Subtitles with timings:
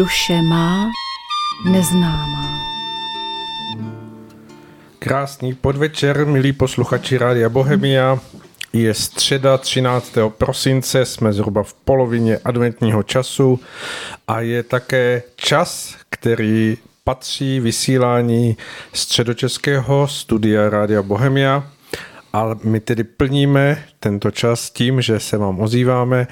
[0.00, 0.90] Duše má
[1.64, 2.60] neznámá.
[4.98, 8.18] Krásný podvečer, milí posluchači Rádia Bohemia.
[8.72, 10.14] Je středa 13.
[10.28, 13.60] prosince, jsme zhruba v polovině adventního času
[14.28, 18.56] a je také čas, který patří vysílání
[18.92, 21.70] středočeského studia Rádia Bohemia.
[22.32, 26.26] A my tedy plníme tento čas tím, že se vám ozýváme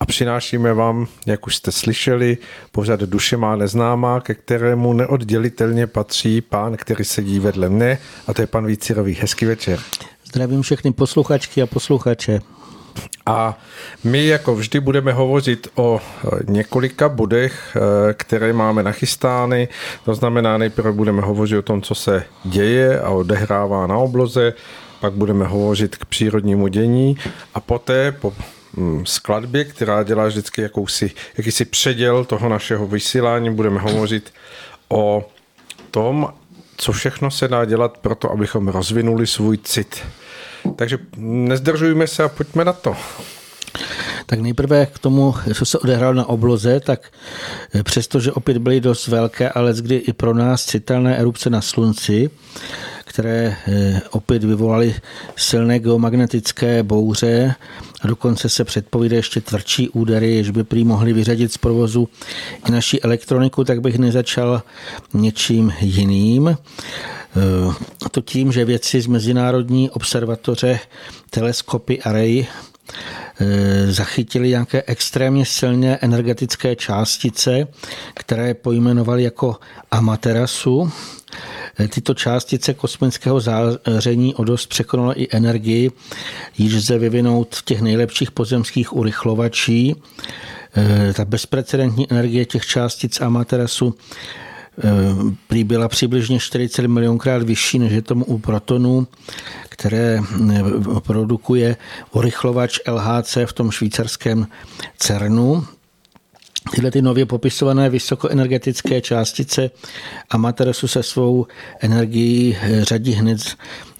[0.00, 2.38] a přinášíme vám, jak už jste slyšeli,
[2.72, 8.42] pořad Duše má neznámá, ke kterému neoddělitelně patří pán, který sedí vedle mne, a to
[8.42, 9.14] je pan Vícirový.
[9.14, 9.78] Hezký večer.
[10.24, 12.40] Zdravím všechny posluchačky a posluchače.
[13.26, 13.58] A
[14.04, 16.00] my jako vždy budeme hovořit o
[16.48, 17.76] několika bodech,
[18.12, 19.68] které máme nachystány.
[20.04, 24.52] To znamená, nejprve budeme hovořit o tom, co se děje a odehrává na obloze,
[25.00, 27.16] pak budeme hovořit k přírodnímu dění
[27.54, 28.34] a poté po
[29.04, 33.54] skladbě, která dělá vždycky jakousi, jakýsi předěl toho našeho vysílání.
[33.54, 34.32] Budeme hovořit
[34.88, 35.28] o
[35.90, 36.34] tom,
[36.76, 40.00] co všechno se dá dělat pro to, abychom rozvinuli svůj cit.
[40.76, 42.96] Takže nezdržujme se a pojďme na to.
[44.26, 47.12] Tak nejprve k tomu, co se odehrálo na obloze, tak
[47.82, 52.30] přestože opět byly dost velké, ale kdy i pro nás citelné erupce na slunci,
[53.18, 54.94] které eh, opět vyvolaly
[55.36, 57.54] silné geomagnetické bouře
[58.00, 62.08] a dokonce se předpovídá ještě tvrdší údery, jež by prý mohly vyřadit z provozu
[62.68, 64.62] i naší elektroniku, tak bych nezačal
[65.14, 66.48] něčím jiným.
[66.48, 70.80] Eh, to tím, že vědci z Mezinárodní observatoře
[71.30, 72.46] teleskopy Array
[73.88, 77.66] zachytili nějaké extrémně silné energetické částice,
[78.14, 79.56] které pojmenovali jako
[79.90, 80.92] Amaterasu
[81.88, 85.90] Tyto částice kosmického záření o dost překonaly i energii,
[86.58, 89.96] již lze vyvinout v těch nejlepších pozemských urychlovačí.
[90.76, 93.94] E, ta bezprecedentní energie těch částic Amaterasu
[95.46, 99.06] prý byla přibližně 40 milionkrát vyšší, než je tomu u protonů,
[99.68, 100.62] které e,
[101.00, 101.76] produkuje
[102.12, 104.46] urychlovač LHC v tom švýcarském
[104.98, 105.66] CERNu.
[106.70, 109.70] Tyhle ty nově popisované vysokoenergetické částice
[110.30, 111.46] Amaterasu se svou
[111.80, 113.40] energií řadí hned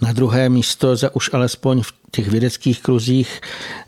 [0.01, 3.41] na druhé místo za už alespoň v těch vědeckých kruzích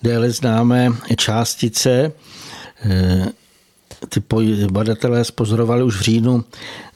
[0.02, 2.12] déle známé částice.
[4.08, 4.22] Ty
[4.72, 6.44] badatelé spozorovali už v říjnu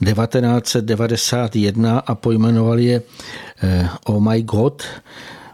[0.04, 3.02] 1991 a pojmenovali je
[3.62, 4.82] eh, Oh my God,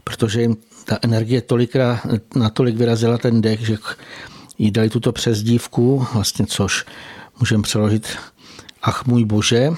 [0.05, 3.77] protože jim ta energie tolikrát, natolik vyrazila ten dech, že
[4.59, 6.85] jí dali tuto přezdívku, vlastně což
[7.41, 8.17] můžeme přeložit
[8.83, 9.71] ach můj bože.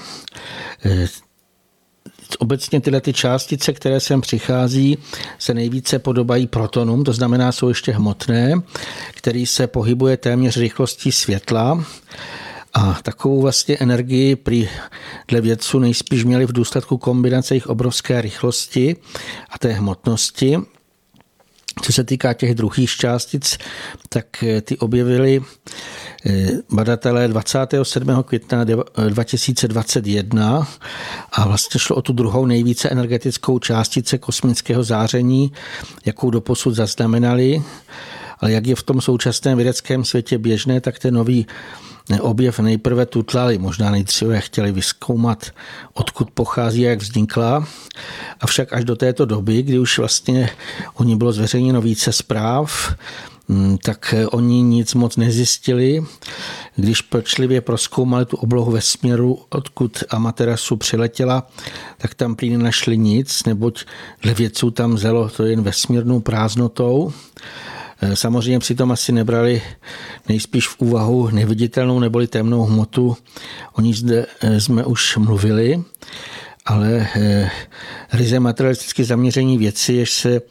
[2.39, 4.97] Obecně tyhle ty částice, které sem přichází,
[5.39, 8.61] se nejvíce podobají protonům, to znamená, jsou ještě hmotné,
[9.11, 11.85] který se pohybuje téměř rychlostí světla.
[12.73, 14.69] A takovou vlastně energii při
[15.27, 18.95] dle vědců nejspíš měli v důsledku kombinace jejich obrovské rychlosti
[19.49, 20.57] a té hmotnosti.
[21.81, 23.57] Co se týká těch druhých částic,
[24.09, 25.41] tak eh, ty objevili
[26.25, 28.23] eh, badatelé 27.
[28.23, 28.63] května
[29.09, 30.67] 2021
[31.31, 35.51] a vlastně šlo o tu druhou nejvíce energetickou částice kosmického záření,
[36.05, 37.63] jakou doposud zaznamenali.
[38.39, 41.47] Ale jak je v tom současném vědeckém světě běžné, tak ten nový
[42.21, 45.45] objev nejprve tutlali, možná nejdříve chtěli vyskoumat,
[45.93, 47.67] odkud pochází a jak vznikla.
[48.39, 50.49] Avšak až do této doby, kdy už vlastně
[50.93, 52.95] o ní bylo zveřejněno více zpráv,
[53.47, 56.03] mm, tak oni nic moc nezjistili.
[56.75, 61.47] Když pečlivě proskoumali tu oblohu ve směru, odkud Amaterasu přiletěla,
[61.97, 63.85] tak tam prý nenašli nic, neboť
[64.21, 64.35] dle
[64.73, 67.13] tam zelo to jen vesmírnou prázdnotou.
[68.01, 69.61] Eh, samozřejmě přitom asi nebrali
[70.29, 73.17] nejspíš v úvahu neviditelnou neboli temnou hmotu.
[73.73, 75.83] O ní zde eh, jsme už mluvili,
[76.65, 77.49] ale eh,
[78.13, 80.41] ryze materialisticky zaměření věci, jež se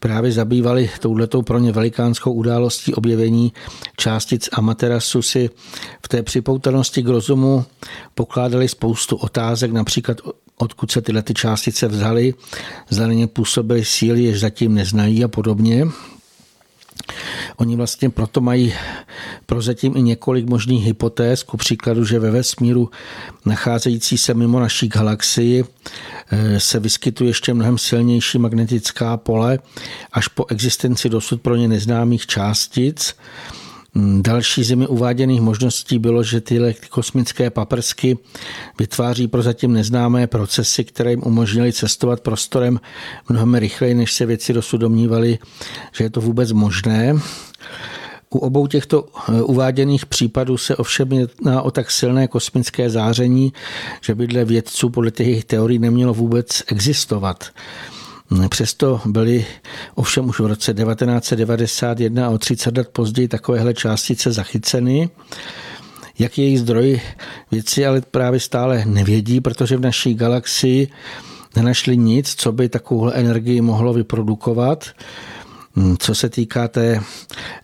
[0.00, 3.52] právě zabývali touhletou pro ně velikánskou událostí objevení
[3.96, 5.50] částic Amaterasu si
[6.04, 7.64] v té připoutanosti k rozumu
[8.14, 10.16] pokládali spoustu otázek, například
[10.58, 12.34] odkud se tyhle ty částice vzaly,
[12.90, 15.86] zda na ně působily síly, jež zatím neznají a podobně.
[17.56, 18.74] Oni vlastně proto mají
[19.46, 22.90] prozatím i několik možných hypotéz, ku příkladu, že ve vesmíru
[23.46, 25.64] nacházející se mimo naší galaxii
[26.30, 29.58] eh, se vyskytuje ještě mnohem silnější magnetická pole
[30.12, 33.14] až po existenci dosud pro ně neznámých částic.
[33.94, 38.18] Mm, další zimy uváděných možností bylo, že tyhle kosmické paprsky
[38.78, 42.80] vytváří prozatím neznámé procesy, které jim umožnily cestovat prostorem
[43.28, 45.38] mnohem rychleji, než se věci dosud domnívali,
[45.92, 47.14] že je to vůbec možné.
[48.30, 53.52] U obou těchto eh, uváděných případů se ovšem jedná o tak silné kosmické záření,
[54.00, 57.44] že by dle vědců podle těch teorií nemělo vůbec existovat.
[58.48, 59.46] Přesto byly
[59.94, 65.10] ovšem už v roce 1991 a o 30 let později takovéhle částice zachyceny.
[66.18, 67.00] Jak je její zdroj
[67.50, 70.88] věci ale právě stále nevědí, protože v naší galaxii
[71.56, 74.84] nenašli nic, co by takovou energii mohlo vyprodukovat.
[75.98, 77.00] Co se týká té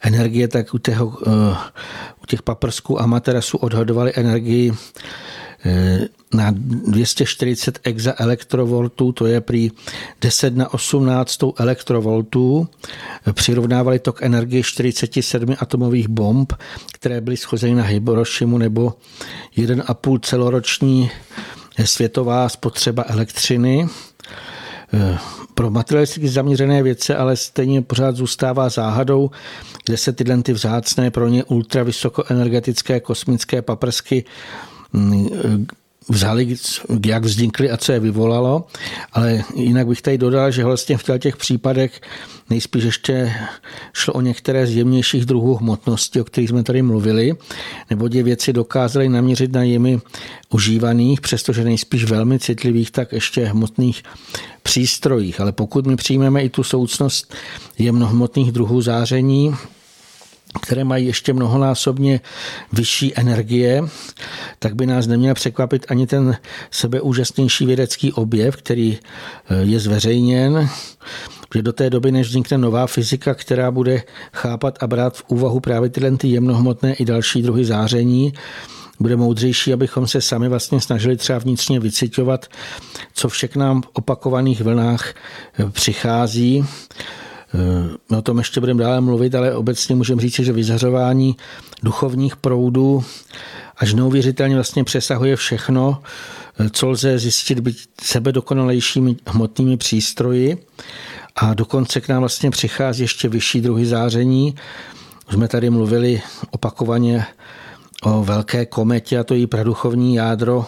[0.01, 1.57] energie, tak u, těho, eh,
[2.23, 4.73] u těch paprsků a materasu odhadovali energii
[6.35, 9.71] na 240 exaelektrovoltů, to je prý
[10.21, 12.69] 10 na 18 elektrovoltů.
[13.33, 16.53] Přirovnávali to k energii 47 atomových bomb,
[16.93, 18.95] které byly schozeny na Hirošimu nebo
[19.57, 21.11] 1,5 celoroční
[21.85, 23.87] světová spotřeba elektřiny.
[25.55, 29.31] Pro materialisticky zaměřené věce ale stejně pořád zůstává záhadou,
[29.85, 34.25] kde se tyhle ty vzácné pro ně ultravysokoenergetické kosmické paprsky
[36.08, 36.56] vzali,
[37.06, 38.67] jak vznikly a co je vyvolalo,
[39.12, 42.00] ale jinak bych tady dodal, že vlastně v těch případech
[42.50, 43.35] nejspíš ještě
[43.93, 47.32] šlo o některé z jemnějších druhů hmotnosti, o kterých jsme tady mluvili,
[47.90, 50.00] nebo je věci dokázali naměřit na jimi
[50.50, 54.02] užívaných, přestože nejspíš velmi citlivých, tak ještě hmotných
[54.62, 55.40] přístrojích.
[55.40, 57.35] Ale pokud my přijmeme i tu soucnost
[57.79, 59.55] jemnohmotných druhů záření,
[60.61, 62.21] které mají ještě mnohonásobně
[62.73, 63.83] vyšší energie,
[64.59, 66.37] tak by nás neměl překvapit ani ten
[66.71, 70.69] sebeúžasnější vědecký objev, který eh, je zveřejněn,
[71.55, 74.03] že do té doby, než vznikne nová fyzika, která bude
[74.33, 78.33] chápat a brát v úvahu právě tyhle ty jemnohmotné i další druhy záření,
[79.01, 82.47] bude moudřejší, abychom se sami vlastně snažili třeba vnitřně vycitovat,
[83.15, 85.15] co všechno nám v opakovaných vlnách
[85.59, 86.65] eh, přichází
[88.11, 91.37] my o tom ještě budeme dále mluvit, ale obecně můžeme říct, že vyzařování
[91.83, 93.05] duchovních proudů
[93.77, 96.03] až neuvěřitelně vlastně přesahuje všechno,
[96.71, 100.67] co lze zjistit být sebe dokonalejšími hmotnými přístroji
[101.37, 104.55] a dokonce k nám vlastně přichází ještě vyšší druhy záření.
[105.29, 107.27] Už jsme tady mluvili opakovaně
[108.03, 110.67] o velké kometě a to její praduchovní jádro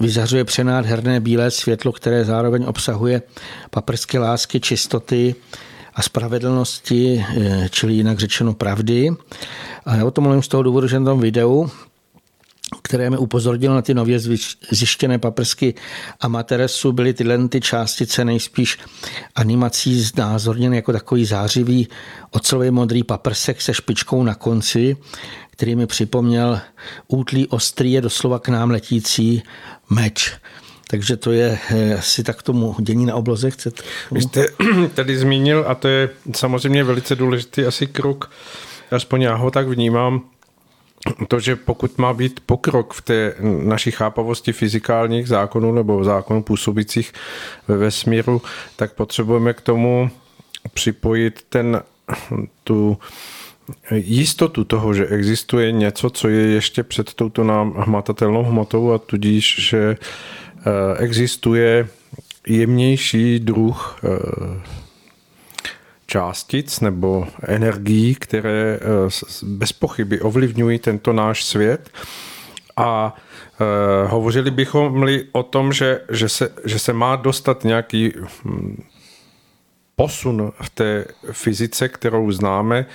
[0.00, 3.22] vyzařuje přenádherné bílé světlo, které zároveň obsahuje
[3.70, 5.34] paprsky lásky, čistoty
[5.94, 9.10] a spravedlnosti, eh, čili jinak řečeno pravdy.
[9.86, 11.70] A já o tom mluvím z toho důvodu, že na tom videu
[12.86, 14.18] které mi upozornilo na ty nově
[14.70, 15.74] zjištěné paprsky
[16.20, 18.78] Amateresu, byly tyhle ty částice nejspíš
[19.34, 21.88] animací znázorněny jako takový zářivý
[22.30, 24.96] ocelový modrý paprsek se špičkou na konci,
[25.50, 26.60] který mi připomněl
[27.08, 29.42] útlý ostrý je doslova k nám letící
[29.90, 30.32] meč.
[30.88, 33.50] Takže to je eh, asi tak tomu dění na obloze.
[33.50, 33.82] Chcete?
[34.10, 34.46] Vy jste
[34.94, 38.30] tady zmínil, a to je samozřejmě velice důležitý asi krok,
[38.90, 40.22] aspoň já ho tak vnímám,
[41.28, 47.12] to, že pokud má být pokrok v té naší chápavosti fyzikálních zákonů nebo zákonů působících
[47.68, 48.42] ve vesmíru,
[48.76, 50.10] tak potřebujeme k tomu
[50.74, 51.82] připojit ten,
[52.64, 52.98] tu
[53.92, 59.68] jistotu toho, že existuje něco, co je ještě před touto nám hmatatelnou hmotou a tudíž,
[59.68, 61.88] že eh, existuje
[62.46, 64.76] jemnější druh eh,
[66.16, 69.10] částic nebo energií, které eh,
[69.42, 71.90] bez pochyby ovlivňují tento náš svět.
[72.76, 73.16] A
[74.06, 78.12] hovořili bychom o tom, že, že, se, že se má dostat nějaký
[78.44, 78.84] hm,
[79.96, 82.86] posun v té fyzice, kterou známe,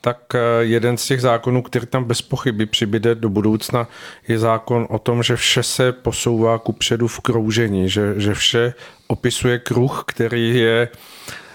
[0.00, 3.88] tak eh, jeden z těch zákonů, který tam bez pochyby přibyde do budoucna,
[4.28, 8.74] je zákon o tom, že vše se posouvá ku předu v kroužení, že, že vše
[9.06, 11.45] opisuje kruh, který je eh,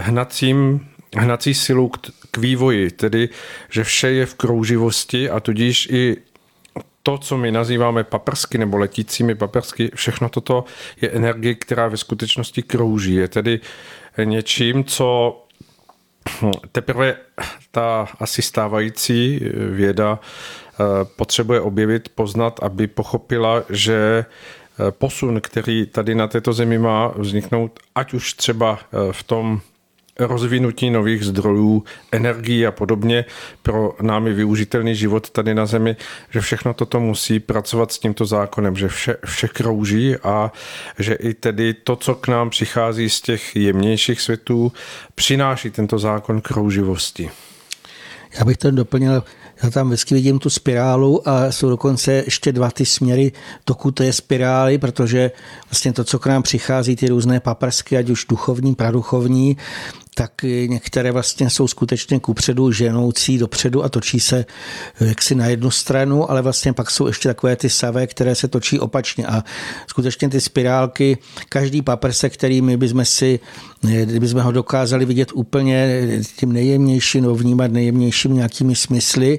[0.00, 1.98] hnacím, hnací silou k,
[2.30, 3.28] k vývoji, tedy
[3.70, 6.16] že vše je v krouživosti a tudíž i
[7.02, 10.64] to, co my nazýváme paprsky nebo letícími paprsky, všechno toto
[11.00, 13.14] je energie, která ve skutečnosti krouží.
[13.14, 13.60] Je tedy
[14.24, 15.38] něčím, co
[16.72, 17.16] teprve
[17.70, 20.84] ta asi stávající věda eh,
[21.16, 24.34] potřebuje objevit, poznat, aby pochopila, že eh,
[24.90, 29.60] posun, který tady na této zemi má vzniknout, ať už třeba eh, v tom
[30.18, 33.24] rozvinutí nových zdrojů, energií a podobně
[33.62, 35.96] pro námi využitelný život tady na Zemi,
[36.30, 40.52] že všechno toto musí pracovat s tímto zákonem, že vše, vše krouží a
[40.98, 44.72] že i tedy to, co k nám přichází z těch jemnějších světů,
[45.14, 47.30] přináší tento zákon krouživosti.
[48.38, 49.22] Já bych to doplnil,
[49.62, 53.32] já tam vždycky vidím tu spirálu a jsou dokonce ještě dva ty směry
[53.64, 55.30] toku té spirály, protože
[55.70, 59.56] vlastně to, co k nám přichází, ty různé paprsky, ať už duchovní, praduchovní,
[60.18, 64.44] tak některé vlastně jsou skutečně kupředu ženoucí dopředu a točí se
[65.00, 68.80] jaksi na jednu stranu, ale vlastně pak jsou ještě takové ty savé, které se točí
[68.80, 69.26] opačně.
[69.26, 69.44] A
[69.86, 73.40] skutečně ty spirálky, každý paprsek, který my bychom si
[74.04, 79.38] kdybychom ho dokázali vidět úplně tím nejjemnějším nebo vnímat nejjemnějším nějakými smysly,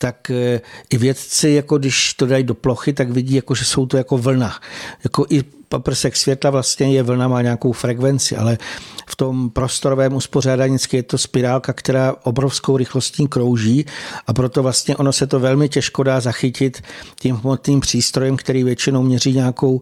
[0.00, 3.86] tak eh, i vědci, jako když to dají do plochy, tak vidí, jako, že jsou
[3.86, 4.60] to jako vlna.
[5.04, 8.58] Jako i paprsek světla vlastně je vlna, má nějakou frekvenci, ale
[9.06, 13.86] v tom prostorovém uspořádání je to spirálka, která obrovskou rychlostí krouží
[14.26, 16.82] a proto vlastně ono se to velmi těžko dá zachytit
[17.20, 19.80] tím hmotným přístrojem, který většinou měří nějakou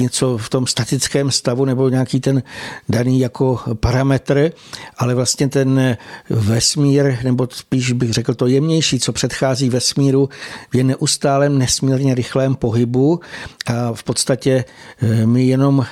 [0.00, 2.42] něco v tom statickém stavu nebo nějaký ten
[2.88, 4.52] daný jako parametr,
[4.98, 5.96] ale vlastně ten
[6.30, 10.28] vesmír, nebo spíš bych řekl to jemnější, co předchází vesmíru,
[10.74, 13.20] je neustálém nesmírně rychlém pohybu
[13.66, 14.64] a v podstatě
[15.02, 15.86] eh, my jenom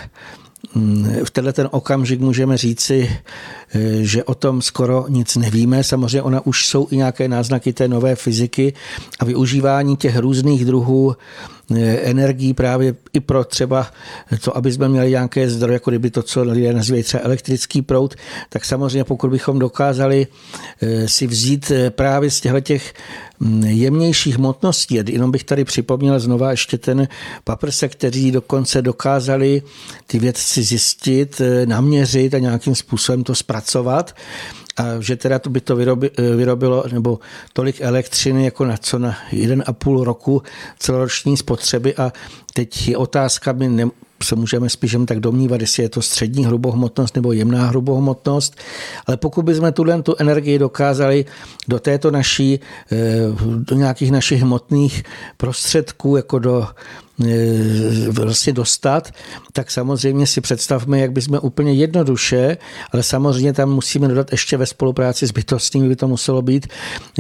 [1.25, 3.11] v tenhle ten okamžik můžeme říci,
[3.75, 5.85] eh, že o tom skoro nic nevíme.
[5.85, 8.73] Samozřejmě ona už jsou i nějaké náznaky té nové fyziky
[9.21, 11.54] a využívání těch různých druhů eh,
[12.03, 13.87] energií právě i pro třeba
[14.45, 18.15] to, aby jsme měli nějaké zdroje, jako kdyby to, co lidé nazývají třeba elektrický proud,
[18.49, 20.27] tak samozřejmě pokud bychom dokázali
[20.83, 22.95] eh, si vzít právě z těchto těch
[23.67, 24.95] jemnějších hmotností.
[24.95, 27.09] Jenom bych tady připomněl znova ještě ten
[27.45, 29.63] paprsek, kteří dokonce dokázali
[30.07, 34.15] ty vědci zjistit, eh, naměřit a nějakým způsobem to zpracovat
[34.77, 37.19] a že teda to by to eh, vyrobilo nebo
[37.53, 40.43] tolik elektřiny jako na co na jeden a půl roku
[40.79, 41.95] celoroční spotřeby.
[41.95, 42.13] A
[42.55, 43.91] teď je otázka, my ne,
[44.23, 48.57] se můžeme spíš tak domnívat, jestli je to střední hrubohmotnost nebo jemná hrubohmotnost,
[49.07, 51.25] ale pokud bychom tuhle tu energii dokázali
[51.69, 52.61] do této naší,
[52.93, 52.97] eh,
[53.59, 55.03] do nějakých našich hmotných
[55.37, 56.67] prostředků, jako do
[58.11, 59.13] vlastně dostat,
[59.53, 62.57] tak samozřejmě si představme, jak bychom úplně jednoduše,
[62.93, 66.67] ale samozřejmě tam musíme dodat ještě ve spolupráci s bytostnými, by to muselo být,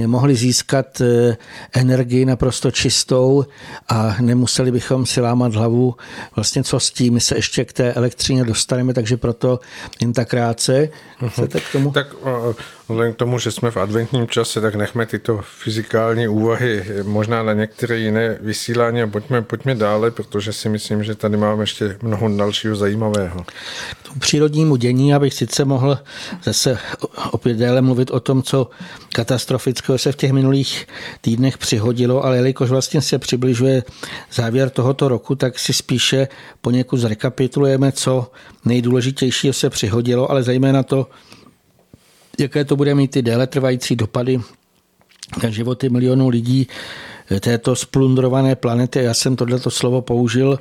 [0.06, 1.36] mohli získat e,
[1.72, 3.44] energii naprosto čistou
[3.88, 5.94] a nemuseli bychom si lámat hlavu
[6.36, 7.14] vlastně co s tím.
[7.14, 9.60] My se ještě k té elektřině dostaneme, takže proto
[10.00, 10.88] jen tak krátce.
[11.28, 11.90] Chcete k tomu?
[11.90, 12.06] Tak
[12.88, 17.52] Vzhledem k tomu, že jsme v adventním čase, tak nechme tyto fyzikální úvahy možná na
[17.52, 22.36] některé jiné vysílání a pojďme, pojďme dále, protože si myslím, že tady máme ještě mnoho
[22.36, 23.44] dalšího zajímavého.
[24.14, 25.98] K přírodnímu dění, abych sice mohl
[26.42, 26.78] zase
[27.30, 28.70] opět déle mluvit o tom, co
[29.14, 30.86] katastrofického se v těch minulých
[31.20, 33.82] týdnech přihodilo, ale jelikož vlastně se přibližuje
[34.32, 36.28] závěr tohoto roku, tak si spíše
[36.60, 38.30] poněkud zrekapitulujeme, co
[38.64, 41.06] nejdůležitějšího se přihodilo, ale zejména to,
[42.38, 44.40] jaké to bude mít ty déle trvající dopady
[45.42, 46.66] na životy milionů lidí
[47.40, 48.98] této splundrované planety.
[48.98, 50.60] Já jsem tohleto slovo použil,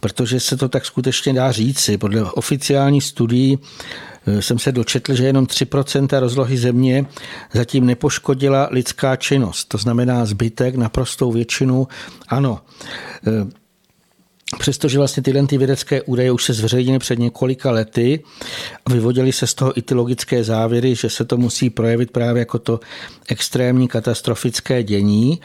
[0.00, 1.98] protože se to tak skutečně dá říci.
[1.98, 3.58] Podle oficiální studií
[4.26, 7.06] eh, jsem se dočetl, že jenom 3% rozlohy země
[7.52, 9.64] zatím nepoškodila lidská činnost.
[9.64, 11.88] To znamená zbytek, naprostou většinu,
[12.28, 12.60] ano.
[14.58, 18.22] Přestože vlastně tyhle ty vědecké údaje už se zveřejnily před několika lety
[18.90, 22.58] vyvodily se z toho i ty logické závěry, že se to musí projevit právě jako
[22.58, 22.80] to
[23.28, 25.40] extrémní katastrofické dění,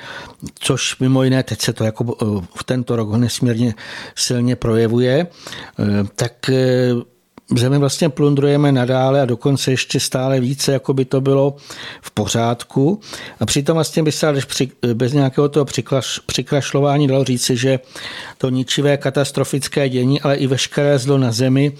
[0.59, 3.73] což mimo jiné teď se to jako eh, v tento rok nesmírně
[4.15, 5.83] silně projevuje, eh,
[6.15, 6.91] tak eh,
[7.55, 11.55] zemi vlastně plundrujeme nadále a dokonce ještě stále více, jako by to bylo
[12.01, 12.99] v pořádku.
[13.39, 14.33] A přitom vlastně by se
[14.93, 17.79] bez nějakého toho přiklaš, přikrašlování dalo říci, že
[18.37, 21.71] to ničivé katastrofické dění, ale i veškeré zlo na zemi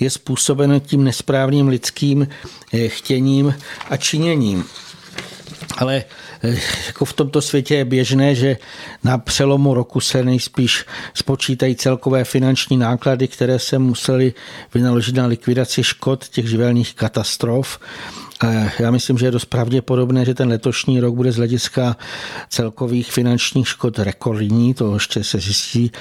[0.00, 2.28] je způsobeno tím nesprávným lidským
[2.72, 3.54] eh, chtěním
[3.90, 4.64] a činěním.
[5.78, 6.04] Ale
[6.86, 8.56] jako v tomto světě je běžné, že
[9.04, 10.84] na přelomu roku se nejspíš
[11.14, 14.34] spočítají celkové finanční náklady, které se museli
[14.74, 17.78] vynaložit na likvidaci škod těch živelných katastrof
[18.78, 21.96] já myslím, že je dost pravděpodobné, že ten letošní rok bude z hlediska
[22.48, 25.92] celkových finančních škod rekordní, to ještě se zjistí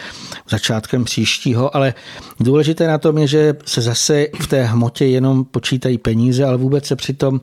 [0.50, 1.94] začátkem příštího, ale
[2.40, 6.86] důležité na tom je, že se zase v té hmotě jenom počítají peníze, ale vůbec
[6.86, 7.42] se přitom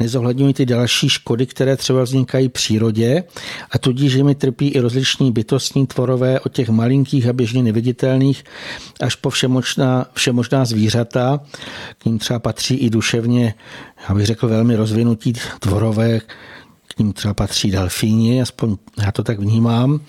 [0.00, 3.24] nezohledňují ty další škody, které třeba vznikají přírodě.
[3.70, 8.44] A tudíž jimi trpí i rozliční bytostní tvorové od těch malinkých a běžně neviditelných
[9.00, 11.40] až po všemožná, všemožná zvířata,
[11.98, 13.54] k ním třeba patří i duševně
[14.08, 16.20] já bych řekl, velmi rozvinutí tvorové,
[16.88, 20.00] k ním třeba patří delfíni, aspoň já to tak vnímám.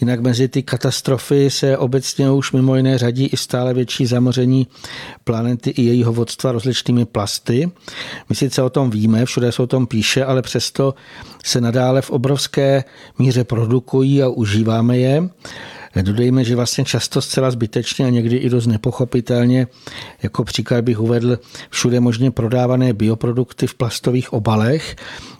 [0.00, 4.66] Jinak mezi ty katastrofy se obecně už mimo jiné řadí i stále větší zamoření
[5.24, 7.70] planety i jejího vodstva rozličnými plasty.
[8.28, 10.94] My sice o tom víme, všude se o tom píše, ale přesto
[11.44, 12.84] se nadále v obrovské
[13.18, 15.28] míře produkují a užíváme je.
[16.02, 19.66] Dodejme, že vlastně často zcela zbytečně a někdy i dost nepochopitelně,
[20.22, 21.38] jako příklad bych uvedl
[21.70, 24.96] všude možně prodávané bioprodukty v plastových obalech.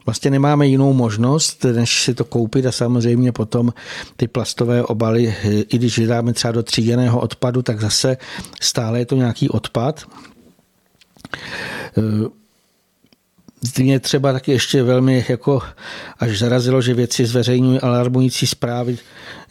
[0.07, 3.73] Vlastně nemáme jinou možnost, než si to koupit a samozřejmě potom
[4.17, 8.17] ty plastové obaly, i když dáme třeba do tříděného odpadu, tak zase
[8.61, 10.05] stále je to nějaký odpad.
[13.78, 15.61] Mě třeba taky ještě velmi jako
[16.19, 18.99] až zarazilo, že věci zveřejňují alarmující zprávy,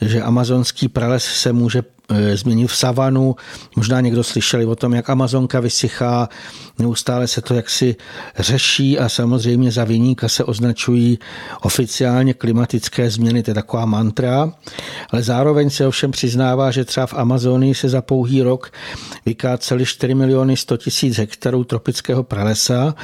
[0.02, 3.36] že amazonský prales se může e, změnit v savanu.
[3.76, 6.30] Možná někdo slyšeli o tom, jak Amazonka vysychá,
[6.80, 7.96] neustále se to jaksi
[8.40, 11.20] řeší a samozřejmě za vyníka se označují
[11.62, 14.54] oficiálně klimatické změny, to je taková mantra,
[15.10, 18.72] ale zároveň se ovšem přiznává, že třeba v Amazonii se za pouhý rok
[19.26, 22.96] vykáceli 4 miliony 100 tisíc hektarů tropického pralesa,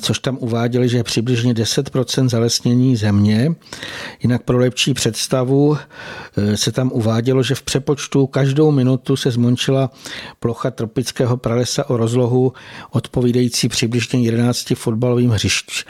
[0.00, 3.54] což tam uváděli, že je přibližně 10% zalesnění země.
[4.22, 5.78] Jinak pro lepší představu
[6.54, 9.90] se tam uvádělo, že v přepočtu každou minutu se zmončila
[10.40, 12.52] plocha tropického pralesa o rozlohu
[12.90, 15.84] odpovídající přibližně 11 fotbalovým hřišť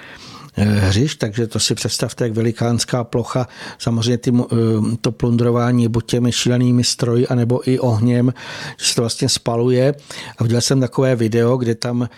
[0.56, 3.48] eh, hřiš, takže to si představte, jak velikánská plocha.
[3.78, 4.56] Samozřejmě ty, eh,
[5.00, 8.32] to plundrování buď těmi šílenými stroji, anebo i ohněm,
[8.80, 9.94] že se to vlastně spaluje.
[10.38, 12.08] A viděl jsem takové video, kde tam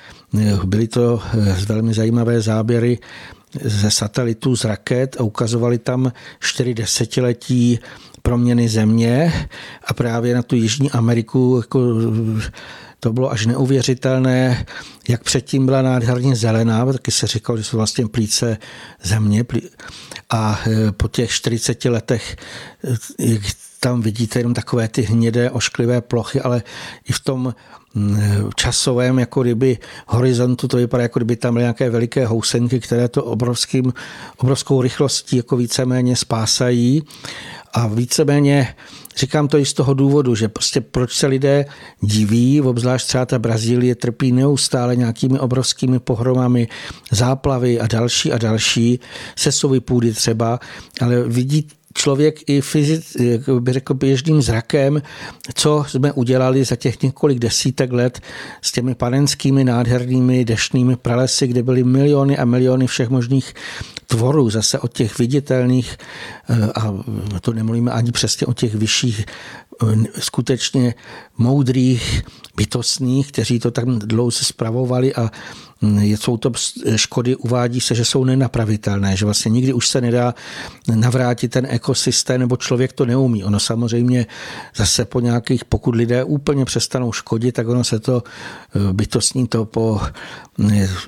[0.65, 1.21] byly to
[1.69, 2.99] velmi zajímavé záběry
[3.65, 7.79] ze satelitů, z raket a ukazovali tam čtyři desetiletí
[8.23, 9.33] proměny země.
[9.85, 11.81] A právě na tu Jižní Ameriku jako
[13.01, 14.67] to bylo až neuvěřitelné,
[15.09, 18.59] jak předtím byla nádherně zelená, taky se říkalo, že jsou vlastně plíce
[19.03, 19.45] země
[20.31, 22.37] a e, po těch 40 letech
[23.19, 23.43] jak
[23.81, 26.63] tam vidíte jenom takové ty hnědé ošklivé plochy, ale
[27.09, 27.55] i v tom
[28.57, 33.25] časovém jako kdyby horizontu to vypadá, jako kdyby tam byly nějaké veliké housenky, které to
[33.25, 33.93] obrovským,
[34.37, 37.03] obrovskou rychlostí jako víceméně spásají.
[37.73, 38.75] A víceméně
[39.17, 41.65] říkám to i z toho důvodu, že prostě proč se lidé
[42.01, 46.69] diví, obzvlášť třeba ta Brazílie trpí neustále nějakými obrovskými pohromami,
[47.11, 49.01] záplavy a další a další,
[49.37, 50.61] sesovy půdy třeba,
[51.01, 53.17] ale vidí člověk i fyzic,
[53.61, 55.03] by řekl běžným zrakem,
[55.55, 58.21] co jsme udělali za těch několik desítek let
[58.63, 63.55] s těmi panenskými nádhernými deštnými pralesy, kde byly miliony a miliony všech možných
[64.07, 65.97] tvorů, zase od těch viditelných,
[66.49, 66.95] eh, a
[67.41, 69.27] to nemluvíme ani přesně o těch vyšších,
[69.83, 70.95] eh, skutečně
[71.39, 72.23] moudrých,
[72.57, 75.31] bytostných, kteří to tam dlouho spravovali a
[75.83, 76.53] jsou to
[76.97, 80.35] škody, uvádí se, že jsou nenapravitelné, že vlastně nikdy už se nedá
[80.95, 83.45] navrátit ten ekosystém, nebo člověk to neumí.
[83.45, 84.27] Ono samozřejmě
[84.77, 89.65] zase po nějakých, pokud lidé úplně přestanou škodit, tak ono se to eh, bytostní to
[89.65, 90.01] po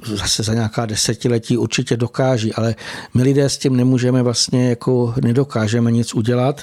[0.03, 2.75] zase za nějaká desetiletí určitě dokáží, ale
[3.15, 6.63] my lidé s tím nemůžeme vlastně jako nedokážeme nic udělat.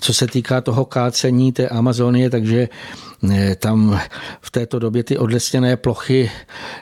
[0.00, 2.68] Co se týká toho kácení té Amazonie, takže
[3.30, 4.00] eh, tam
[4.40, 6.30] v této době ty odlesněné plochy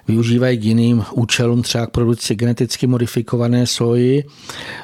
[0.09, 4.25] využívají k jiným účelům, třeba k produkci geneticky modifikované soji,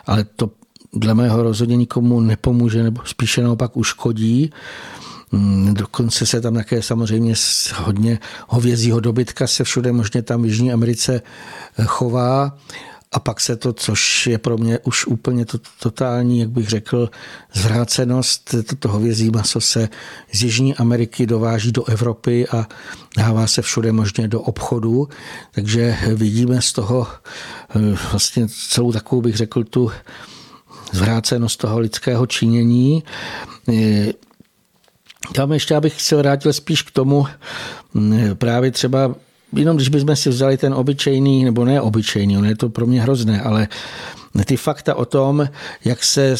[0.06, 0.50] ale to
[0.92, 4.50] dle mého rozhodně nikomu nepomůže, nebo spíše naopak uškodí.
[5.32, 7.34] Mm, dokonce se tam také samozřejmě
[7.74, 11.22] hodně hovězího dobytka se všude možně tam v Jižní Americe
[11.78, 12.58] eh, chová
[13.12, 17.10] a pak se to, což je pro mě už úplně to, totální, jak bych řekl,
[17.54, 19.88] zvrácenost, toto hovězí maso se
[20.32, 22.66] z Jižní Ameriky dováží do Evropy a
[23.16, 25.08] dává se všude možně do obchodu,
[25.52, 29.90] takže vidíme z toho eh, vlastně celou takovou, bych řekl, tu
[30.92, 33.02] zvrácenost toho lidského činění.
[35.34, 37.26] Tam ještě abych se vrátil spíš k tomu,
[38.34, 39.14] právě třeba
[39.52, 43.02] jenom když bychom si vzali ten obyčejný, nebo ne obyčejný, on je to pro mě
[43.02, 43.68] hrozné, ale
[44.44, 45.48] ty fakta o tom,
[45.84, 46.34] jak se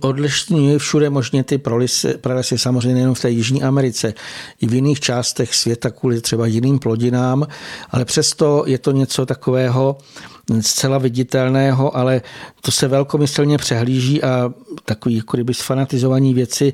[0.00, 4.14] odlišňují všude možně ty pralesy, pralesy, samozřejmě nejen v té Jižní Americe,
[4.60, 7.46] i v jiných částech světa kvůli třeba jiným plodinám,
[7.90, 9.98] ale přesto je to něco takového,
[10.60, 12.22] zcela viditelného, ale
[12.60, 14.52] to se velkomyslně přehlíží a
[14.84, 16.72] takový jako kdyby sfanatizovaní věci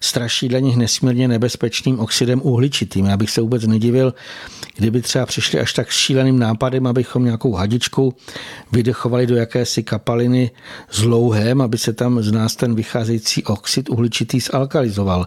[0.00, 3.06] straší dla nich nesmírně nebezpečným oxidem uhličitým.
[3.06, 4.14] Já bych se vůbec nedivil,
[4.76, 8.14] kdyby třeba přišli až tak šíleným nápadem, abychom nějakou hadičku
[8.72, 10.50] vydechovali do jakési kapaliny
[10.90, 15.26] s louhem, aby se tam z nás ten vycházející oxid uhličitý zalkalizoval.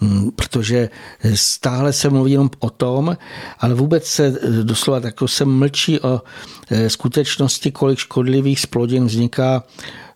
[0.00, 0.88] Mm, protože
[1.34, 3.16] stále se mluví jenom o tom,
[3.58, 6.22] ale vůbec se eh, doslova tak se mlčí o
[6.70, 9.64] eh, skutečnosti, kolik škodlivých splodin vzniká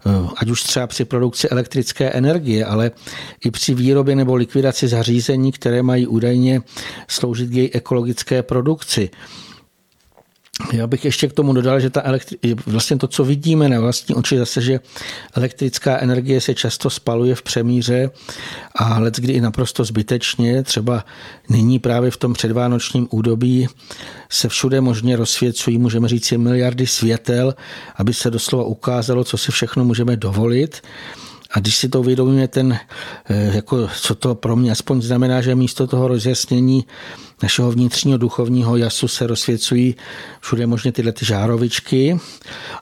[0.06, 2.90] eh, ať už třeba při produkci elektrické energie, ale
[3.44, 6.62] i při výrobě nebo likvidaci zařízení, které mají údajně
[7.08, 9.10] sloužit k její ekologické produkci.
[10.72, 14.14] Já bych ještě k tomu dodal, že ta elektri- vlastně to, co vidíme na vlastní
[14.14, 14.80] oči, zase, že
[15.34, 18.10] elektrická energie se často spaluje v přemíře
[18.74, 20.62] a let kdy i naprosto zbytečně.
[20.62, 21.04] Třeba
[21.48, 23.68] nyní právě v tom předvánočním údobí
[24.30, 27.54] se všude možně rozsvěcují, můžeme říct, miliardy světel,
[27.96, 30.82] aby se doslova ukázalo, co si všechno můžeme dovolit.
[31.52, 32.78] A když si to uvědomíme, ten,
[33.28, 36.84] eh, jako, co to pro mě aspoň znamená, že místo toho rozjasnění
[37.42, 39.96] našeho vnitřního duchovního jasu se rozsvěcují
[40.40, 42.20] všude možně tyhle ty žárovičky,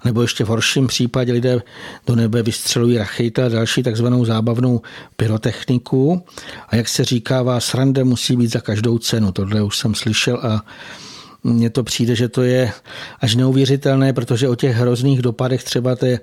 [0.04, 1.62] nebo ještě v horším případě lidé
[2.06, 4.80] do nebe vystřelují rachejta a další takzvanou zábavnou
[5.16, 6.22] pyrotechniku.
[6.68, 9.32] A jak se říká, srande musí být za každou cenu.
[9.32, 10.64] Tohle už jsem slyšel a
[11.44, 12.72] mně to přijde, že to je
[13.20, 16.20] až neuvěřitelné, protože o těch hrozných dopadech třeba té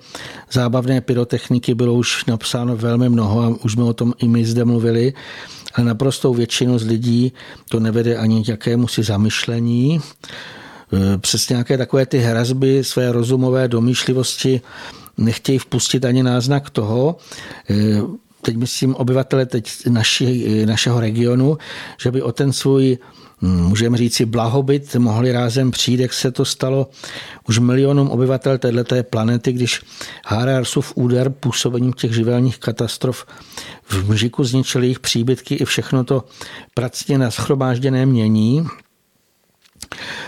[0.52, 4.66] zábavné pyrotechniky bylo už napsáno velmi mnoho a už jsme o tom i my zde
[4.66, 5.14] mluvili,
[5.76, 7.34] ale naprostou většinu z lidí
[7.70, 10.00] to nevede ani k jakému si zamyšlení.
[10.94, 14.62] E, přes nějaké takové ty hrazby své rozumové domýšlivosti
[15.18, 17.18] nechtějí vpustit ani náznak toho,
[17.70, 17.76] e,
[18.42, 21.58] teď myslím obyvatele teď naši, našeho regionu,
[22.02, 22.98] že by o ten svůj
[23.46, 26.90] můžeme říci blahobyt, mohli rázem přijít, jak se to stalo.
[27.48, 29.82] Už milionům obyvatel této planety, když
[30.26, 33.26] Hararsův úder působením těch živelních katastrof
[33.84, 36.24] v Mžiku zničil jejich příbytky i všechno to
[36.74, 38.68] pracně naschromážděné mění,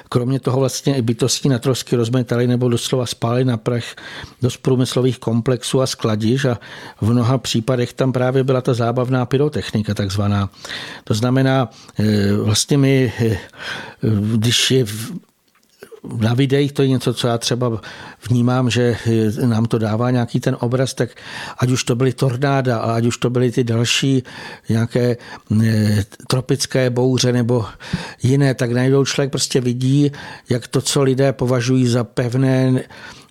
[0.10, 3.96] Kromě toho vlastně i bytosti na trosky rozmetali nebo doslova spáli na prach
[4.42, 6.60] do průmyslových komplexů a skladiš a
[7.02, 10.50] v mnoha případech tam právě byla ta zábavná pyrotechnika takzvaná.
[11.04, 13.40] To znamená, eh, vlastně my, eh,
[14.36, 14.86] když je
[16.04, 17.82] na videích to je něco, co já třeba
[18.30, 18.98] vnímám, že
[19.46, 21.10] nám to dává nějaký ten obraz, tak
[21.58, 24.24] ať už to byly tornáda, a ať už to byly ty další
[24.70, 25.18] nějaké
[25.66, 27.66] eh, tropické bouře nebo
[28.24, 30.12] jiné, tak najednou člověk prostě vidí,
[30.50, 32.84] jak to, co lidé považují za pevné,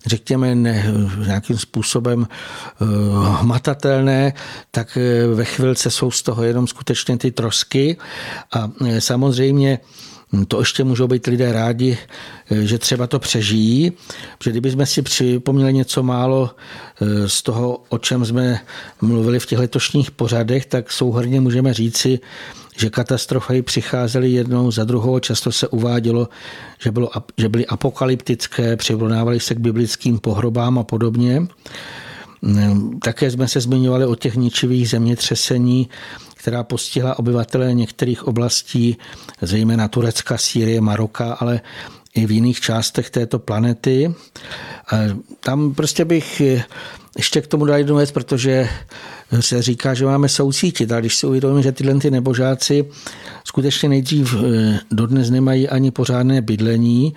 [0.05, 0.93] řekněme, ne,
[1.25, 2.27] nějakým způsobem
[2.81, 2.87] uh,
[3.35, 4.33] hmatatelné,
[4.71, 7.97] tak eh, ve chvilce jsou z toho jenom skutečně ty trosky.
[8.53, 10.16] A samozřejmě Hm,
[10.47, 11.97] to ještě můžou být lidé rádi,
[12.51, 13.91] eh, že třeba to přežijí,
[14.37, 16.55] protože kdybychom si připomněli něco málo
[17.01, 18.59] eh, z toho, o čem jsme
[19.01, 22.19] mluvili v těch letošních pořadech, tak souhrně můžeme říci,
[22.77, 25.19] že katastrofy přicházely jednou za druhou.
[25.19, 26.29] Často se uvádělo,
[26.79, 31.47] že, bylo, že byly apokalyptické, přirovnávaly se k biblickým pohrobám a podobně.
[32.43, 35.89] Hm, také jsme se zmiňovali o těch ničivých zemětřesení,
[36.47, 38.97] která postihla obyvatele některých oblastí,
[39.41, 41.61] zejména Turecka, Sýrie, Maroka, ale
[42.15, 44.13] i v jiných částech této planety.
[45.39, 46.41] Tam prostě bych
[47.17, 48.69] ještě k tomu dal jednu věc, protože
[49.39, 50.91] se říká, že máme soucítit.
[50.91, 52.85] A když si uvědomíme, že tyhle ty nebožáci
[53.43, 57.13] skutečně nejdřív eh, dodnes nemají ani pořádné bydlení,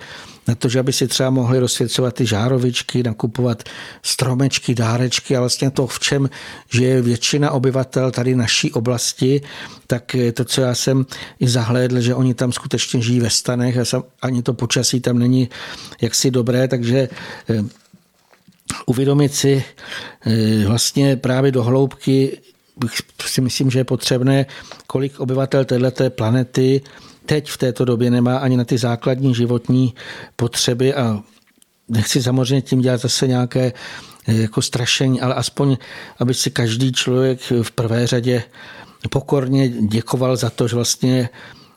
[0.47, 3.63] na to, že aby si třeba mohli rozsvěcovat ty žárovičky, nakupovat
[4.03, 6.29] stromečky, dárečky a vlastně to, v čem
[6.73, 9.41] je většina obyvatel tady naší oblasti,
[9.87, 11.05] tak to, co já jsem
[11.39, 15.49] i zahlédl, že oni tam skutečně žijí ve stanech a ani to počasí tam není
[16.01, 17.09] jaksi dobré, takže
[17.49, 17.63] eh,
[18.85, 19.63] uvědomit si
[20.25, 22.37] eh, vlastně právě do hloubky
[23.25, 24.45] si myslím, že je potřebné,
[24.87, 26.81] kolik obyvatel této planety
[27.25, 29.93] teď v této době nemá ani na ty základní životní
[30.35, 31.23] potřeby a
[31.89, 33.73] nechci samozřejmě tím dělat zase nějaké
[34.27, 35.77] eh, jako strašení, ale aspoň,
[36.19, 38.43] aby si každý člověk v prvé řadě
[39.09, 41.29] pokorně děkoval za to, že vlastně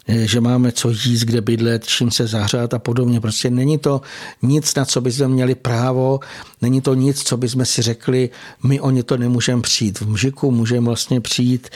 [0.08, 3.20] že máme co jíst, kde bydlet, čím se zahřát a podobně.
[3.20, 4.00] Prostě není to
[4.42, 6.20] nic, na co bychom měli právo,
[6.62, 8.30] není to nic, co bychom si řekli,
[8.62, 10.00] my o ně to nemůžeme přijít.
[10.00, 11.68] V mžiku můžeme vlastně přijít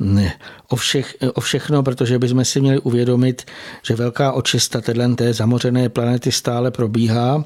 [0.00, 0.32] ne,
[0.68, 3.42] o, všech, o všechno, protože bychom si měli uvědomit,
[3.82, 4.80] že velká očista
[5.16, 7.44] té zamořené planety stále probíhá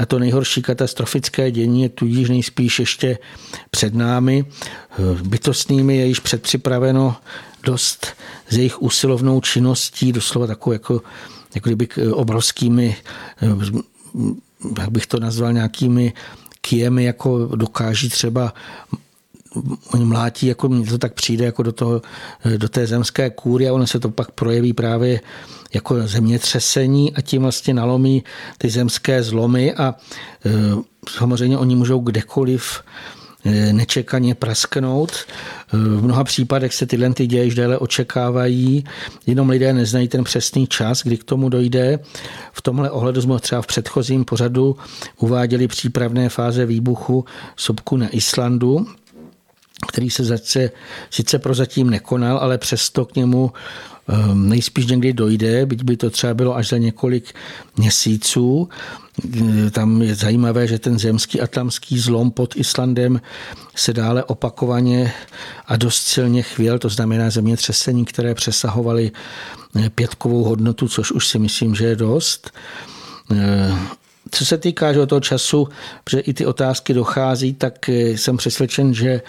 [0.00, 3.18] a to nejhorší katastrofické dění je tudíž nejspíš ještě
[3.70, 4.44] před námi.
[4.44, 7.16] Eh, bytostnými je již předpřipraveno
[7.66, 8.06] dost
[8.48, 11.02] s jejich usilovnou činností, doslova takovou jako,
[11.54, 12.96] jako kdyby obrovskými,
[13.42, 13.82] eh,
[14.80, 16.12] jak bych to nazval, nějakými
[16.60, 18.54] kiemi, jako dokáží třeba
[19.92, 22.02] oni mlátí, jako mně to tak přijde, jako do, toho,
[22.44, 25.20] eh, do té zemské kůry a ono se to pak projeví právě
[25.74, 28.24] jako zemětřesení a tím vlastně nalomí
[28.58, 29.94] ty zemské zlomy a
[31.08, 33.15] samozřejmě oni můžou kdekoliv Eh,
[33.72, 35.12] nečekaně prasknout.
[35.12, 38.84] Eh, v mnoha případech se tyhle ty děje déle očekávají,
[39.26, 41.98] jenom lidé neznají ten přesný čas, kdy k tomu dojde.
[42.52, 44.76] V tomhle ohledu jsme třeba v předchozím pořadu
[45.18, 47.24] uváděli přípravné fáze výbuchu
[47.56, 48.86] sopku na Islandu,
[49.88, 50.70] který se zase,
[51.10, 53.52] sice prozatím nekonal, ale přesto k němu
[54.34, 57.34] nejspíš někdy dojde, byť by to třeba bylo až za několik
[57.76, 58.68] měsíců.
[59.34, 63.20] Ehm, tam je zajímavé, že ten zemský atlamský zlom pod Islandem
[63.74, 65.12] se dále opakovaně
[65.66, 69.12] a dost silně chvěl, to znamená zemětřesení, které přesahovaly
[69.76, 72.50] eh, pětkovou hodnotu, což už si myslím, že je dost.
[73.30, 73.88] Ehm,
[74.30, 75.68] co se týká že toho času,
[76.10, 79.22] že i ty otázky dochází, tak eh, jsem přesvědčen, že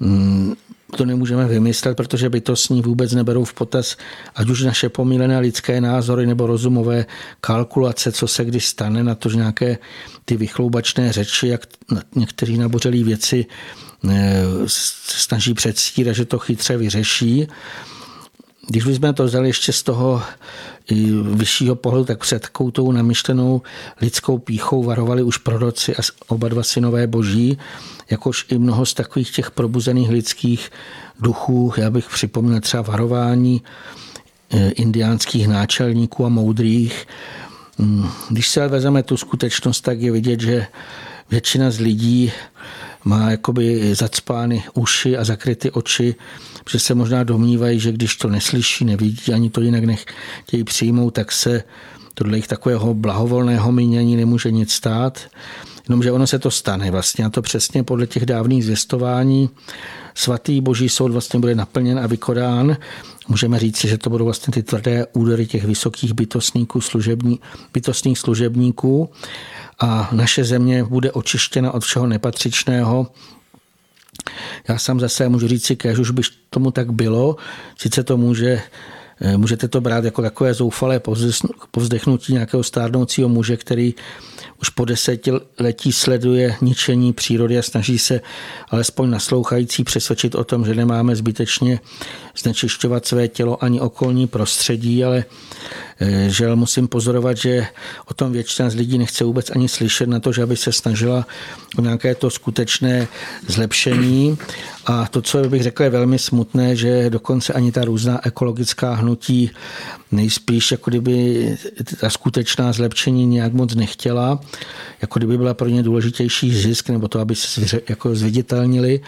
[0.00, 0.54] mm,
[0.96, 3.96] to nemůžeme vymyslet, protože bytostní vůbec neberou v potaz
[4.34, 7.06] ať už naše pomílené lidské názory nebo rozumové
[7.40, 9.78] kalkulace, co se kdy stane, na to, že nějaké
[10.24, 11.66] ty vychloubačné řeči, jak
[12.14, 13.46] někteří nabořelí věci
[14.10, 17.46] eh, snaží předstírat, že to chytře vyřeší.
[18.68, 20.22] Když bychom to vzali ještě z toho
[21.22, 23.62] vyššího pohledu, tak před takovou tou namyšlenou
[24.00, 27.58] lidskou píchou varovali už proroci a oba dva synové boží,
[28.10, 30.70] jakož i mnoho z takových těch probuzených lidských
[31.20, 31.72] duchů.
[31.76, 33.62] Já bych připomněl třeba varování
[34.50, 37.06] eh, indiánských náčelníků a moudrých.
[37.78, 40.66] Hmm, když se vezeme tu skutečnost, tak je vidět, že
[41.30, 42.32] většina z lidí
[43.06, 46.14] má jakoby zacpány uši a zakryty oči,
[46.70, 51.32] že se možná domnívají, že když to neslyší, nevidí, ani to jinak nechtějí přijmout, tak
[51.32, 51.62] se
[52.14, 55.20] tohle jich takového blahovolného mínění nemůže nic stát.
[55.88, 59.50] Jenomže ono se to stane vlastně a to přesně podle těch dávných zvěstování.
[60.14, 62.76] Svatý boží soud vlastně bude naplněn a vykonán.
[63.28, 67.40] Můžeme říct, že to budou vlastně ty tvrdé údery těch vysokých bytostníků, služební,
[67.72, 69.10] bytostných služebníků
[69.78, 73.06] a naše země bude očištěna od všeho nepatřičného,
[74.68, 77.36] já sám zase můžu říct si, že už by tomu tak bylo,
[77.78, 78.62] sice to může
[79.20, 81.00] eh, Můžete to brát jako takové zoufalé
[81.70, 83.94] povzdechnutí nějakého stárnoucího muže, který
[84.62, 88.20] už po desetiletí sleduje ničení přírody a snaží se
[88.68, 91.80] alespoň naslouchající přesvědčit o tom, že nemáme zbytečně
[92.38, 95.24] znečišťovat své tělo ani okolní prostředí, ale
[96.00, 97.66] eh, že musím pozorovat, že
[98.06, 101.26] o tom většina z lidí nechce vůbec ani slyšet na to, že aby se snažila
[101.78, 103.08] o nějaké to skutečné
[103.46, 104.38] zlepšení.
[104.86, 109.50] A to, co bych řekl, je velmi smutné, že dokonce ani ta různá ekologická hnutí
[110.12, 111.56] nejspíš jako kdyby
[112.00, 114.40] ta skutečná zlepšení nějak moc nechtěla,
[115.02, 119.00] jako kdyby byla pro ně důležitější zisk nebo to, aby se jako zviditelnili.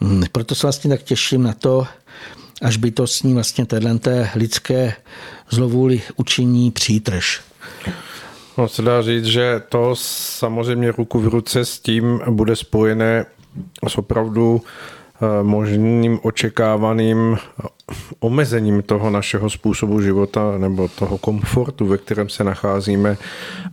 [0.00, 1.86] Hmm, proto se vlastně tak těším na to,
[2.62, 3.98] až bytostní vlastně téhle
[4.34, 4.94] lidské
[5.50, 7.40] zlovůli učiní přítrž.
[8.58, 13.26] No, se dá říct, že to samozřejmě ruku v ruce s tím bude spojené
[13.88, 14.60] s opravdu
[15.22, 17.38] Eh, možným očekávaným
[18.20, 23.16] omezením toho našeho způsobu života nebo toho komfortu, ve kterém se nacházíme.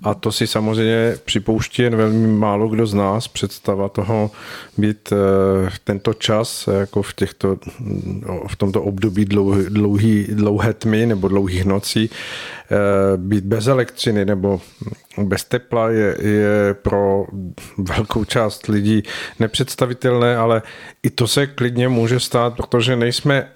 [0.03, 3.27] A to si samozřejmě připouští jen velmi málo kdo z nás.
[3.27, 4.31] Představa toho
[4.77, 7.57] být eh, tento čas jako v, těchto,
[8.05, 12.77] no, v tomto období dlouhý, dlouhý, dlouhé tmy nebo dlouhých nocí eh,
[13.17, 14.61] být bez elektřiny nebo
[15.23, 17.25] bez tepla je, je pro
[17.77, 19.03] velkou část lidí
[19.39, 20.61] nepředstavitelné, ale
[21.03, 23.47] i to se klidně může stát, protože nejsme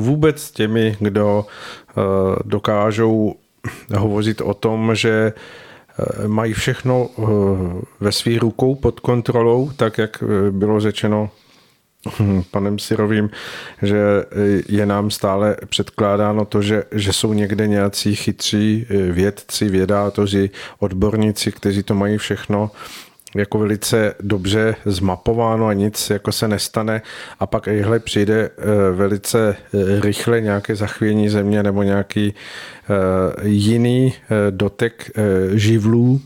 [0.00, 1.92] vůbec těmi, kdo eh,
[2.44, 3.34] dokážou
[3.96, 7.22] hovořit o tom, že eh, mají všechno eh,
[8.00, 11.30] ve svých rukou pod kontrolou, tak jak bylo řečeno
[12.50, 13.30] panem Sirovým,
[13.82, 14.00] že
[14.68, 21.82] je nám stále předkládáno to, že, že jsou někde nějací chytří vědci, vědátoři, odborníci, kteří
[21.82, 22.70] to mají všechno
[23.34, 27.02] jako velice dobře zmapováno a nic jako se nestane
[27.40, 34.14] a pak jihle přijde eh, velice eh, rychle nějaké zachvění země nebo nějaký eh, jiný
[34.50, 35.10] dotek
[35.54, 36.20] živlů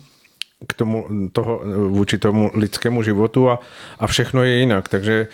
[0.67, 3.61] k tomu, toho, vůči tomu lidskému životu a,
[3.99, 4.89] a všechno je jinak.
[4.89, 5.29] Takže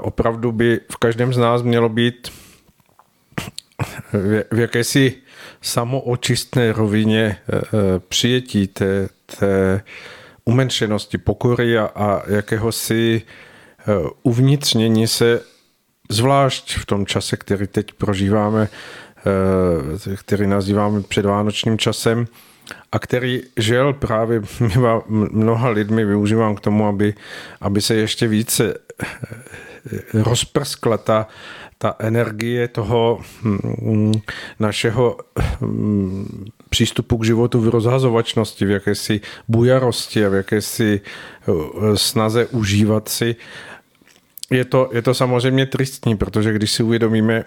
[0.00, 2.28] opravdu by v každém z nás mělo být
[4.50, 5.14] v jakési
[5.62, 7.36] samoočistné rovině
[8.08, 9.08] přijetí té,
[9.38, 9.82] té
[10.48, 13.84] umenšenosti, pokory a, a jakéhosi eh,
[14.22, 15.40] uvnitřnění se,
[16.10, 22.26] zvlášť v tom čase, který teď prožíváme, eh, který nazýváme předvánočním časem,
[22.92, 24.42] a který žel právě
[25.08, 27.14] mnoha lidmi využívám k tomu, aby,
[27.60, 29.06] aby se ještě více eh,
[30.12, 31.28] rozprskla ta,
[31.78, 34.12] ta energie toho mm,
[34.58, 35.16] našeho
[35.60, 43.08] mm, přístupu k životu v rozhazovačnosti, v jakési bujarosti a v jakési eh, snaze užívat
[43.08, 43.36] si.
[44.50, 47.44] Je to, je to samozřejmě tristní, protože když si uvědomíme,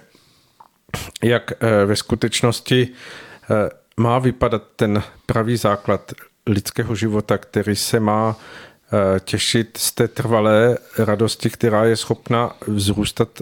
[1.23, 6.11] jak eh, ve skutečnosti eh, má vypadat ten pravý základ
[6.47, 8.35] lidského života, který se má
[9.19, 13.41] těšit z té trvalé radosti, která je schopna vzrůstat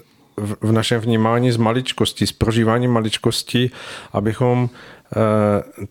[0.61, 3.71] v našem vnímání z maličkosti, z prožívání maličkosti,
[4.13, 4.69] abychom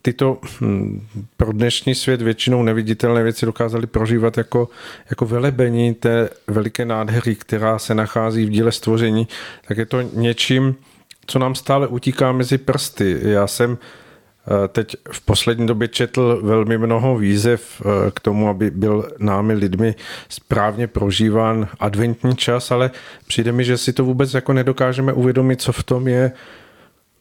[0.03, 4.69] tyto hm, pro dnešní svět většinou neviditelné věci dokázali prožívat jako,
[5.11, 9.29] jako velebení té veliké nádhery, která se nachází v díle stvoření,
[9.69, 10.77] tak je to něčím,
[11.27, 13.19] co nám stále utíká mezi prsty.
[13.23, 18.71] Já jsem eh, teď v poslední době četl velmi mnoho výzev eh, k tomu, aby
[18.71, 19.95] byl námi lidmi
[20.29, 22.91] správně prožíván adventní čas, ale
[23.27, 26.33] přijde mi, že si to vůbec jako nedokážeme uvědomit, co v tom je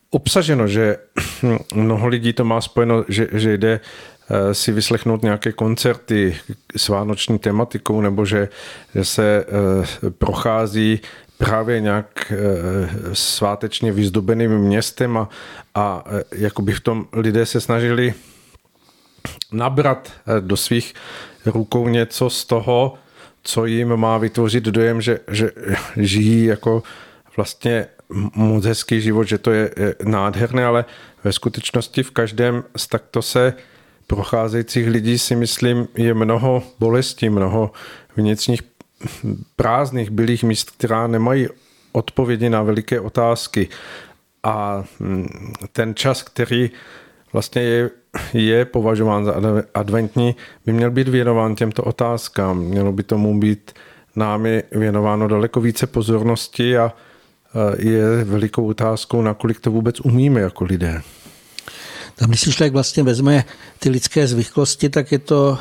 [0.09, 0.97] obsaženo, že
[1.73, 6.37] mnoho lidí to má spojeno, že, že jde eh, si vyslechnout nějaké koncerty
[6.75, 8.49] s vánoční tematikou, nebo že,
[8.95, 10.99] že se eh, prochází
[11.37, 12.35] právě nějak eh,
[13.13, 15.29] svátečně vyzdobeným městem a,
[15.75, 16.03] a
[16.35, 18.13] jakoby v tom lidé se snažili
[19.51, 20.93] nabrat do svých
[21.45, 22.93] rukou něco z toho,
[23.43, 25.51] co jim má vytvořit dojem, že, že
[25.97, 26.83] žijí jako
[27.37, 27.87] vlastně
[28.35, 29.71] moc hezký život, že to je
[30.03, 30.85] nádherné, ale
[31.23, 33.53] ve skutečnosti v každém z takto se
[34.07, 37.71] procházejících lidí si myslím je mnoho bolestí, mnoho
[38.15, 38.61] vnitřních
[39.55, 41.47] prázdných bylých míst, která nemají
[41.91, 43.67] odpovědi na veliké otázky.
[44.43, 45.27] A mm,
[45.71, 46.71] ten čas, který
[47.33, 47.89] vlastně je,
[48.33, 49.33] je považován za
[49.73, 52.59] adventní, by měl být věnován těmto otázkám.
[52.59, 53.71] Mělo by tomu být
[54.15, 56.93] námi věnováno daleko více pozornosti a
[57.77, 61.01] je velikou otázkou, nakolik to vůbec umíme jako lidé.
[62.15, 63.43] Tam, když si člověk vlastně vezme
[63.79, 65.57] ty lidské zvyklosti, tak je to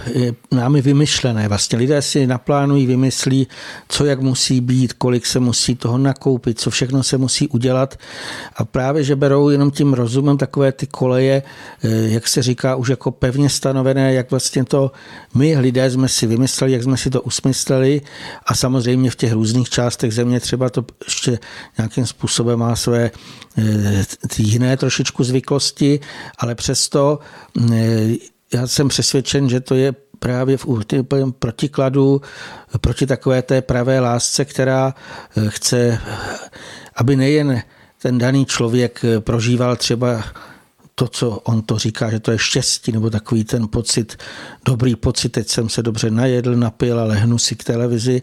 [0.50, 1.48] námi vymyšlené.
[1.48, 3.46] Vlastně lidé si naplánují, vymyslí,
[3.88, 7.98] co jak musí být, kolik se musí toho nakoupit, co všechno se musí udělat.
[8.56, 11.42] A právě, že berou jenom tím rozumem takové ty koleje,
[11.82, 14.92] eh, jak se říká, už jako pevně stanovené, jak vlastně to
[15.34, 18.00] my lidé jsme si vymysleli, jak jsme si to usmysleli
[18.46, 21.38] a samozřejmě v těch různých částech země třeba to ještě
[21.78, 23.10] nějakým způsobem má své
[23.58, 26.00] eh, ty jiné trošičku zvyklosti,
[26.38, 27.18] ale přesto
[27.72, 28.05] eh,
[28.54, 31.06] já jsem přesvědčen, že to je právě v určitém
[31.38, 32.20] protikladu
[32.80, 34.94] proti takové té pravé lásce, která
[35.36, 35.98] eh, chce,
[36.96, 37.62] aby nejen
[38.02, 40.24] ten daný člověk eh, prožíval třeba
[40.94, 44.16] to, co on to říká, že to je štěstí, nebo takový ten pocit,
[44.64, 48.22] dobrý pocit, teď jsem se dobře najedl, napil a lehnu si k televizi,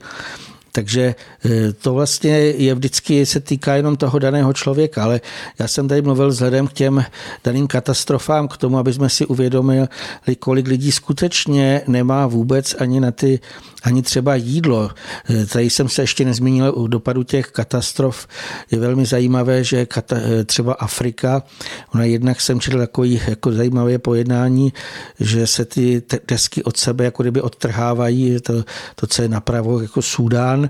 [0.76, 5.22] takže e, to vlastně je vždycky se týká jenom toho daného člověka, ale
[5.60, 7.06] já jsem tady mluvil vzhledem k těm
[7.44, 9.88] daným katastrofám, k tomu, aby jsme si uvědomili,
[10.40, 13.40] kolik lidí skutečně nemá vůbec ani na ty
[13.84, 14.90] ani třeba jídlo.
[15.30, 18.28] E, tady jsem se ještě nezmínil u dopadu těch katastrof.
[18.72, 21.44] Je velmi zajímavé, že e, třeba Afrika,
[21.94, 24.74] ona jednak jsem četl takový jako zajímavé pojednání,
[25.20, 28.64] že se ty desky od sebe jako kdyby odtrhávají, to,
[28.96, 30.63] to co je napravo jako Súdán,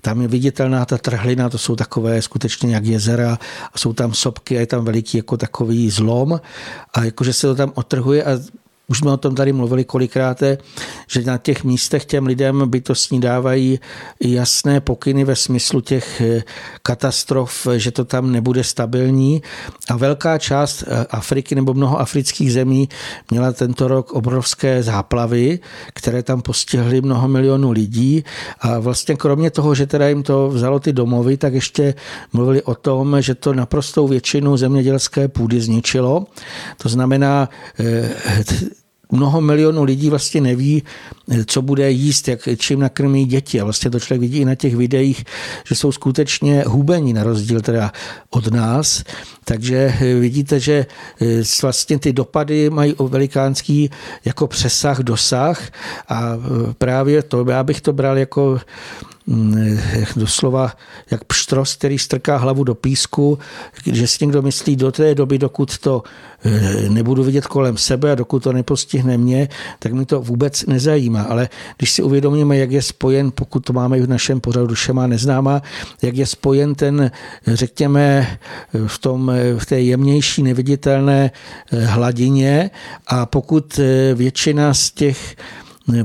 [0.00, 3.38] tam je viditelná ta trhlina, to jsou takové skutečně jak jezera
[3.72, 6.40] a jsou tam sopky a je tam veliký jako takový zlom
[6.94, 8.30] a jakože se to tam otrhuje a
[8.88, 10.42] už jsme o tom tady mluvili kolikrát,
[11.06, 13.80] že na těch místech těm lidem bytostní dávají
[14.20, 16.42] jasné pokyny ve smyslu těch eh,
[16.82, 19.42] katastrof, že to tam nebude stabilní.
[19.90, 22.88] A velká část eh, Afriky nebo mnoho afrických zemí
[23.30, 25.58] měla tento rok obrovské záplavy,
[25.94, 28.24] které tam postihly mnoho milionů lidí.
[28.60, 31.94] A vlastně kromě toho, že teda jim to vzalo ty domovy, tak ještě
[32.32, 36.26] mluvili o tom, že to naprostou většinu zemědělské půdy zničilo.
[36.82, 37.48] To znamená,
[37.80, 38.75] eh,
[39.12, 40.82] mnoho milionů lidí vlastně neví,
[41.46, 43.60] co bude jíst, jak, čím nakrmí děti.
[43.60, 45.24] A vlastně to člověk vidí i na těch videích,
[45.68, 47.92] že jsou skutečně hubení, na rozdíl teda
[48.30, 49.04] od nás.
[49.44, 50.86] Takže vidíte, že
[51.62, 53.90] vlastně ty dopady mají velikánský
[54.24, 55.62] jako přesah, dosah
[56.08, 56.32] a
[56.78, 58.60] právě to, já bych to bral jako
[60.16, 60.72] doslova
[61.10, 63.38] jak pštros, který strká hlavu do písku,
[63.92, 66.02] že si někdo myslí do té doby, dokud to
[66.44, 69.48] eh, nebudu vidět kolem sebe a dokud to nepostihne mě,
[69.78, 71.22] tak mi to vůbec nezajímá.
[71.22, 75.08] Ale když si uvědomíme, jak je spojen, pokud to máme v našem pořadu duše má
[76.02, 77.10] jak je spojen ten,
[77.46, 78.38] řekněme,
[78.86, 81.30] v, tom, v té jemnější, neviditelné
[81.72, 82.70] eh, hladině
[83.06, 85.36] a pokud eh, většina z těch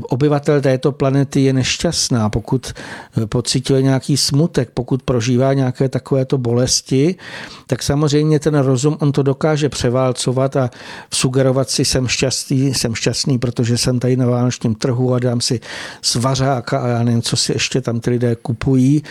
[0.02, 7.16] obyvatel této planety je nešťastná, pokud eh, pocituje nějaký smutek, pokud prožívá nějaké takovéto bolesti,
[7.68, 10.70] tak samozřejmě ten rozum, on to dokáže převálcovat a
[11.14, 15.60] sugerovat si, jsem šťastný, jsem šťastný, protože jsem tady na vánočním trhu a dám si
[16.02, 19.04] svařáka a já nevím, co si ještě tam ty lidé kupují,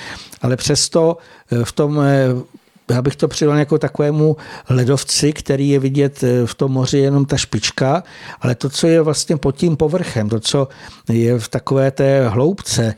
[0.43, 1.17] ale přesto
[1.53, 2.60] eh, v tom eh,
[2.91, 4.37] já bych to přidal jako takovému
[4.71, 8.03] ledovci, který je vidět eh, v tom moři jenom ta špička,
[8.41, 10.69] ale to, co je vlastně pod tím povrchem, to, co
[11.09, 12.95] je v takové té hloubce,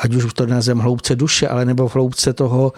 [0.00, 2.72] ať už to nazveme hloubce duše, ale nebo v hloubce toho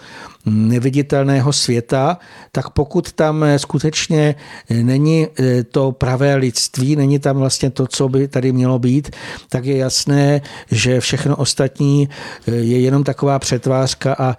[0.45, 2.17] neviditelného světa,
[2.51, 4.35] tak pokud tam eh, skutečně
[4.69, 5.27] není
[5.71, 9.15] to pravé lidství, není tam vlastně to, co by tady mělo být,
[9.49, 10.41] tak je jasné,
[10.71, 12.09] že všechno ostatní
[12.47, 14.37] je jenom taková přetvářka a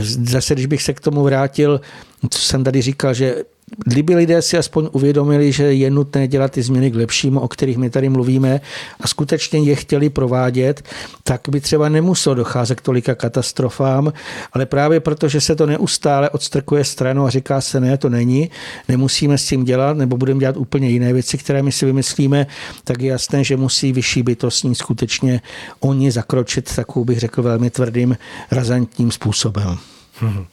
[0.00, 1.80] zase, když bych se k tomu vrátil,
[2.28, 3.44] co jsem tady říkal, že
[3.84, 7.76] kdyby lidé si aspoň uvědomili, že je nutné dělat ty změny k lepšímu, o kterých
[7.76, 8.60] my tady mluvíme,
[9.00, 10.82] a skutečně je chtěli provádět,
[11.22, 14.12] tak by třeba nemuselo docházet k tolika katastrofám,
[14.52, 18.50] ale právě proto, že se to neustále odstrkuje stranu a říká se, ne, to není,
[18.88, 22.46] nemusíme s tím dělat, nebo budeme dělat úplně jiné věci, které my si vymyslíme,
[22.84, 25.40] tak je jasné, že musí vyšší bytostní skutečně
[25.80, 28.16] oni zakročit takovou, bych řekl, velmi tvrdým,
[28.50, 29.78] razantním způsobem.
[30.20, 30.46] Hmm.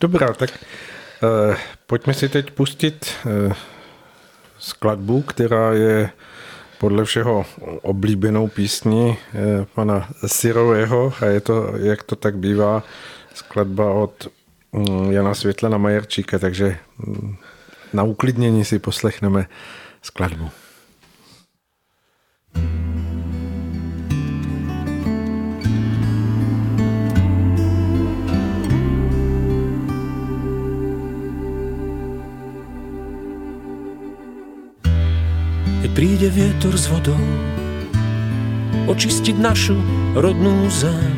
[0.00, 3.54] Dobrá, tak eh, pojďme si teď pustit eh,
[4.58, 6.10] skladbu, která je
[6.78, 7.46] podle všeho
[7.82, 12.82] oblíbenou písní eh, pana Sirového a je to, jak to tak bývá,
[13.34, 14.28] skladba od
[14.72, 17.36] mm, Jana Světlena Majerčíka, takže mm,
[17.92, 19.46] na uklidnění si poslechneme
[20.02, 20.50] skladbu.
[35.96, 37.16] Príde vietor s vodou
[38.84, 39.80] očistiť našu
[40.12, 41.16] rodnú zem.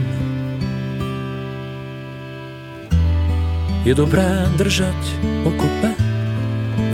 [3.82, 4.94] Je dobré držať
[5.42, 5.90] pokope,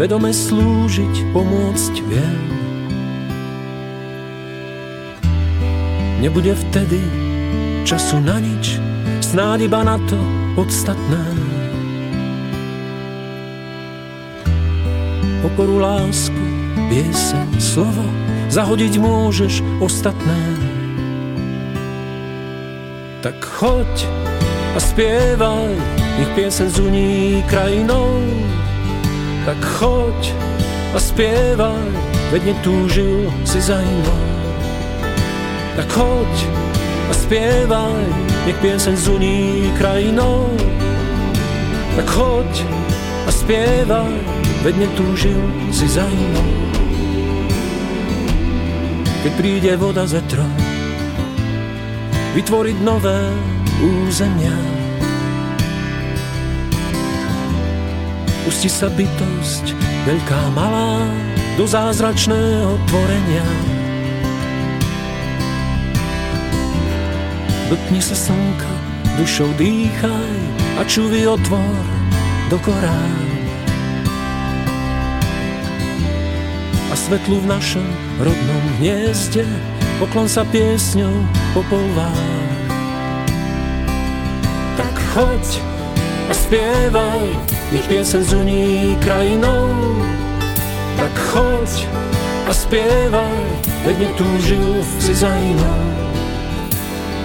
[0.01, 2.41] vedome slúžiť, pomôcť viem.
[6.24, 7.05] Nebude vtedy
[7.85, 8.80] času na nič,
[9.20, 10.16] snáď iba na to
[10.57, 11.20] podstatné.
[15.45, 16.53] Pokoru lásku
[16.95, 18.07] pieseň, slovo,
[18.55, 20.38] zahodiť môžeš ostatné.
[23.18, 24.07] Tak choď
[24.74, 25.74] a spievaj,
[26.22, 28.22] nech piesen zuní krajinou.
[29.42, 30.38] Tak choď
[30.95, 31.82] a spievaj,
[32.30, 34.22] veď netúžil si za inou.
[35.74, 36.32] Tak choď
[37.11, 38.07] a spievaj,
[38.47, 40.47] nech piesen zuní krajinou.
[41.99, 42.53] Tak choď
[43.26, 44.14] a spievaj,
[44.62, 45.42] veď netúžil
[45.74, 46.07] si za
[49.25, 50.53] keď príde voda z vetrom,
[52.37, 53.33] vytvoriť nové
[53.81, 54.53] územia.
[58.45, 59.72] Pusti sa bytosť,
[60.05, 61.09] veľká, malá,
[61.57, 63.49] do zázračného tvorenia.
[67.72, 68.75] Dotkni sa slnka,
[69.16, 70.37] dušou dýchaj
[70.77, 71.81] a čuvy otvor
[72.53, 73.43] do korán.
[76.95, 77.82] A svetlu v našom
[78.22, 79.42] rodnom hniezde,
[79.99, 81.11] poklon sa piesňou
[81.51, 82.55] po polvách.
[84.78, 85.59] Tak choď
[86.30, 87.26] a spievaj,
[87.74, 89.74] nech piesen zuní krajinou.
[90.95, 91.90] Tak choď
[92.47, 93.42] a spievaj,
[93.90, 95.82] veď netúžil si za inou.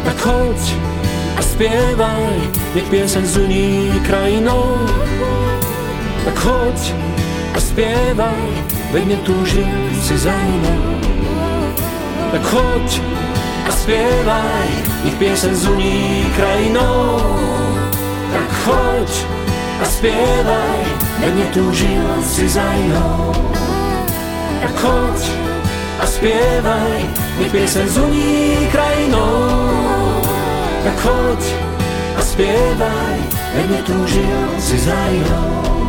[0.02, 0.62] Tak choď
[1.38, 2.26] a spievaj,
[2.74, 4.82] nech piesen zuní krajinou.
[6.26, 6.80] Tak choď
[7.54, 8.50] a spievaj,
[8.92, 9.70] veď netúžil
[10.02, 10.98] si za inou.
[12.32, 13.02] Tak choď
[13.68, 14.70] a spievaj,
[15.06, 17.22] nech piesen zuní krajinou.
[18.34, 19.12] Tak choď
[19.82, 20.82] a spievaj,
[21.20, 23.34] veď netúžil si za inou.
[24.62, 25.20] Tak choď
[26.00, 27.00] a spievaj,
[27.40, 30.22] nech piesen zuní krajinou.
[30.84, 31.42] Tak choď
[32.18, 33.18] a spievaj,
[33.56, 35.89] veď netúžil si za inou.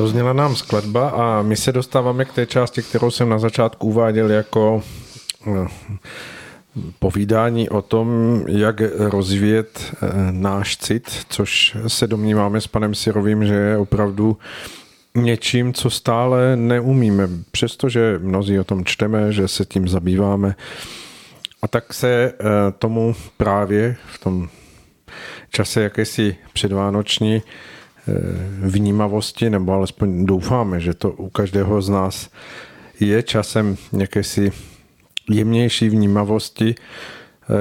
[0.00, 4.30] Dozněla nám skladba a my se dostáváme k té části, kterou jsem na začátku uváděl
[4.30, 4.82] jako
[5.46, 5.66] no,
[6.98, 13.54] povídání o tom, jak rozvíjet eh, náš cit, což se domníváme s panem Sirovým, že
[13.54, 14.36] je opravdu
[15.14, 20.54] něčím, co stále neumíme, přestože mnozí o tom čteme, že se tím zabýváme.
[21.62, 22.44] A tak se eh,
[22.78, 24.48] tomu právě v tom
[25.50, 27.42] čase jakési předvánoční
[28.60, 32.30] vnímavosti, nebo alespoň doufáme, že to u každého z nás
[33.00, 34.52] je časem jakési
[35.30, 36.74] jemnější vnímavosti.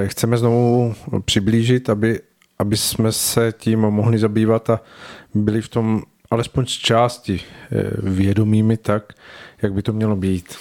[0.03, 2.19] Eh, chceme znovu přiblížit, aby,
[2.59, 4.81] aby jsme se tím mohli zabývat a
[5.33, 9.13] byli v tom alespoň z části eh, vědomými tak,
[9.61, 10.57] jak by to mělo být.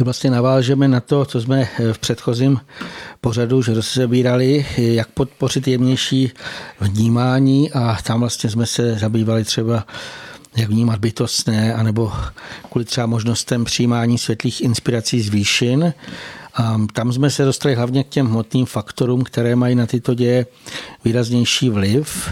[0.00, 2.60] Vlastně navážeme na to, co jsme eh, v předchozím
[3.20, 6.30] pořadu že rozebírali, jak podpořit jemnější
[6.80, 9.86] vnímání a tam vlastně jsme se zabývali třeba
[10.56, 12.12] jak vnímat bytostné, anebo
[12.70, 15.94] kvůli třeba možnostem přijímání světlých inspirací z výšin.
[16.54, 20.46] A tam jsme se dostali hlavně k těm hmotným faktorům, které mají na tyto děje
[21.04, 22.28] výraznější vliv.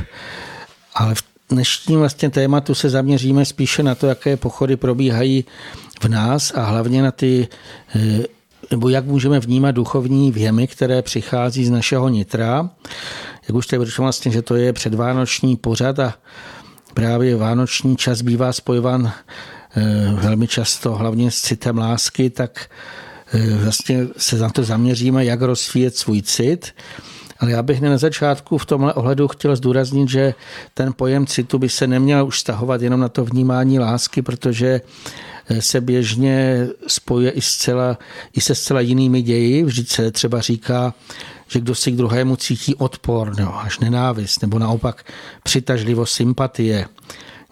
[0.94, 5.44] Ale v dnešním vlastně tématu se zaměříme spíše na to, jaké pochody probíhají
[6.02, 7.48] v nás a hlavně na ty
[7.96, 8.24] eh,
[8.70, 12.70] nebo jak můžeme vnímat duchovní věmy, které přichází z našeho nitra.
[13.48, 16.14] Jak už tady vlastně, že to je předvánoční pořad a
[16.94, 19.12] právě vánoční čas bývá spojován
[19.76, 19.82] eh,
[20.12, 22.70] velmi často, hlavně s citem lásky, tak
[23.34, 26.74] eh, vlastně se na to zaměříme, jak rozvíjet svůj cit.
[27.38, 30.34] Ale já bych na začátku v tomhle ohledu chtěl zdůraznit, že
[30.74, 34.80] ten pojem citu by se neměl už stahovat jenom na to vnímání lásky, protože
[35.48, 37.98] eh, se běžně spojuje i, zcela,
[38.32, 39.64] i se zcela jinými ději.
[39.64, 40.94] Vždyť se třeba říká,
[41.48, 45.12] že kdo si k druhému cítí odpor no, až nenávist, nebo naopak
[45.42, 46.86] přitažlivost sympatie.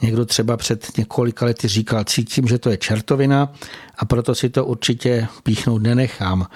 [0.03, 3.53] Někdo třeba před několika lety říkal, cítím, že to je čertovina
[3.99, 6.47] a proto si to určitě píchnout nenechám.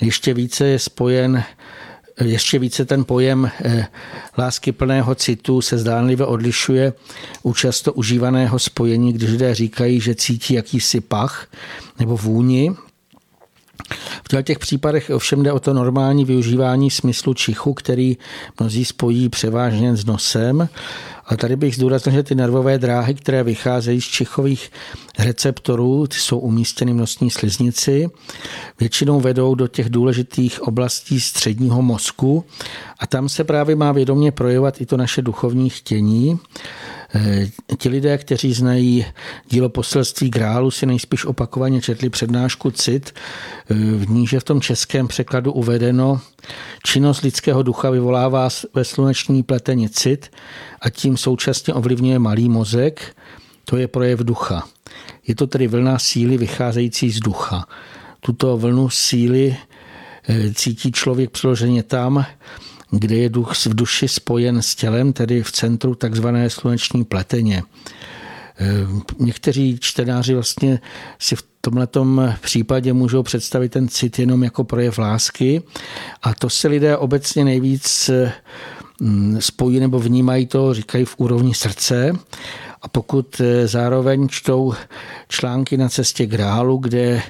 [0.00, 1.44] Ještě více je spojen
[2.20, 3.86] ještě více ten pojem eh,
[4.38, 6.92] lásky plného citu se zdánlivě odlišuje
[7.42, 11.46] u často užívaného spojení, když lidé říkají, že cítí jakýsi pach
[11.98, 12.74] nebo vůni,
[14.38, 18.16] v těch případech ovšem jde o to normální využívání smyslu čichu, který
[18.60, 20.68] mnozí spojí převážně s nosem.
[21.30, 24.70] A tady bych zdůraznil, že ty nervové dráhy, které vycházejí z čichových
[25.18, 28.10] receptorů, ty jsou umístěny v nosní sliznici,
[28.80, 32.44] většinou vedou do těch důležitých oblastí středního mozku
[32.98, 36.38] a tam se právě má vědomě projevovat i to naše duchovní chtění.
[37.14, 39.06] Eh, ti lidé, kteří znají
[39.48, 43.14] dílo poselství Grálu, si nejspíš opakovaně četli přednášku Cit,
[43.70, 46.20] eh, v níž je v tom českém překladu uvedeno,
[46.84, 50.32] činnost lidského ducha vyvolává ve sluneční pletení cit
[50.80, 53.16] a tím současně ovlivňuje malý mozek,
[53.64, 54.68] to je projev ducha.
[55.26, 57.66] Je to tedy vlna síly vycházející z ducha.
[58.20, 59.56] Tuto vlnu síly
[60.28, 62.26] eh, cítí člověk přiloženě tam,
[62.90, 67.62] kde je duch v duši spojen s tělem, tedy v centru takzvané sluneční pleteně.
[68.58, 68.86] Eh,
[69.18, 70.80] někteří čtenáři vlastně
[71.18, 71.88] si v tomhle
[72.40, 75.62] případě můžou představit ten cit jenom jako projev lásky
[76.22, 78.10] a to se lidé obecně nejvíc
[79.00, 82.12] mm, spojí nebo vnímají to, říkají v úrovni srdce
[82.82, 84.74] a pokud eh, zároveň čtou
[85.28, 87.22] články na cestě Grálu, kde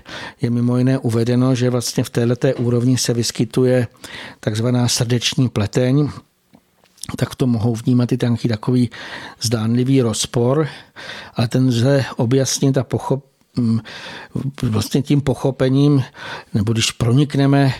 [0.42, 3.86] je mimo jiné uvedeno, že vlastně v této úrovni se vyskytuje
[4.40, 6.08] takzvaná srdeční pleteň,
[7.16, 8.90] tak to mohou vnímat i nějaký takový
[9.40, 10.68] zdánlivý rozpor,
[11.34, 13.24] ale ten lze objasnit a pochop,
[14.62, 16.02] vlastně tím pochopením,
[16.54, 17.72] nebo když pronikneme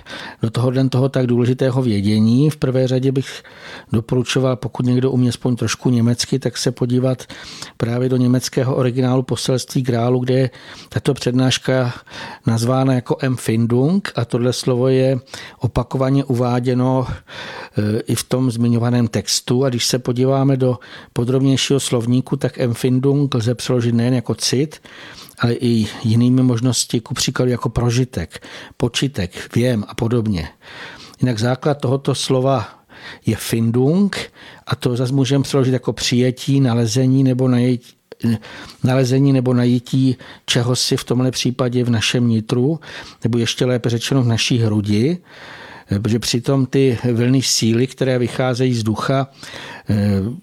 [0.43, 3.43] do toho den toho tak důležitého vědění, v prvé řadě bych
[3.93, 7.27] doporučoval, pokud někdo umí aspoň trošku německy, tak se podívat
[7.77, 10.51] právě do německého originálu poselství Grálu, kde je
[10.89, 11.95] tato přednáška
[12.47, 15.19] nazvána jako Empfindung a tohle slovo je
[15.59, 19.65] opakovaně uváděno e, i v tom zmiňovaném textu.
[19.65, 20.79] A když se podíváme do
[21.13, 24.81] podrobnějšího slovníku, tak Empfindung lze přeložit nejen jako cit,
[25.41, 30.49] ale i jinými možnosti, ku příkladu jako prožitek, počitek, věm a podobně.
[31.21, 32.69] Jinak základ tohoto slova
[33.27, 34.17] je findung
[34.67, 37.83] a to zase můžeme přeložit jako přijetí, nalezení nebo najít,
[38.85, 40.17] nalezení nebo najítí
[40.47, 42.81] čehosi v tomhle případě v našem nitru,
[43.25, 45.19] nebo ještě lépe řečeno v naší hrudi
[45.99, 49.29] protože přitom ty vlny síly, které vycházejí z ducha,
[49.91, 49.95] eh,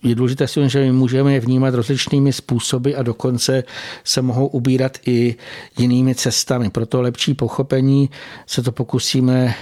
[0.03, 3.63] je důležité si, že my můžeme je vnímat rozličnými způsoby a dokonce
[4.03, 5.35] se mohou ubírat i
[5.77, 6.69] jinými cestami.
[6.69, 8.09] Proto lepší pochopení
[8.47, 9.55] se to pokusíme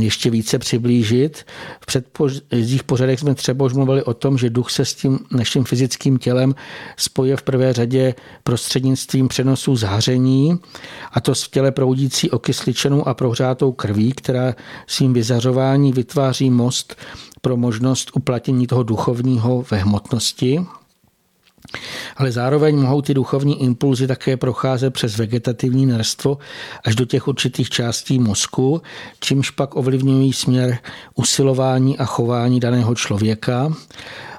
[0.00, 1.46] ještě více přiblížit.
[1.80, 5.64] V předchozích pořadech jsme třeba už mluvili o tom, že duch se s tím naším
[5.64, 6.54] fyzickým tělem
[6.96, 8.14] spoje v prvé řadě
[8.44, 10.58] prostřednictvím přenosu zhaření,
[11.12, 14.54] a to v těle proudící okysličenou a prohřátou krví, která
[14.86, 16.96] svým vyzařování vytváří most
[17.40, 20.66] pro možnost uplatnění toho duchovního ve hmotnosti
[22.16, 26.38] ale zároveň mohou ty duchovní impulzy také procházet přes vegetativní nerstvo
[26.84, 28.82] až do těch určitých částí mozku,
[29.20, 30.78] čímž pak ovlivňují směr
[31.14, 33.72] usilování a chování daného člověka.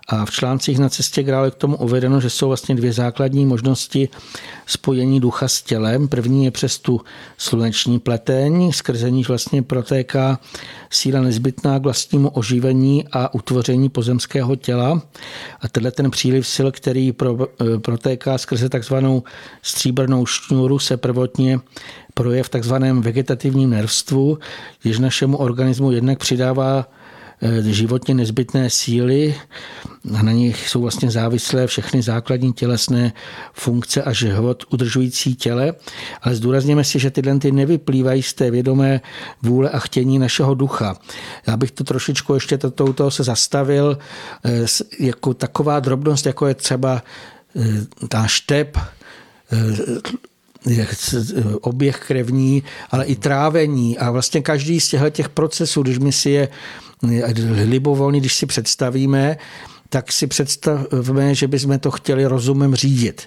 [0.07, 4.09] A v článcích na cestě krále k tomu uvedeno, že jsou vlastně dvě základní možnosti
[4.65, 6.07] spojení ducha s tělem.
[6.07, 7.01] První je přes tu
[7.37, 10.39] sluneční pleteň, skrze níž vlastně protéká
[10.89, 15.01] síla nezbytná k vlastnímu oživení a utvoření pozemského těla.
[15.61, 19.23] A tenhle ten příliv sil, který pro, eh, protéká skrze takzvanou
[19.61, 21.59] stříbrnou šňůru, se prvotně
[22.13, 24.37] projev v takzvaném vegetativním nervstvu,
[24.83, 26.85] jež našemu organismu jednak přidává
[27.61, 29.35] životně nezbytné síly.
[30.03, 33.13] Na nich jsou vlastně závislé všechny základní tělesné
[33.53, 35.73] funkce a život udržující těle.
[36.21, 39.01] Ale zdůrazněme si, že tyhle ty nevyplývají z té vědomé
[39.41, 40.97] vůle a chtění našeho ducha.
[41.47, 43.97] Já bych to trošičku ještě to, toho se zastavil
[44.45, 44.65] eh,
[44.99, 47.03] jako taková drobnost, jako je třeba
[47.55, 48.77] eh, ta štep,
[51.61, 56.29] oběh krevní, ale i trávení a vlastně každý z těchto těch procesů, když my si
[56.29, 56.47] je
[57.65, 59.37] libovolně, když si představíme,
[59.89, 63.21] tak si představíme, že bychom to chtěli rozumem řídit.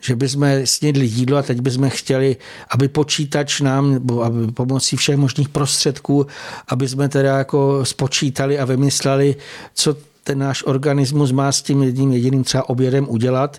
[0.00, 2.36] Že bychom snědli jídlo a teď bychom chtěli,
[2.70, 6.26] aby počítač nám, aby pomocí všech možných prostředků,
[6.68, 9.36] aby jsme teda jako spočítali a vymysleli,
[9.74, 13.58] co ten náš organismus má s tím jedním jediným třeba obědem udělat.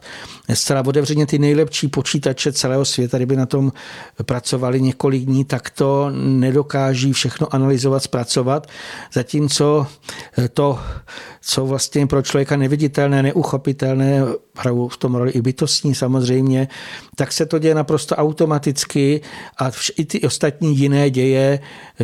[0.54, 3.72] Zcela otevřeně ty nejlepší počítače celého světa, kdyby na tom
[4.26, 8.68] pracovali několik dní, tak to nedokáží všechno analyzovat, zpracovat.
[9.14, 9.88] Zatímco
[10.54, 10.80] to,
[11.42, 14.22] co vlastně pro člověka neviditelné, neuchopitelné,
[14.58, 16.68] hrajou v tom roli i bytostní samozřejmě,
[17.16, 19.22] tak se to děje naprosto automaticky
[19.60, 21.60] a i ty ostatní jiné děje,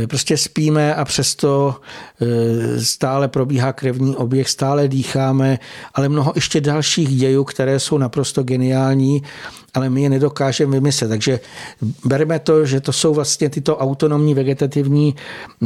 [0.08, 1.76] prostě spíme a přesto
[2.22, 5.60] eh, stále probíhá krevní oběh, stále dýcháme,
[5.94, 9.22] ale mnoho ještě dalších dějů, které jsou naprosto geniální
[9.74, 11.08] ale my je nedokážeme vymyslet.
[11.08, 11.40] Takže
[12.06, 15.16] bereme to, že to jsou vlastně tyto autonomní vegetativní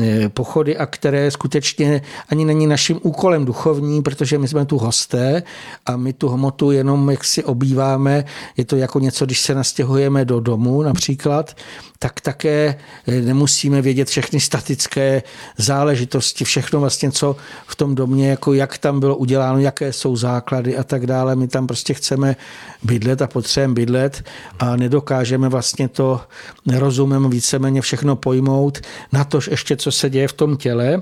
[0.02, 5.44] eh, pochody, a které skutečně ani není naším úkolem duchovní, protože my jsme tu hosté
[5.86, 8.26] a my tu hmotu jenom jak si obýváme.
[8.58, 11.56] Je to jako něco, když se nastěhujeme do domu například,
[12.00, 12.76] tak také
[13.08, 15.24] eh, nemusíme vědět všechny statické
[15.58, 17.36] záležitosti, všechno vlastně, co
[17.68, 21.36] v tom domě, jako jak tam bylo uděláno, jaké jsou základy a tak dále.
[21.36, 22.36] My tam prostě chceme
[22.84, 24.24] bydlet a potřebujeme bydlet
[24.60, 26.22] a nedokážeme vlastně to
[26.66, 31.02] nerozumem víceméně všechno pojmout, na tož ještě, co se děje v tom těle.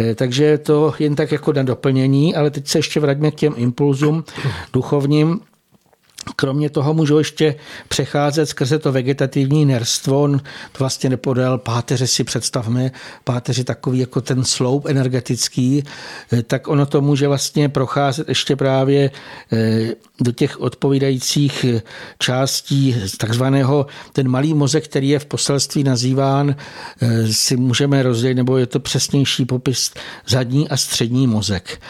[0.00, 3.54] Eh, takže to jen tak jako na doplnění, ale teď se ještě vraťme k těm
[3.56, 4.24] impulzům
[4.72, 5.40] duchovním.
[6.36, 7.54] Kromě toho můžou ještě
[7.88, 10.22] přecházet skrze to vegetativní nerstvo.
[10.22, 10.40] On
[10.78, 12.90] vlastně nepodal páteře si představme,
[13.24, 15.84] páteři takový jako ten sloup energetický,
[16.32, 19.10] eh, tak ono to může vlastně procházet ještě právě
[19.52, 21.82] eh, do těch odpovídajících eh,
[22.18, 26.56] částí takzvaného, ten malý mozek, který je v poselství nazýván,
[27.30, 29.90] si můžeme rozdělit, nebo je to přesnější popis
[30.26, 31.80] zadní a střední mozek.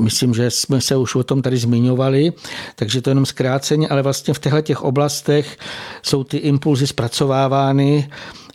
[0.00, 2.32] Myslím, že jsme se už o tom tady zmiňovali,
[2.76, 5.58] takže to jenom zkráceně, ale vlastně v těchto těch oblastech
[6.02, 8.08] jsou ty impulzy zpracovávány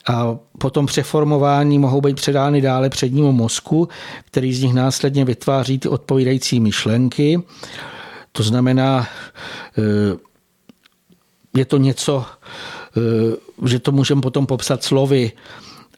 [0.08, 3.88] a potom přeformování mohou být předány dále přednímu mozku,
[4.26, 7.42] který z nich následně vytváří ty odpovídající myšlenky.
[8.32, 9.08] To znamená,
[9.78, 10.18] eh,
[11.56, 12.26] je to něco,
[12.98, 15.32] eh, že to můžeme potom popsat slovy,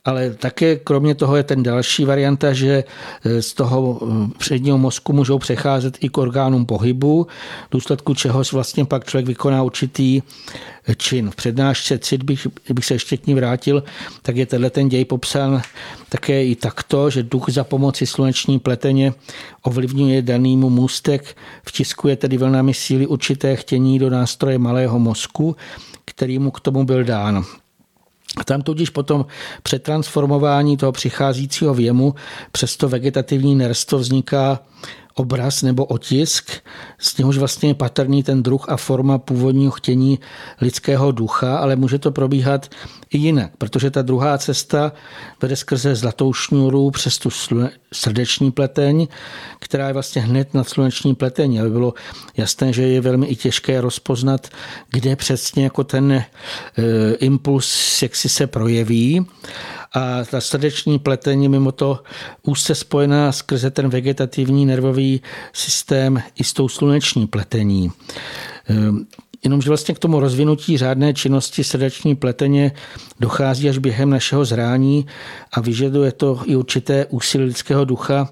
[0.06, 2.84] ale také kromě toho je ten další varianta, že
[3.24, 7.28] e, z toho e, předního mozku můžou přecházet i k orgánům pohybu,
[7.68, 10.22] v důsledku čehož vlastně pak člověk vykoná určitý
[10.88, 11.32] e, čin.
[11.32, 13.84] V přednášce cit bych, bych se ještě k ní vrátil,
[14.22, 15.62] tak je tenhle ten děj popsán
[16.10, 19.14] také i takto, že duch za pomoci sluneční pleteně
[19.62, 25.56] ovlivňuje danýmu můstek, vtiskuje tedy vlnami síly určité chtění do nástroje malého mozku,
[26.06, 27.45] který mu k tomu byl dán.
[28.38, 29.26] A tam tudíž potom
[29.64, 32.16] přetransformování toho přicházícího věmu
[32.52, 34.60] přes to vegetativní nerstvo vzniká
[35.14, 36.51] obraz nebo otisk,
[36.97, 40.20] z něhož vlastně je patrný ten druh a forma původního chtění
[40.61, 42.70] lidského ducha, ale může to probíhat
[43.09, 44.91] i jinak, protože ta druhá cesta
[45.41, 47.30] vede skrze zlatou šňůru přes tu
[47.93, 49.07] srdeční pleteň,
[49.59, 51.61] která je vlastně hned nad sluneční pleteň.
[51.61, 51.93] Aby bylo
[52.38, 54.47] jasné, že je velmi i těžké rozpoznat,
[54.89, 56.26] kde přesně jako ten e,
[57.14, 59.26] impuls jak si se projeví
[59.94, 62.00] a ta srdeční pletení mimo to
[62.44, 65.22] úzce spojená skrze ten vegetativní nervový
[65.54, 67.91] systém i s tou sluneční pletení.
[68.68, 69.06] Ehm,
[69.44, 72.72] jenomže vlastně k tomu rozvinutí řádné činnosti srdeční pleteně
[73.20, 75.06] dochází až během našeho zrání
[75.52, 78.30] a vyžaduje to i určité úsilí lidského ducha,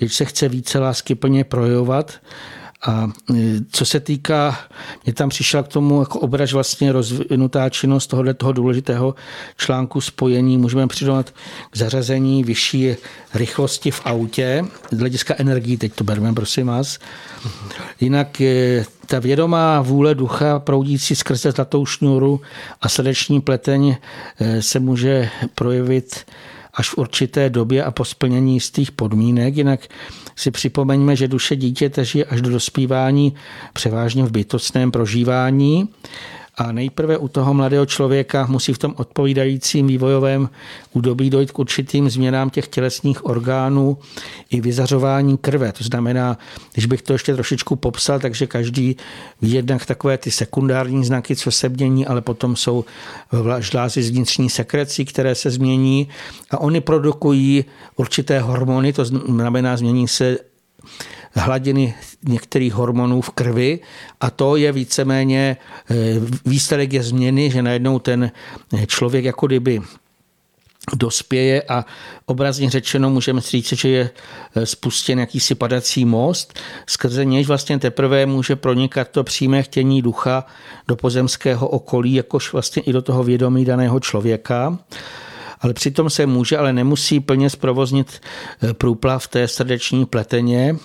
[0.00, 2.20] jež se chce více lásky plně projevovat
[2.86, 4.58] A e, co se týká,
[5.04, 9.14] mě tam přišla k tomu jako obraž vlastně rozvinutá činnost tohohle toho důležitého
[9.56, 10.58] článku spojení.
[10.58, 11.30] Můžeme přidat
[11.70, 12.96] k zařazení vyšší
[13.34, 16.98] rychlosti v autě, z hlediska energií, teď to bereme, prosím vás.
[18.00, 18.42] Jinak
[19.06, 22.40] ta vědomá vůle ducha proudící skrze zlatou šňůru
[22.80, 23.96] a srdeční pleteň
[24.38, 26.24] e, se může projevit
[26.74, 29.56] až v určité době a po splnění jistých podmínek.
[29.56, 29.80] Jinak
[30.40, 33.34] si připomeňme, že duše dítěte žije až do dospívání
[33.72, 35.88] převážně v bytostném prožívání
[36.60, 40.48] a nejprve u toho mladého člověka musí v tom odpovídajícím vývojovém
[40.92, 43.98] údobí dojít k určitým změnám těch tělesních orgánů
[44.50, 45.72] i vyzařování krve.
[45.72, 46.38] To znamená,
[46.72, 48.96] když bych to ještě trošičku popsal, takže každý
[49.42, 52.84] ví jednak takové ty sekundární znaky, co se mění, ale potom jsou
[53.58, 56.08] žlázy z vnitřní sekrecí, které se změní
[56.50, 57.64] a oni produkují
[57.96, 60.38] určité hormony, to znamená, změní se
[61.34, 61.94] hladiny
[62.28, 63.78] některých hormonů v krvi
[64.20, 65.56] a to je víceméně,
[65.90, 65.94] eh,
[66.44, 68.30] výsledek je změny, že najednou ten
[68.86, 69.80] člověk jako kdyby
[70.94, 71.84] dospěje a
[72.26, 74.10] obrazně řečeno můžeme říct, že je
[74.54, 80.44] eh, spustěn jakýsi padací most, skrze nějž vlastně teprve může pronikat to přímé chtění ducha
[80.88, 84.78] do pozemského okolí, jakož vlastně i do toho vědomí daného člověka
[85.60, 88.20] ale přitom se může, ale nemusí plně zprovoznit
[88.62, 90.76] eh, průplav té srdeční pleteně.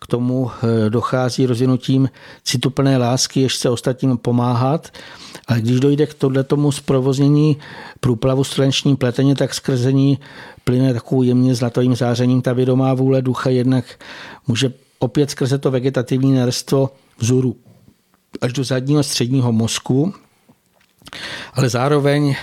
[0.00, 2.08] K tomu eh, dochází rozvinutím
[2.44, 4.88] cituplné lásky, jež se ostatním pomáhat.
[5.46, 6.14] Ale když dojde k
[6.46, 7.56] tomu zprovoznění
[8.00, 10.18] průplavu srdeční pleteně, tak skrzení
[10.64, 12.42] plyne takovou jemně zlatovým zářením.
[12.42, 13.84] Ta vědomá vůle ducha jednak
[14.46, 17.56] může opět skrze to vegetativní nerstvo vzoru
[18.40, 20.14] až do zadního středního mozku,
[21.52, 22.36] ale zároveň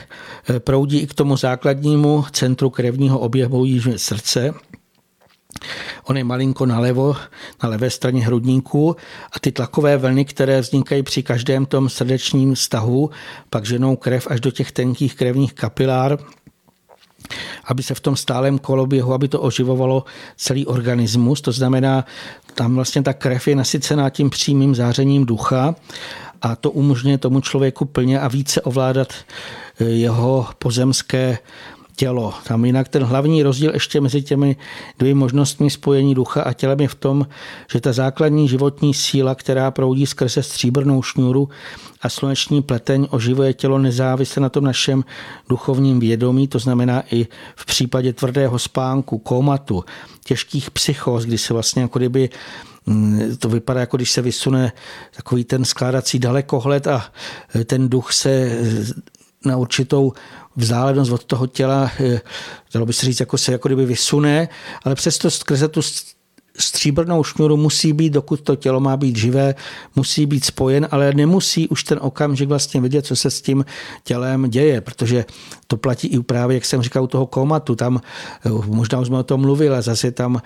[0.49, 4.53] eh, proudí i k tomu základnímu centru krevního oběhu jižně srdce,
[6.03, 7.16] On je malinko nalevo,
[7.63, 8.95] na levé straně hrudníku
[9.32, 13.09] a ty tlakové vlny, které vznikají při každém tom srdečním stahu,
[13.49, 16.18] pak ženou krev až do těch tenkých krevních kapilár,
[17.66, 20.03] aby se v tom stálem koloběhu, aby to oživovalo
[20.38, 21.41] celý organismus.
[21.41, 22.05] To znamená,
[22.53, 25.76] tam vlastně ta krev je nasycená tím přímým zářením ducha
[26.45, 31.37] a to umožňuje tomu člověku plně a více ovládat eh, jeho pozemské
[31.95, 32.33] tělo.
[32.47, 34.55] Tam jinak ten hlavní rozdíl ještě mezi těmi
[34.99, 37.27] dvěmi možnostmi spojení ducha a tělem je v tom,
[37.71, 41.49] že ta základní životní síla, která proudí skrze stříbrnou šňůru
[42.01, 45.03] a sluneční pleteň, oživuje tělo nezávisle na tom našem
[45.49, 49.83] duchovním vědomí, to znamená i v případě tvrdého spánku, komatu,
[50.23, 52.29] těžkých psychos, kdy se vlastně jako kdyby
[52.87, 54.71] Mm, to vypadá, jako když se vysune
[55.15, 57.05] takový ten skládací dalekohled a
[57.65, 58.59] ten duch se
[59.45, 60.13] na určitou
[60.55, 62.21] vzdálenost od toho těla, eh,
[62.73, 64.47] dalo by se říct, jako se jako kdyby vysune,
[64.83, 65.81] ale přesto skrze tu
[66.58, 69.56] stříbrnou šňůru musí být, dokud to tělo má být živé,
[69.95, 73.66] musí být spojen, ale nemusí už ten okamžik vlastně vidět, co se s tím
[74.03, 75.26] tělem děje, protože
[75.68, 77.76] to platí i právě, jak jsem říkal, u toho komatu.
[77.76, 78.01] Tam,
[78.45, 80.41] eh, možná už jsme o tom mluvili, zase tam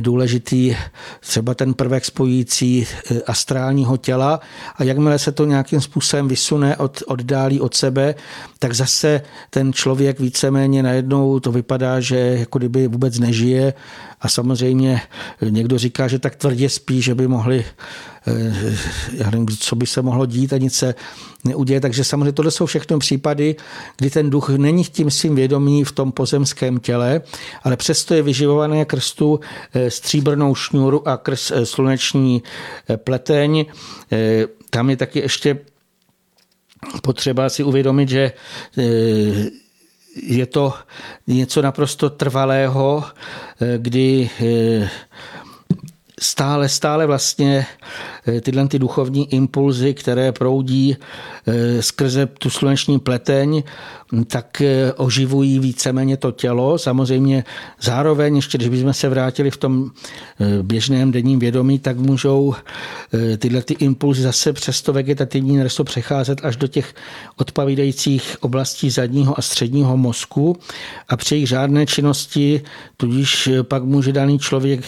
[0.00, 0.76] důležitý
[1.20, 4.40] třeba ten prvek spojící eh, astrálního těla
[4.76, 8.14] a jakmile se to nějakým způsobem vysune, od, oddálí od sebe,
[8.58, 13.74] tak zase ten člověk víceméně najednou to vypadá, že jako kdyby vůbec nežije
[14.22, 15.00] a samozřejmě
[15.50, 17.64] někdo říká, že tak tvrdě spí, že by mohli
[18.26, 18.76] Eh,
[19.12, 20.94] já nevím, co by se mohlo dít a nic se
[21.44, 21.80] neuděje.
[21.80, 23.56] Takže samozřejmě tohle jsou všechno případy,
[23.96, 27.20] kdy ten duch není tím svým vědomí v tom pozemském těle,
[27.62, 29.40] ale přesto je vyživované krstu
[29.74, 32.42] eh, stříbrnou šňůru a krst eh, sluneční
[32.96, 33.64] pleteň.
[34.70, 35.58] Tam je taky ještě
[37.02, 38.32] potřeba si uvědomit, že
[40.16, 40.74] je to
[41.26, 43.04] něco naprosto trvalého,
[43.76, 44.30] kdy
[46.20, 47.66] stále, stále vlastně
[48.26, 50.96] eh, tyhle ty duchovní impulzy, které proudí
[51.46, 53.62] eh, skrze tu sluneční pleteň,
[54.26, 56.78] tak eh, oživují víceméně to tělo.
[56.78, 57.44] Samozřejmě
[57.82, 59.90] zároveň, ještě když bychom se vrátili v tom
[60.62, 62.54] běžném denním vědomí, tak můžou
[63.38, 66.94] tyhle ty impulzy zase přes to vegetativní nersto přecházet až do těch
[67.36, 70.56] odpovídajících oblastí zadního a středního mozku
[71.08, 72.62] a při jejich žádné činnosti
[72.96, 74.84] tudíž pak může daný člověk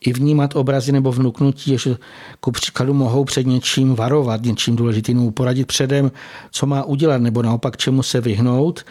[0.00, 1.96] i vnímat obrazy nebo vnuknutí, že
[2.40, 6.10] ku příkladu mohou před něčím varovat, něčím důležitým, poradit předem,
[6.50, 8.84] co má udělat, nebo naopak čemu se vyhnout.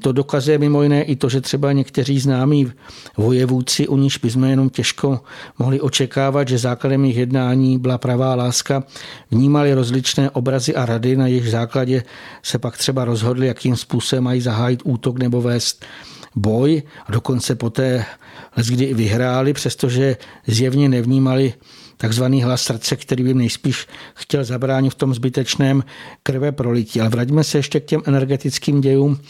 [0.00, 2.72] To dokazuje mimo jiné i to, že třeba někteří známí
[3.16, 5.20] vojevůdci, u níž bychom jenom těžko
[5.58, 8.84] mohli očekávat, že základem jejich jednání byla pravá láska,
[9.30, 12.02] vnímali rozličné obrazy a rady, na jejich základě
[12.42, 15.84] se pak třeba rozhodli, jakým způsobem mají zahájit útok nebo vést
[16.36, 18.04] boj a dokonce poté
[18.68, 20.16] kdy vyhráli, přestože
[20.46, 21.54] zjevně nevnímali
[21.96, 25.84] takzvaný hlas srdce, který by nejspíš chtěl zabránit v tom zbytečném
[26.22, 27.00] krve prolití.
[27.00, 29.20] Ale vraťme se ještě k těm energetickým dějům,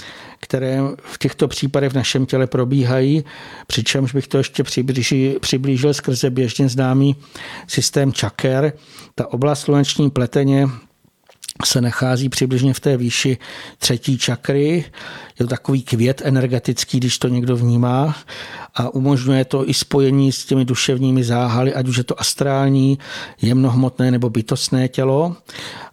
[0.41, 3.25] které v těchto případech v našem těle probíhají,
[3.67, 7.17] přičemž bych to ještě přiblížil, přiblížil skrze běžně známý
[7.67, 8.73] systém čaker.
[9.15, 10.69] Ta oblast sluneční pleteně
[11.65, 13.39] se nachází přibližně v té výši
[13.79, 14.85] třetí čakry.
[15.39, 18.17] Je to takový květ energetický, když to někdo vnímá
[18.75, 22.99] a umožňuje to i spojení s těmi duševními záhaly, ať už je to astrální,
[23.43, 25.37] jemnohmotné nebo bytostné tělo.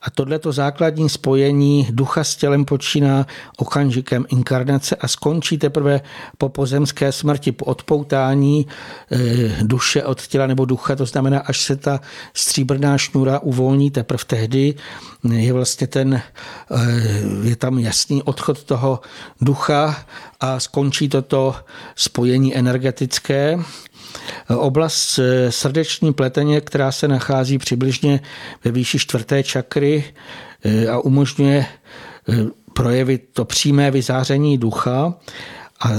[0.06, 3.28] A tohleto základní spojení ducha s tělem počíná
[3.58, 6.02] okamžikem inkarnace a skončí teprve
[6.38, 8.68] po pozemské smrti, po odpoutání
[9.12, 9.18] eh,
[9.62, 12.02] duše od těla nebo ducha, to znamená, až se ta
[12.34, 14.76] stříbrná šnura uvolní, teprve tehdy
[15.30, 16.24] je vlastně ten, eh,
[17.44, 19.00] je tam jasný odchod toho
[19.42, 20.06] ducha
[20.40, 21.56] a skončí toto
[21.96, 23.60] spojení energetické.
[24.48, 28.20] Oblast srdeční pleteně, která se nachází přibližně
[28.64, 29.93] ve výši čtvrté čakry
[30.64, 32.36] eh, a umožňuje eh,
[32.74, 35.14] projevit to přímé vyzáření ducha.
[35.80, 35.90] A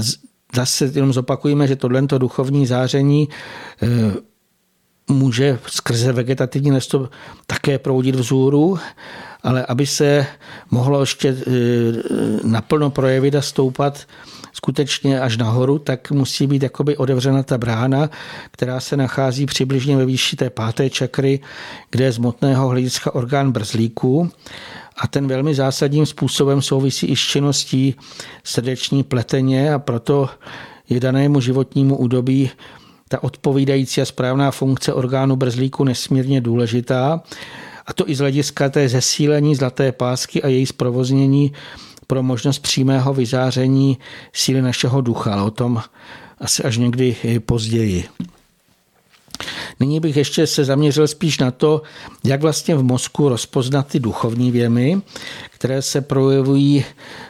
[0.55, 3.29] zase jenom zopakujeme, že tohle duchovní záření
[3.83, 3.87] eh,
[5.07, 7.09] může skrze vegetativní lesto
[7.47, 8.79] také proudit vzůru,
[9.43, 10.25] ale aby se
[10.71, 11.37] mohlo ještě
[12.43, 14.05] naplno projevit a stoupat,
[14.55, 18.09] skutečně až nahoru, tak musí být jakoby otevřena ta brána,
[18.51, 21.39] která se nachází přibližně ve výši té páté čakry,
[21.91, 24.29] kde je z motného hlediska orgán brzlíku
[24.97, 27.95] a ten velmi zásadním způsobem souvisí i s činností
[28.43, 30.29] srdeční pleteně a proto
[30.89, 32.51] je danému životnímu údobí
[33.09, 37.21] ta odpovídající a správná funkce orgánu brzlíku nesmírně důležitá.
[37.85, 41.51] A to i z hlediska té zesílení zlaté pásky a její zprovoznění
[42.07, 43.97] pro možnost přímého vyzáření
[44.33, 45.81] síly našeho ducha, ale o tom
[46.39, 48.05] asi až někdy později.
[49.79, 51.81] Nyní bych ještě se zaměřil spíš na to,
[52.23, 55.01] jak vlastně v mozku rozpoznat ty duchovní věmy,
[55.51, 56.85] které se projevují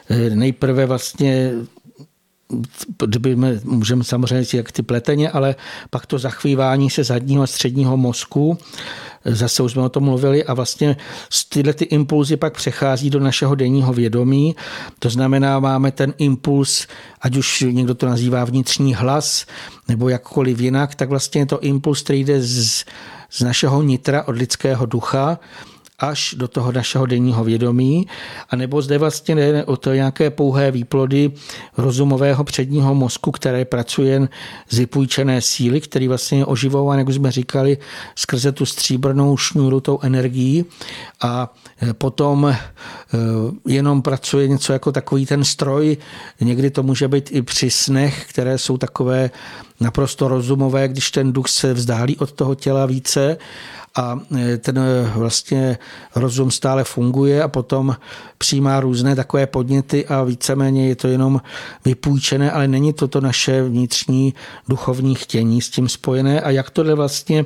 [0.09, 1.51] eh, nejprve vlastně
[3.63, 5.55] můžeme samozřejmě říct, jak ty pleteně, ale
[5.89, 8.57] pak to zachvívání se zadního a středního mozku,
[9.25, 10.97] zase už jsme o tom mluvili a vlastně
[11.49, 14.55] tyhle ty impulzy pak přechází do našeho denního vědomí.
[14.99, 16.87] To znamená, máme ten impuls,
[17.21, 19.45] ať už někdo to nazývá vnitřní hlas,
[19.87, 22.85] nebo jakkoliv jinak, tak vlastně je to impuls, který jde z,
[23.29, 25.39] z našeho nitra od lidského ducha,
[25.99, 28.07] až do toho našeho denního vědomí,
[28.49, 31.31] a nebo zde vlastně jde o to nějaké pouhé výplody
[31.77, 34.27] rozumového předního mozku, které pracuje
[34.69, 37.77] z vypůjčené síly, který vlastně je oživován, jak už jsme říkali,
[38.15, 40.65] skrze tu stříbrnou šňůru tou energií
[41.21, 42.57] a e, potom e,
[43.67, 45.97] jenom pracuje něco jako takový ten stroj.
[46.41, 49.29] Někdy to může být i při snech, které jsou takové
[49.79, 53.37] naprosto rozumové, když ten duch se vzdálí od toho těla více
[53.95, 55.77] a e, ten e, vlastně
[56.15, 57.95] rozum stále funguje a potom
[58.37, 61.41] přijímá různé takové podněty a víceméně je to jenom
[61.85, 64.33] vypůjčené, ale není to to naše vnitřní
[64.69, 66.41] duchovní chtění s tím spojené.
[66.41, 67.45] A jak to jde vlastně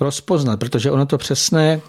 [0.00, 1.80] rozpoznat, protože ono to přesné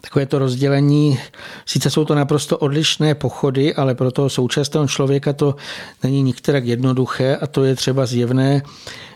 [0.00, 1.18] Takové to rozdělení,
[1.66, 5.56] sice jsou to naprosto odlišné pochody, ale pro toho současného člověka to
[6.02, 8.62] není nikterak jednoduché a to je třeba zjevné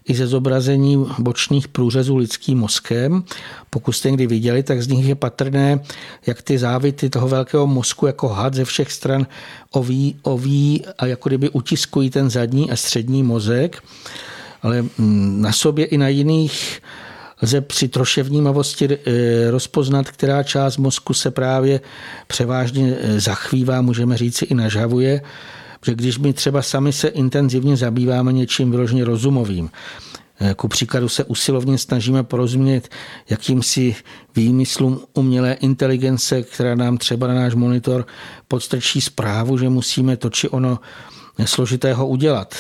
[0.09, 3.25] i ze zobrazení bočních průřezů lidským mozkem.
[3.71, 5.81] Pokud jste někdy viděli, tak z nich je patrné,
[6.27, 9.27] jak ty závity toho velkého mozku jako had ze všech stran
[9.71, 13.83] oví, oví a jako kdyby utiskují ten zadní a střední mozek.
[14.63, 16.83] Ale mm, na sobě i na jiných
[17.43, 21.81] lze při troše vnímavosti eh, rozpoznat, která část mozku se právě
[22.27, 25.23] převážně eh, zachvívá, můžeme říci i nažavuje,
[25.85, 29.71] že když my třeba sami se intenzivně zabýváme něčím vyloženě rozumovým,
[30.41, 32.89] eh, ku příkladu se usilovně snažíme porozumět
[33.31, 33.97] jakýmsi
[34.37, 38.07] výmyslům umělé inteligence, která nám třeba na náš monitor
[38.49, 40.79] podstrčí zprávu, že musíme to či ono
[41.45, 42.55] složitého udělat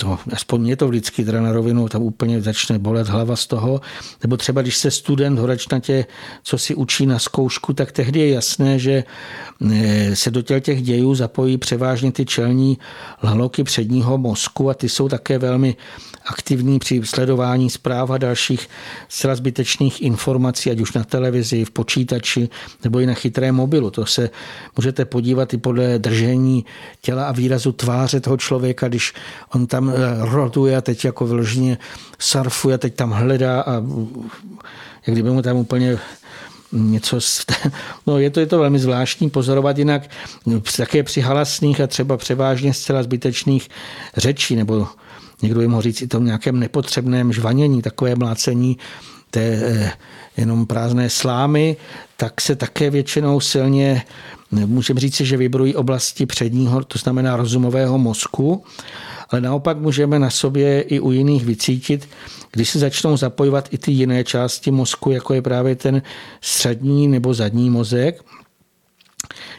[0.00, 3.80] to, aspoň mě to vždycky teda na rovinu, tam úplně začne bolet hlava z toho.
[4.22, 6.04] Nebo třeba, když se student horačnatě,
[6.42, 9.04] co si učí na zkoušku, tak tehdy je jasné, že
[9.72, 12.78] eh, se do těch dějů zapojí převážně ty čelní
[13.22, 15.76] laloky předního mozku a ty jsou také velmi
[16.26, 18.68] aktivní při sledování zpráv a dalších
[19.08, 22.48] zcela zbytečných informací, ať už na televizi, v počítači
[22.84, 23.90] nebo i na chytré mobilu.
[23.90, 24.30] To se
[24.76, 26.64] můžete podívat i podle držení
[27.00, 29.12] těla a výrazu tváře toho člověka, když
[29.54, 31.78] on tam eh, rotuje a teď jako vyloženě
[32.18, 33.72] surfuje, teď tam hledá a
[35.06, 35.98] jak kdyby mu tam úplně
[36.72, 37.18] něco,
[38.06, 40.02] no je to, je to velmi zvláštní pozorovat jinak
[40.76, 43.68] také při halasných a třeba převážně zcela zbytečných
[44.16, 44.88] řečí nebo
[45.42, 48.78] někdo by mohl říct i tom nějakém nepotřebném žvanění, takové mlácení
[49.30, 49.92] té eh,
[50.36, 51.76] jenom prázdné slámy,
[52.16, 54.02] tak se také většinou silně,
[54.50, 58.64] můžeme říct, že vybrují oblasti předního, to znamená rozumového mozku,
[59.30, 62.08] ale naopak můžeme na sobě i u jiných vycítit,
[62.50, 66.02] když se začnou zapojovat i ty jiné části mozku, jako je právě ten
[66.40, 68.24] střední nebo zadní mozek.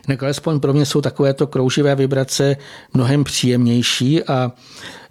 [0.07, 2.57] Jinak alespoň pro mě jsou takovéto krouživé vibrace
[2.93, 4.51] mnohem příjemnější a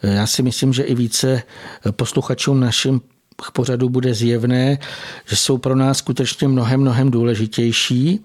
[0.02, 1.42] já si myslím, že i více
[1.90, 3.00] posluchačům našim
[3.50, 4.78] pořadu bude zjevné,
[5.26, 8.24] že jsou pro nás skutečně mnohem, mnohem důležitější.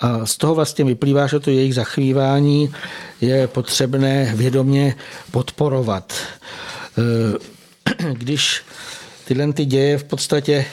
[0.00, 2.72] A z toho vlastně vyplývá, že to jejich zachvívání
[3.20, 4.94] je potřebné vědomě
[5.30, 6.12] podporovat.
[8.12, 8.62] Když
[9.24, 10.64] tyhle ty děje v podstatě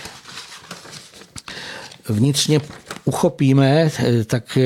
[2.10, 2.62] vnitřně
[3.06, 3.92] uchopíme,
[4.26, 4.58] tak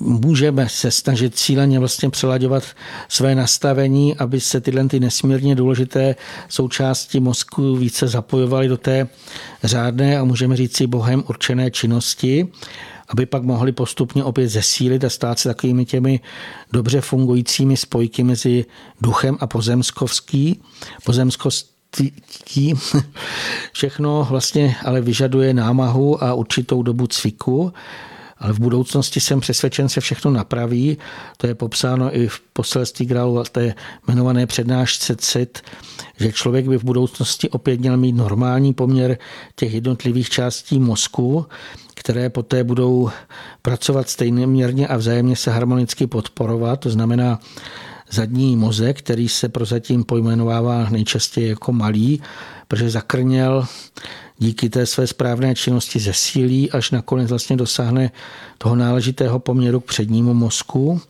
[0.00, 2.64] můžeme se snažit cíleně vlastně přelaďovat
[3.08, 6.16] své nastavení, aby se tyhle ty nesmírně důležité
[6.48, 9.08] součásti mozku více zapojovaly do té
[9.64, 12.48] řádné a můžeme říct si bohem určené činnosti,
[13.08, 16.20] aby pak mohli postupně opět zesílit a stát se takovými těmi
[16.72, 18.64] dobře fungujícími spojky mezi
[19.00, 20.62] duchem a pozemskovský,
[21.04, 22.12] pozemskostí,
[23.72, 27.72] všechno vlastně ale vyžaduje námahu a určitou dobu cviku
[28.40, 30.98] ale v budoucnosti jsem přesvědčen, se všechno napraví.
[31.36, 33.74] To je popsáno i v poselství Grálu té
[34.08, 35.62] jmenované přednášce CIT,
[36.20, 39.18] že člověk by v budoucnosti opět měl mít normální poměr
[39.56, 41.46] těch jednotlivých částí mozku,
[41.94, 43.10] které poté budou
[43.62, 46.80] pracovat stejnoměrně a vzájemně se harmonicky podporovat.
[46.80, 47.38] To znamená,
[48.10, 52.22] zadní mozek, který se prozatím pojmenovává nejčastěji jako malý,
[52.68, 53.66] protože zakrněl
[54.40, 58.10] díky té své správné činnosti zesílí, až nakonec vlastně dosáhne
[58.58, 61.00] toho náležitého poměru k přednímu mozku.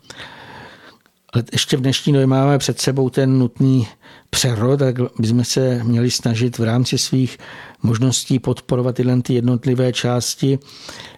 [1.33, 3.89] Ale ještě v dnešní době máme před sebou ten nutný
[4.31, 7.39] přerod, tak bychom se měli snažit v rámci svých
[7.83, 10.59] možností podporovat tyhle ty jednotlivé části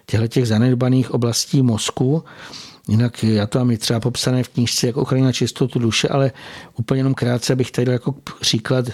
[0.05, 2.23] těchto těch zanedbaných oblastí mozku.
[2.87, 6.31] Jinak já to mám i třeba popsané v knížce, jak ochránit čistotu duše, ale
[6.77, 8.85] úplně jenom krátce bych tady jako příklad,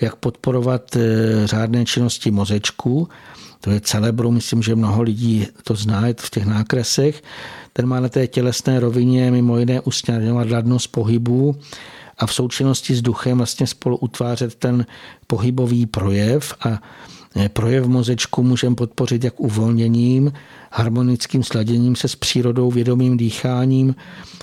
[0.00, 3.08] jak podporovat eh, řádné činnosti mozečku.
[3.60, 7.22] To je celebru, myslím, že mnoho lidí to zná v těch nákresech.
[7.72, 11.56] Ten má na té tělesné rovině mimo jiné usnadňovat ladnost pohybu
[12.18, 14.86] a v součinnosti s duchem vlastně spolu utvářet ten
[15.26, 16.82] pohybový projev a
[17.36, 20.32] eh, projev mozečku můžeme podpořit jak uvolněním,
[20.74, 23.94] harmonickým sladěním se s přírodou, vědomým dýcháním,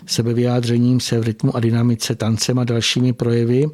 [0.06, 3.66] sebevyjádřením se v rytmu a dynamice, tancem a dalšími projevy,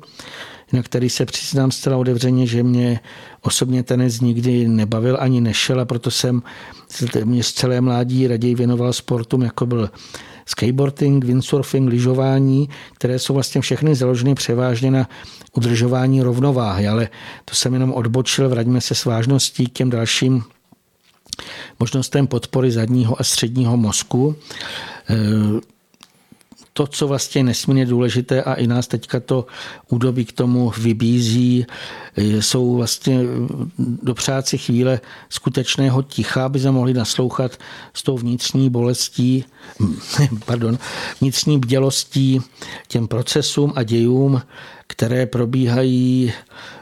[0.74, 3.00] na který se přiznám zcela otevřeně, že mě
[3.42, 6.44] osobně tenis nikdy nebavil ani nešel a proto jsem
[7.24, 9.90] mě z celé mládí raději věnoval sportům, jako byl
[10.46, 15.10] skateboarding, windsurfing, lyžování, které jsou vlastně všechny založeny převážně na
[15.54, 17.10] udržování rovnováhy, ale
[17.46, 20.44] to jsem jenom odbočil, vraťme se s vážností k těm dalším
[21.80, 24.36] možnostem podpory zadního a středního mozku.
[25.10, 25.16] E,
[26.78, 29.46] to, co vlastně nesmírně důležité a i nás teďka to
[29.90, 31.66] údobí k tomu vybízí,
[32.18, 33.20] e, jsou vlastně
[33.78, 37.52] dopřát si chvíle skutečného ticha, aby se mohli naslouchat
[37.94, 39.46] s tou vnitřní bolestí,
[40.46, 40.78] pardon,
[41.22, 42.42] vnitřní bdělostí
[42.88, 44.42] těm procesům a dějům,
[44.88, 46.34] které probíhají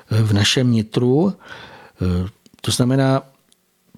[0.09, 1.33] v našem nitru.
[1.33, 2.29] E,
[2.61, 3.21] to znamená,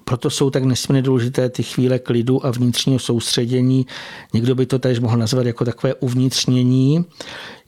[0.08, 3.86] proto jsou tak nesmírně důležité ty chvíle klidu a vnitřního soustředění.
[4.32, 7.04] Někdo by to též mohl nazvat jako takové uvnitřnění.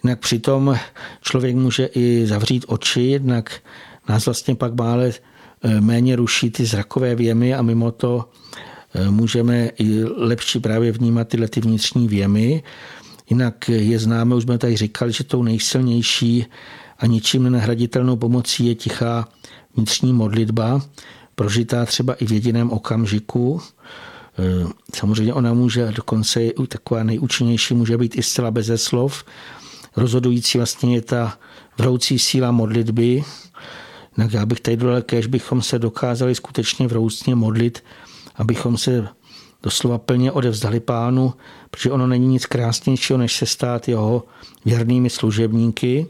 [0.05, 0.76] Jinak přitom
[1.20, 3.61] člověk může i zavřít oči, jednak
[4.09, 5.12] nás vlastně pak mále
[5.62, 8.24] eh, méně ruší ty zrakové věmy a mimo to
[8.95, 12.62] eh, můžeme i lepší právě vnímat tyhle ty vnitřní věmy.
[13.30, 16.47] Jinak je známe, už jsme tady říkali, že tou nejsilnější
[16.99, 19.28] a ničím nenahraditelnou pomocí je tichá
[19.76, 20.80] vnitřní modlitba,
[21.41, 23.61] prožitá třeba i v jediném okamžiku.
[24.38, 29.24] E, samozřejmě ona může dokonce taková nejúčinnější, může být i zcela beze slov.
[29.97, 31.38] Rozhodující vlastně je ta
[31.78, 33.24] vroucí síla modlitby.
[34.16, 37.84] Tak já bych tady dodal, kež bychom se dokázali skutečně vroucně modlit,
[38.36, 39.09] abychom se
[39.62, 41.34] doslova plně odevzdali pánu,
[41.70, 44.24] protože ono není nic krásnějšího, než se stát jeho
[44.64, 46.07] věrnými služebníky.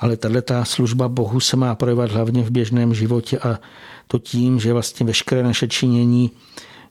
[0.00, 3.58] Ale tato služba Bohu se má projevovat hlavně v běžném životě a
[4.06, 6.30] to tím, že vlastně veškeré naše činění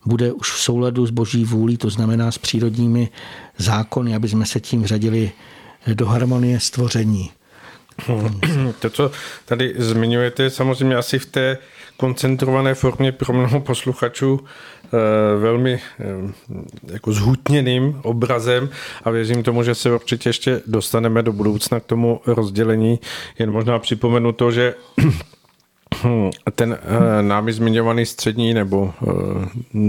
[0.06, 3.10] bude už v souladu s boží vůlí, to znamená s přírodními
[3.58, 5.32] zákony, aby jsme se tím řadili
[5.94, 7.32] do harmonie stvoření.
[8.80, 9.12] To, co
[9.46, 11.58] tady zmiňujete, samozřejmě asi v té
[12.00, 14.90] koncentrované formě pro mnoho posluchačů eh,
[15.40, 16.06] velmi eh,
[16.94, 18.70] jako zhutněným obrazem
[19.04, 23.00] a věřím tomu, že se určitě ještě dostaneme do budoucna k tomu rozdělení.
[23.40, 24.76] Jen možná připomenu to, že
[26.56, 26.78] ten uh,
[27.22, 28.94] námi zmiňovaný střední nebo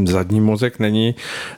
[0.05, 1.15] zadní mozek není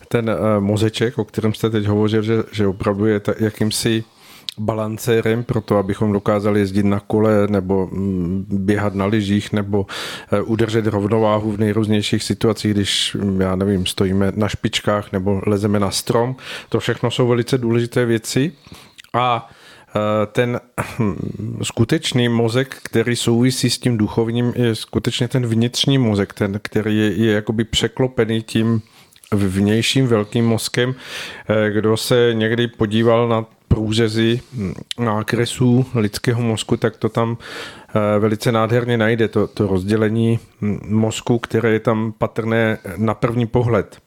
[0.08, 4.04] ten mozeček, o kterém jste teď hovořil, že, že opravdu je jakýmsi
[4.58, 9.86] balancérem pro to, abychom dokázali jezdit na kole nebo mm, běhat na lyžích nebo
[10.44, 16.36] udržet rovnováhu v nejrůznějších situacích, když, já nevím, stojíme na špičkách nebo lezeme na strom.
[16.68, 18.52] To všechno jsou velice důležité věci
[19.14, 19.50] a
[19.96, 20.60] Eh, ten
[20.98, 26.98] hm, skutečný mozek, který souvisí s tím duchovním, je skutečně ten vnitřní mozek, ten, který
[26.98, 28.82] je, je jakoby překlopený tím
[29.32, 30.94] vnějším velkým mozkem.
[31.48, 37.38] Eh, kdo se někdy podíval na průřezy hm, nákresů lidského mozku, tak to tam
[37.88, 43.46] eh, velice nádherně najde, to, to rozdělení hm, mozku, které je tam patrné na první
[43.46, 43.98] pohled.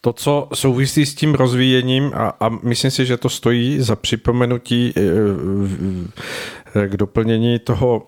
[0.00, 4.94] To, co souvisí s tím rozvíjením, a, a myslím si, že to stojí za připomenutí
[4.96, 8.06] eh, k doplnění toho,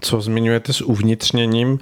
[0.00, 1.78] co zmiňujete s uvnitřněním,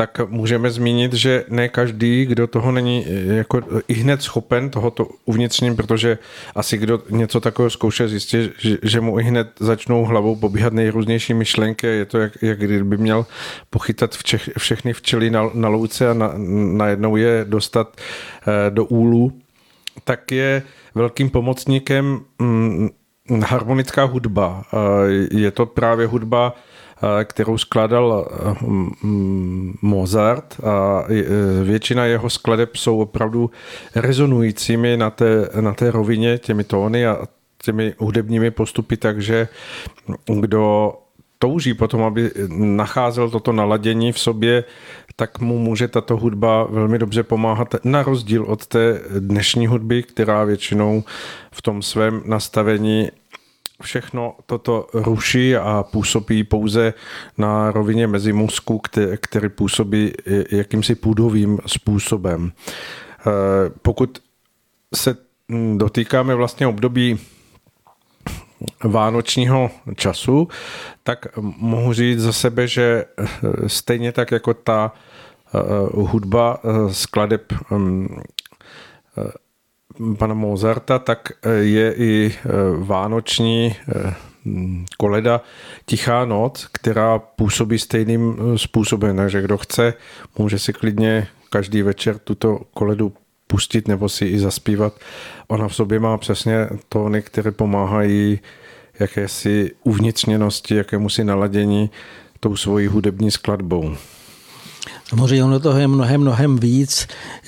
[0.00, 5.08] tak můžeme zmínit, že ne každý, kdo toho není eh, jako i hned schopen tohoto
[5.24, 6.18] uvnitřním, protože
[6.54, 11.34] asi kdo něco takového zkouše zjistit, že, že mu i hned začnou hlavou pobíhat nejrůznější
[11.34, 13.26] myšlenky je to, jak, jak kdyby měl
[13.70, 19.32] pochytat včech, všechny včely na, na louce a na, je dostat eh, do úlu,
[20.04, 20.62] tak je
[20.94, 22.88] velkým pomocníkem hm,
[23.44, 24.64] harmonická hudba.
[24.64, 24.76] Eh,
[25.36, 26.54] je to právě hudba
[27.24, 28.28] kterou skládal
[29.82, 31.04] Mozart a
[31.62, 33.50] většina jeho skladeb jsou opravdu
[33.94, 37.26] rezonujícími na té, na té rovině těmi tóny a
[37.62, 39.48] těmi hudebními postupy, takže
[40.40, 40.94] kdo
[41.38, 44.64] touží potom, aby nacházel toto naladění v sobě,
[45.16, 50.44] tak mu může tato hudba velmi dobře pomáhat, na rozdíl od té dnešní hudby, která
[50.44, 51.04] většinou
[51.52, 53.08] v tom svém nastavení
[53.82, 56.94] všechno toto ruší a působí pouze
[57.38, 58.80] na rovině mezimozku,
[59.20, 60.12] který působí
[60.50, 62.52] jakýmsi půdovým způsobem.
[63.20, 64.18] Eh, pokud
[64.94, 65.16] se
[65.76, 67.18] dotýkáme vlastně období
[68.84, 70.48] vánočního času,
[71.02, 73.04] tak mohu říct za sebe, že
[73.66, 75.58] stejně tak jako ta eh,
[75.92, 76.58] hudba
[76.90, 77.52] skladeb
[80.18, 82.48] pana Mozarta, tak eh, je i eh,
[82.78, 84.14] vánoční eh,
[84.98, 85.40] koleda
[85.86, 89.94] Tichá noc, která působí stejným způsobem, takže kdo chce,
[90.38, 93.12] může si klidně každý večer tuto koledu
[93.46, 95.00] pustit nebo si i zaspívat.
[95.48, 98.40] Ona v sobě má přesně tóny, které pomáhají
[99.00, 101.90] jakési uvnitřněnosti, jakému si naladění
[102.40, 103.96] tou svojí hudební skladbou.
[105.10, 107.06] Samozřejmě ono toho je mnohem, mnohem víc,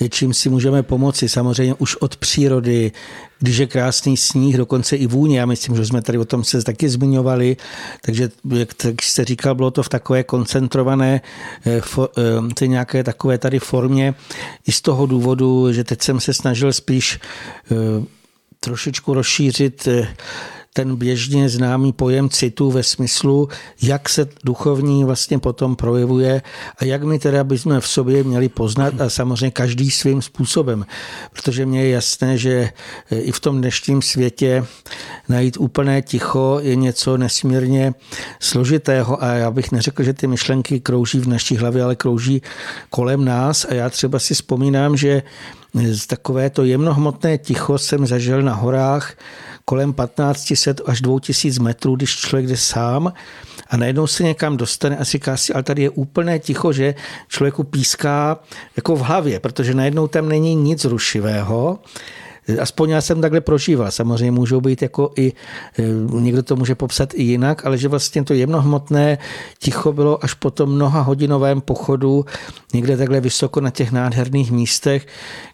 [0.09, 1.29] čím si můžeme pomoci.
[1.29, 2.91] Samozřejmě už od přírody,
[3.39, 5.39] když je krásný sníh, dokonce i vůně.
[5.39, 7.57] Já myslím, že jsme tady o tom se taky zmiňovali,
[8.01, 11.21] takže jak jste říkal, bylo to v takové koncentrované,
[11.65, 11.81] eh,
[12.53, 14.13] ty nějaké takové tady formě.
[14.67, 17.19] I z toho důvodu, že teď jsem se snažil spíš
[17.71, 17.75] eh,
[18.59, 20.07] trošičku rozšířit eh,
[20.73, 23.49] ten běžně známý pojem citu ve smyslu,
[23.81, 26.41] jak se duchovní vlastně potom projevuje
[26.77, 30.85] a jak my teda bychom v sobě měli poznat a samozřejmě každý svým způsobem.
[31.33, 32.69] Protože mně je jasné, že
[33.11, 34.65] i v tom dnešním světě
[35.29, 37.93] najít úplné ticho je něco nesmírně
[38.39, 42.41] složitého a já bych neřekl, že ty myšlenky krouží v naší hlavě, ale krouží
[42.89, 45.23] kolem nás a já třeba si vzpomínám, že
[46.07, 49.13] takové to jemnohmotné ticho jsem zažil na horách
[49.65, 53.13] kolem 1500 až 2000 metrů, když člověk jde sám
[53.69, 56.95] a najednou se někam dostane a říká si, ale tady je úplné ticho, že
[57.27, 58.39] člověku píská
[58.75, 61.79] jako v hlavě, protože najednou tam není nic rušivého
[62.61, 63.91] Aspoň já jsem takhle prožíval.
[63.91, 65.33] Samozřejmě můžou být jako i,
[65.79, 65.83] eh,
[66.19, 69.17] někdo to může popsat i jinak, ale že vlastně to jemnohmotné
[69.59, 72.25] ticho bylo až po tom mnoha hodinovém pochodu
[72.73, 75.07] někde takhle vysoko na těch nádherných místech,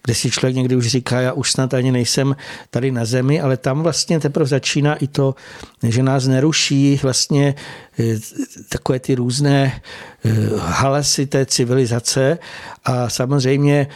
[0.03, 2.36] kde si člověk někdy už říká, já už snad ani nejsem
[2.70, 5.36] tady na zemi, ale tam vlastně teprve začíná i to,
[5.84, 7.56] že nás neruší vlastně
[7.99, 8.03] eh,
[8.70, 9.82] takové ty různé
[10.26, 12.38] eh, halasy té civilizace
[12.86, 13.88] a samozřejmě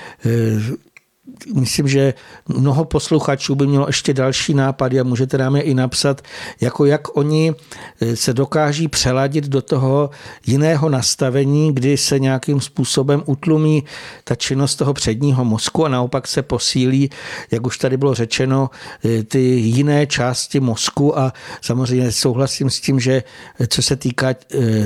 [1.53, 2.13] myslím, že
[2.47, 6.21] mnoho posluchačů by mělo ještě další nápady a můžete nám je i napsat,
[6.61, 7.53] jako jak oni
[8.01, 10.09] eh, se dokáží přeladit do toho
[10.45, 13.83] jiného nastavení, kdy se nějakým způsobem utlumí
[14.23, 17.09] ta činnost toho předního mozku a naopak se posílí,
[17.51, 18.69] jak už tady bylo řečeno,
[19.05, 21.19] eh, ty jiné části mozku.
[21.19, 23.23] A samozřejmě souhlasím s tím, že
[23.59, 24.35] eh, co se týká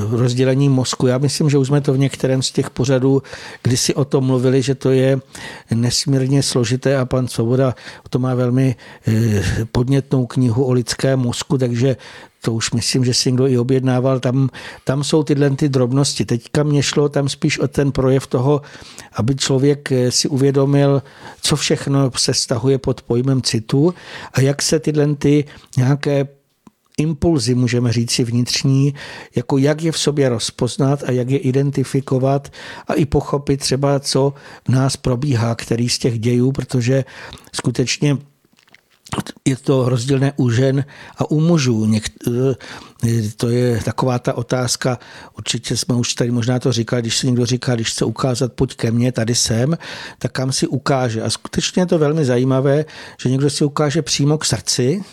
[0.09, 3.23] rozdělení mozku, já myslím, že už jsme to v některém z těch pořadů
[3.63, 5.19] kdysi o tom mluvili, že to je
[5.71, 7.75] nesmírně složité a pan Svoboda
[8.09, 8.75] to má velmi
[9.07, 11.97] eh, podnětnou knihu o lidském mozku, takže
[12.41, 14.49] to už myslím, že si někdo i objednával, tam,
[14.83, 16.25] tam jsou tyhle ty drobnosti.
[16.25, 18.61] Teďka mě šlo tam spíš o ten projev toho,
[19.13, 21.03] aby člověk eh, si uvědomil,
[21.41, 23.93] co všechno se stahuje pod pojmem citu
[24.33, 25.45] a jak se tyhle ty
[25.77, 26.36] nějaké
[26.97, 28.93] impulzy, můžeme říct si vnitřní,
[29.35, 32.51] jako jak je v sobě rozpoznat a jak je identifikovat
[32.87, 34.33] a i pochopit třeba, co
[34.67, 37.05] v nás probíhá, který z těch dějů, protože
[37.53, 38.17] skutečně
[39.47, 40.85] je to rozdílné u žen
[41.17, 41.91] a u mužů.
[43.37, 44.99] To je taková ta otázka,
[45.37, 48.75] určitě jsme už tady možná to říkali, když se někdo říká, když chce ukázat, pojď
[48.75, 49.77] ke mně, tady jsem,
[50.19, 51.21] tak kam si ukáže.
[51.21, 52.85] A skutečně je to velmi zajímavé,
[53.21, 55.03] že někdo si ukáže přímo k srdci,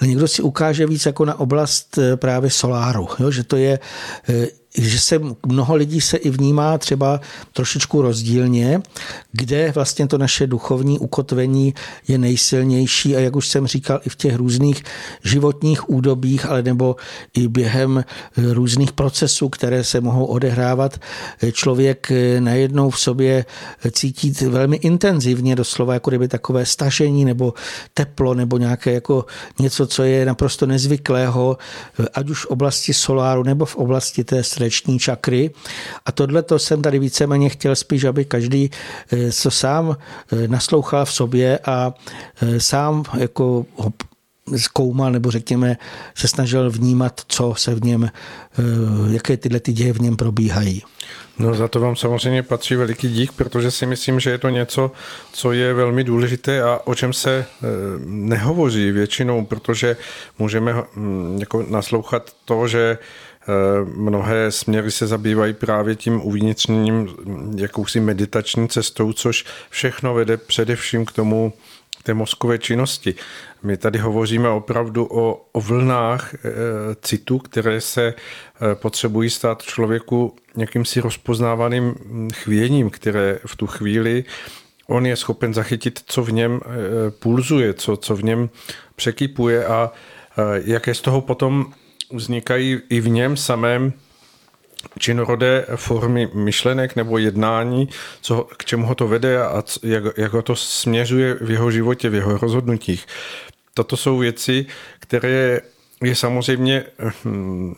[0.00, 3.08] ale někdo si ukáže víc jako na oblast eh, právě soláru.
[3.18, 3.30] Jo?
[3.30, 3.78] Že to je
[4.28, 4.46] eh,
[4.76, 7.20] že se mnoho lidí se i vnímá třeba
[7.52, 8.80] trošičku rozdílně,
[9.32, 11.74] kde vlastně to naše duchovní ukotvení
[12.08, 14.82] je nejsilnější a jak už jsem říkal i v těch různých
[15.24, 16.96] životních údobích, ale nebo
[17.34, 18.04] i během
[18.36, 21.00] různých procesů, které se mohou odehrávat,
[21.52, 23.44] člověk najednou v sobě
[23.90, 27.54] cítí velmi intenzivně, doslova jako kdyby takové stažení nebo
[27.94, 29.24] teplo nebo nějaké jako
[29.58, 31.58] něco, co je naprosto nezvyklého,
[32.14, 35.50] ať už v oblasti soláru nebo v oblasti té srdeční čakry.
[36.06, 38.70] A tohle to jsem tady víceméně chtěl spíš, aby každý
[39.32, 39.96] co sám
[40.46, 41.94] naslouchal v sobě a
[42.58, 43.66] sám jako
[44.56, 45.76] zkoumal nebo řekněme
[46.14, 48.62] se snažil vnímat, co se v něm, eh,
[49.10, 50.82] jaké tyhle ty děje v něm probíhají.
[51.38, 54.90] No za to vám samozřejmě patří veliký dík, protože si myslím, že je to něco,
[55.32, 57.66] co je velmi důležité a o čem se eh,
[58.06, 59.96] nehovoří většinou, protože
[60.38, 63.35] můžeme hm, jako naslouchat to, že eh,
[63.84, 67.08] mnohé směry se zabývají právě tím uvnitřním
[67.56, 71.52] jakousi meditační cestou, což všechno vede především k tomu,
[72.06, 73.14] té mozkové činnosti.
[73.62, 76.38] My tady hovoříme opravdu o, o vlnách e,
[77.02, 78.14] citu, které se e,
[78.74, 81.94] potřebují stát člověku jakýmsi rozpoznávaným
[82.34, 84.24] chvěním, které v tu chvíli
[84.86, 88.50] on je schopen zachytit, co v něm e, pulzuje, co, co v něm
[88.96, 91.72] překypuje a e, jaké z toho potom
[92.12, 93.92] vznikají i v něm samém
[94.98, 97.88] činorodé formy myšlenek nebo jednání,
[98.20, 102.08] co, k čemu ho to vede a jak, jak ho to směřuje v jeho životě,
[102.08, 103.06] v jeho rozhodnutích.
[103.74, 104.66] Toto jsou věci,
[105.00, 105.60] které
[106.02, 106.84] je samozřejmě
[107.24, 107.74] hm,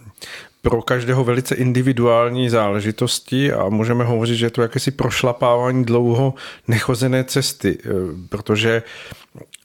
[0.63, 6.35] pro každého velice individuální záležitosti a můžeme hovořit, že je to jakési prošlapávání dlouho
[6.69, 7.89] nechozené cesty, eh,
[8.29, 8.83] protože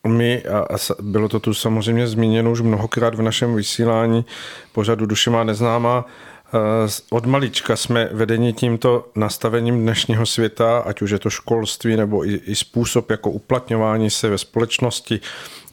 [0.07, 4.25] my, a, bylo to tu samozřejmě zmíněno už mnohokrát v našem vysílání
[4.71, 6.05] pořadu Duše má neznámá,
[6.53, 12.25] Eh, od malička jsme vedeni tímto nastavením dnešního světa, ať už je to školství nebo
[12.25, 15.19] i, i způsob jako uplatňování se ve společnosti,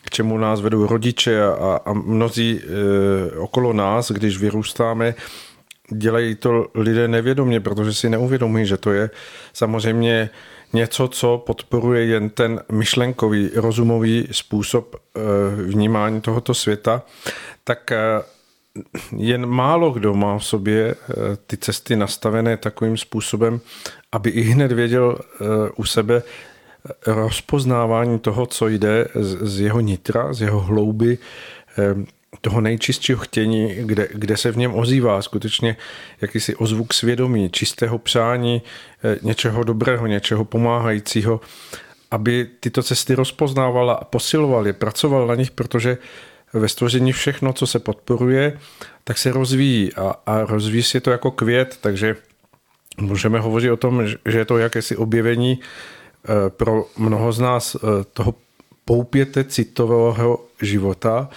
[0.03, 5.15] k čemu nás vedou rodiče a, a mnozí e, okolo nás, když vyrůstáme,
[5.93, 9.11] dělají to lidé nevědomě, protože si neuvědomují, že to je
[9.53, 10.31] samozřejmě
[10.73, 15.21] něco, co podporuje jen ten myšlenkový, rozumový způsob e,
[15.63, 17.03] vnímání tohoto světa,
[17.65, 17.93] tak
[19.17, 21.15] jen málo kdo má v sobě eh,
[21.47, 23.61] ty cesty nastavené takovým způsobem,
[24.13, 25.19] aby i hned věděl
[25.77, 26.23] u sebe
[27.07, 29.09] rozpoznávání toho, co jde
[29.41, 31.19] z jeho nitra, z jeho hlouby,
[32.41, 35.77] toho nejčistšího chtění, kde, kde se v něm ozývá skutečně
[36.21, 38.63] jakýsi ozvuk svědomí, čistého přání,
[39.23, 41.41] něčeho dobrého, něčeho pomáhajícího,
[42.11, 45.99] aby tyto cesty rozpoznávala a posiloval je, pracoval na nich, protože
[46.53, 48.59] ve stvoření všechno, co se podporuje,
[49.05, 52.17] tak se rozvíjí a, a rozvíjí se to jako květ, takže
[53.01, 55.67] můžeme hovořit o tom, že je to jakési objevení eh,
[56.49, 58.35] pro mnoho z nás eh, toho
[58.85, 61.29] poupěte citového života,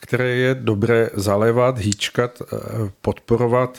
[0.00, 2.56] které je dobré zalévat, hýčkat, eh,
[3.00, 3.78] podporovat,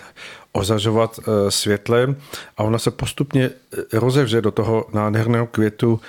[0.52, 1.20] ozařovat
[1.50, 2.16] světlem
[2.58, 3.50] a ona se postupně
[3.94, 6.00] rozevře do toho nádherného květu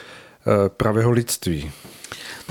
[0.77, 1.73] pravého lidství.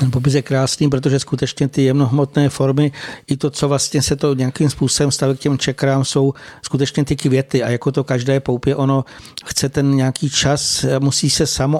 [0.01, 2.91] Ten popis je krásný, protože skutečně ty jemnohmotné formy,
[3.27, 7.15] i to, co vlastně se to nějakým způsobem staví k těm čekrám, jsou skutečně ty
[7.15, 9.05] květy a jako to každé poupě, ono
[9.45, 11.79] chce ten nějaký čas, musí se samo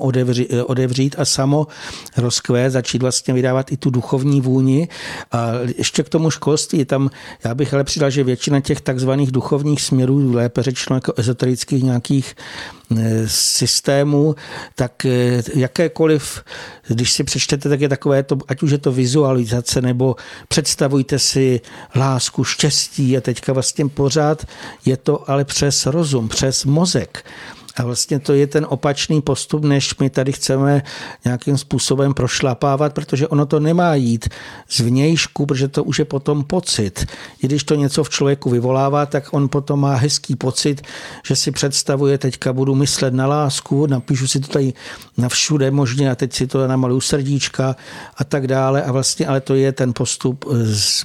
[0.66, 1.68] odevřít, a samo
[2.18, 4.88] rozkvést, začít vlastně vydávat i tu duchovní vůni.
[5.32, 7.10] A ještě k tomu školství, tam
[7.46, 12.36] já bych ale přidal, že většina těch takzvaných duchovních směrů, lépe řečeno jako ezoterických nějakých
[12.98, 14.36] Eh, systému,
[14.76, 16.44] tak eh, jakékoliv,
[16.88, 20.16] když si přečtete, tak je takové to, ať už je to vizualizace, nebo
[20.48, 21.62] představujte si
[21.96, 24.46] lásku, štěstí a teďka vlastně pořád
[24.86, 27.26] je to ale přes rozum, přes mozek.
[27.78, 30.84] A vlastně to je ten opačný postup, než my tady chceme
[31.26, 34.30] nějakým způsobem prošlapávat, protože ono to nemá jít
[34.72, 37.06] zvnějšku, protože to už je potom pocit.
[37.44, 40.82] I když to něco v člověku vyvolává, tak on potom má hezký pocit,
[41.26, 44.74] že si představuje, teďka budu myslet na lásku, napíšu si to tady
[45.18, 47.76] na všude možně a teď si to namaluju srdíčka
[48.18, 48.84] a tak dále.
[48.84, 51.04] A vlastně, ale to je ten postup z,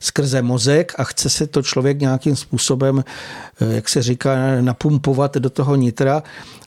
[0.00, 3.04] skrze mozek a chce se to člověk nějakým způsobem,
[3.60, 6.03] jak se říká, napumpovat do toho nitra,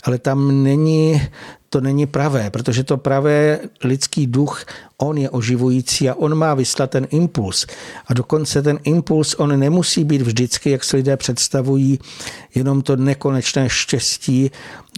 [0.03, 1.21] ale tam není
[1.69, 4.65] to není pravé, protože to pravé lidský duch,
[4.97, 7.65] on je oživující a on má vyslat ten impuls.
[8.07, 11.99] A dokonce ten impuls, on nemusí být vždycky, jak se lidé představují,
[12.55, 14.51] jenom to nekonečné štěstí.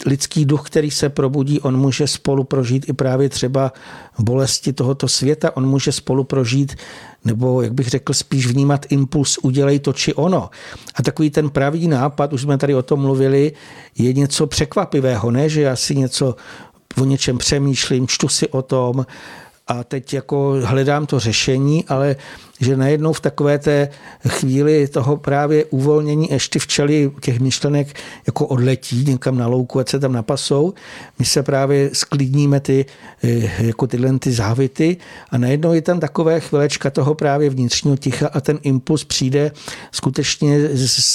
[0.06, 3.74] Lidský duch, který se probudí, on může spolu prožít i právě třeba
[4.20, 6.76] bolesti tohoto světa, on může spolu prožít
[7.26, 10.50] nebo jak bych řekl, spíš vnímat impuls, udělej to či ono.
[10.96, 13.52] A takový ten pravý nápad, už jsme tady o tom mluvili,
[13.98, 16.36] je něco překvapivého, ne, že já si něco
[17.02, 19.06] o něčem přemýšlím, čtu si o tom
[19.68, 22.16] a teď jako hledám to řešení, ale
[22.60, 23.90] že najednou v takové té
[24.28, 27.88] chvíli toho právě uvolnění ještě včely těch myšlenek
[28.28, 30.74] jako odletí někam na louku, ať se tam napasou.
[31.20, 32.86] My se právě sklidníme ty,
[33.24, 34.98] eh, jako tyhle ty závity
[35.30, 39.52] a najednou je tam takové chvilečka toho právě vnitřního ticha a ten impuls přijde
[39.92, 40.70] skutečně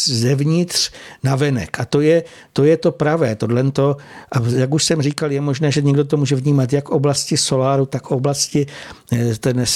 [0.04, 0.90] zevnitř
[1.22, 1.80] na venek.
[1.80, 3.36] A to je to, je to pravé.
[3.36, 3.96] Tohle to,
[4.32, 7.86] a jak už jsem říkal, je možné, že někdo to může vnímat jak oblasti soláru,
[7.86, 8.66] tak oblasti
[9.12, 9.66] eh, ten eh,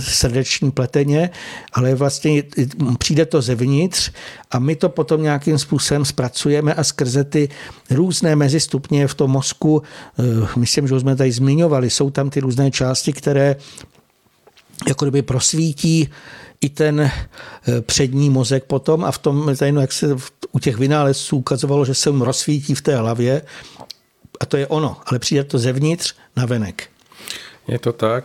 [0.00, 1.30] srdeční plet pleteně,
[1.72, 2.42] ale vlastně
[2.98, 4.10] přijde to zevnitř
[4.50, 7.48] a my to potom nějakým způsobem zpracujeme a skrze ty
[7.90, 10.22] různé mezistupně v tom mozku, eh,
[10.56, 13.56] myslím, že už jsme tady zmiňovali, jsou tam ty různé části, které
[14.88, 16.08] jako kdyby prosvítí
[16.60, 17.12] i ten eh,
[17.80, 20.16] přední mozek potom a v tom, jak se
[20.52, 23.42] u těch vynálezců ukazovalo, že se mu rozsvítí v té hlavě
[24.40, 26.95] a to je ono, ale přijde to zevnitř na venek.
[27.68, 28.24] Je to tak.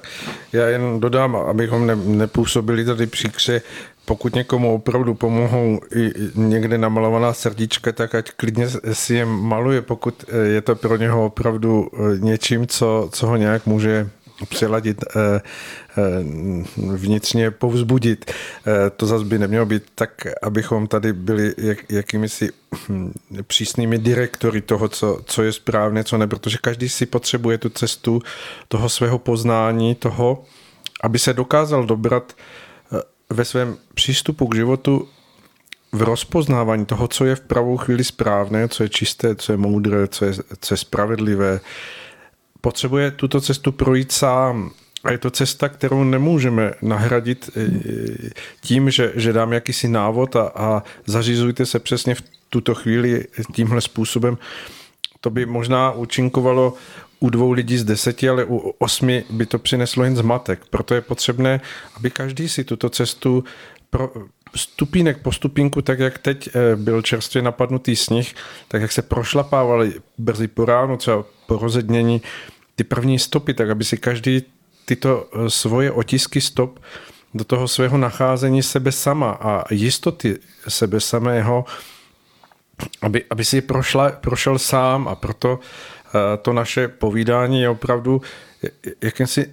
[0.53, 3.61] Já jen dodám, abychom ne, nepůsobili tady příkře,
[4.05, 10.26] pokud někomu opravdu pomohou i někde namalovaná srdíčka, tak ať klidně si je maluje, pokud
[10.43, 11.88] je to pro něho opravdu
[12.19, 14.09] něčím, co, co ho nějak může
[14.45, 15.41] přeladit, eh,
[15.97, 16.01] eh,
[16.77, 18.31] vnitřně povzbudit.
[18.31, 22.49] Eh, to zase by nemělo být tak, abychom tady byli jak, jakými si
[22.89, 23.13] hm,
[23.47, 28.22] přísnými direktory toho, co, co je správné, co ne, protože každý si potřebuje tu cestu
[28.68, 30.43] toho svého poznání, toho,
[31.03, 32.34] aby se dokázal dobrat
[33.30, 35.07] ve svém přístupu k životu
[35.91, 40.07] v rozpoznávání toho, co je v pravou chvíli správné, co je čisté, co je moudré,
[40.07, 41.59] co je, co je spravedlivé,
[42.62, 44.72] potřebuje tuto cestu projít sám.
[45.04, 48.30] A je to cesta, kterou nemůžeme nahradit eh,
[48.62, 53.82] tím, že, že dám jakýsi návod a, a zařizujte se přesně v tuto chvíli tímhle
[53.82, 54.38] způsobem.
[55.22, 56.74] To by možná účinkovalo
[57.20, 60.66] u dvou lidí z deseti, ale u osmi by to přineslo jen zmatek.
[60.70, 61.62] Proto je potřebné,
[61.96, 63.44] aby každý si tuto cestu
[63.90, 64.12] pro,
[64.56, 68.34] stupínek po stupínku, tak jak teď eh, byl čerstvě napadnutý sněh,
[68.68, 72.22] tak jak se prošlapávali brzy po ránu, třeba po rozednění,
[72.76, 74.44] ty první stopy, tak aby si každý
[74.86, 76.80] tyto eh, svoje otisky stop
[77.34, 81.65] do toho svého nacházení sebe sama a jistoty sebe samého,
[83.02, 88.22] aby, aby si prošla, prošel sám a proto eh, to naše povídání je opravdu
[89.02, 89.52] jakýmsi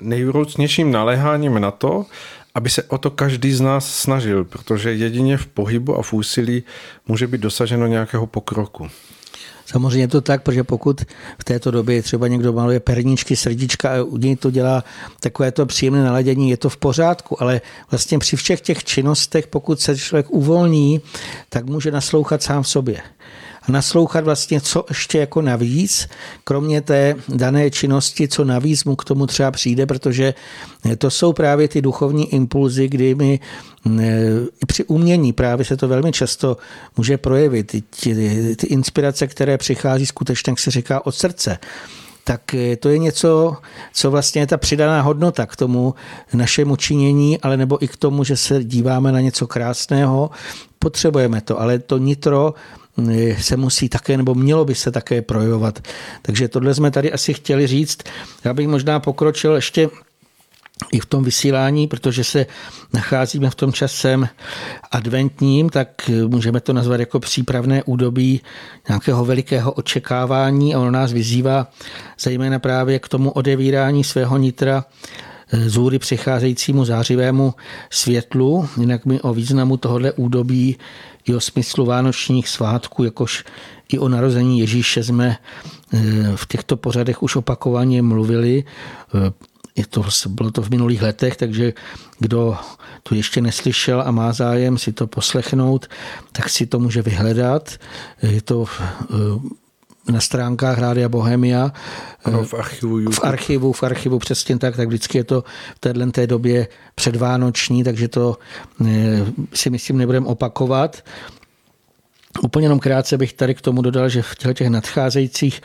[0.00, 2.06] nejvroucnějším naléháním na to,
[2.54, 6.64] aby se o to každý z nás snažil, protože jedině v pohybu a v úsilí
[7.06, 8.90] může být dosaženo nějakého pokroku.
[9.66, 11.00] Samozřejmě to tak, protože pokud
[11.38, 14.84] v této době třeba někdo maluje perničky, srdíčka a u něj to dělá
[15.20, 17.60] takové to příjemné naladění, je to v pořádku, ale
[17.90, 21.00] vlastně při všech těch činnostech, pokud se člověk uvolní,
[21.48, 23.02] tak může naslouchat sám sobě
[23.62, 26.08] a naslouchat vlastně, co ještě jako navíc,
[26.44, 30.34] kromě té dané činnosti, co navíc mu k tomu třeba přijde, protože
[30.98, 33.40] to jsou právě ty duchovní impulzy, kdy my
[34.62, 36.56] i při umění právě se to velmi často
[36.96, 37.66] může projevit.
[37.66, 41.58] Ty, ty, ty inspirace, které přichází skutečně, jak se říká, od srdce
[42.24, 43.56] tak to je něco,
[43.92, 45.94] co vlastně je ta přidaná hodnota k tomu
[46.34, 50.30] našemu činění, ale nebo i k tomu, že se díváme na něco krásného.
[50.78, 52.54] Potřebujeme to, ale to nitro
[53.38, 55.88] se musí také, nebo mělo by se také projevovat.
[56.22, 57.98] Takže tohle jsme tady asi chtěli říct.
[58.44, 59.88] Já bych možná pokročil ještě
[60.92, 62.46] i v tom vysílání, protože se
[62.92, 64.28] nacházíme v tom časem
[64.90, 68.40] adventním, tak můžeme to nazvat jako přípravné údobí
[68.88, 71.66] nějakého velikého očekávání a on nás vyzývá
[72.20, 74.84] zejména právě k tomu odevírání svého nitra
[75.52, 77.54] zůry přicházejícímu zářivému
[77.90, 78.68] světlu.
[78.80, 80.76] Jinak mi o významu tohohle údobí
[81.24, 83.44] i o smyslu vánočních svátků, jakož
[83.88, 85.98] i o narození Ježíše jsme eh,
[86.36, 88.64] v těchto pořadech už opakovaně mluvili.
[89.14, 89.32] Eh,
[89.76, 91.72] je to, bylo to v minulých letech, takže
[92.18, 92.56] kdo
[93.02, 95.86] to ještě neslyšel a má zájem si to poslechnout,
[96.32, 97.78] tak si to může vyhledat.
[98.22, 98.66] Je to
[100.10, 101.72] na stránkách Rádia Bohemia.
[102.24, 103.16] Ano, v archivu YouTube.
[103.16, 105.44] V archivu, v archivu přesně tak, tak vždycky je to
[105.76, 108.38] v téhle té době předvánoční, takže to
[108.86, 109.24] eh,
[109.54, 111.04] si myslím nebudeme opakovat.
[112.40, 115.60] Úplně jenom krátce bych tady k tomu dodal, že v těch nadcházejících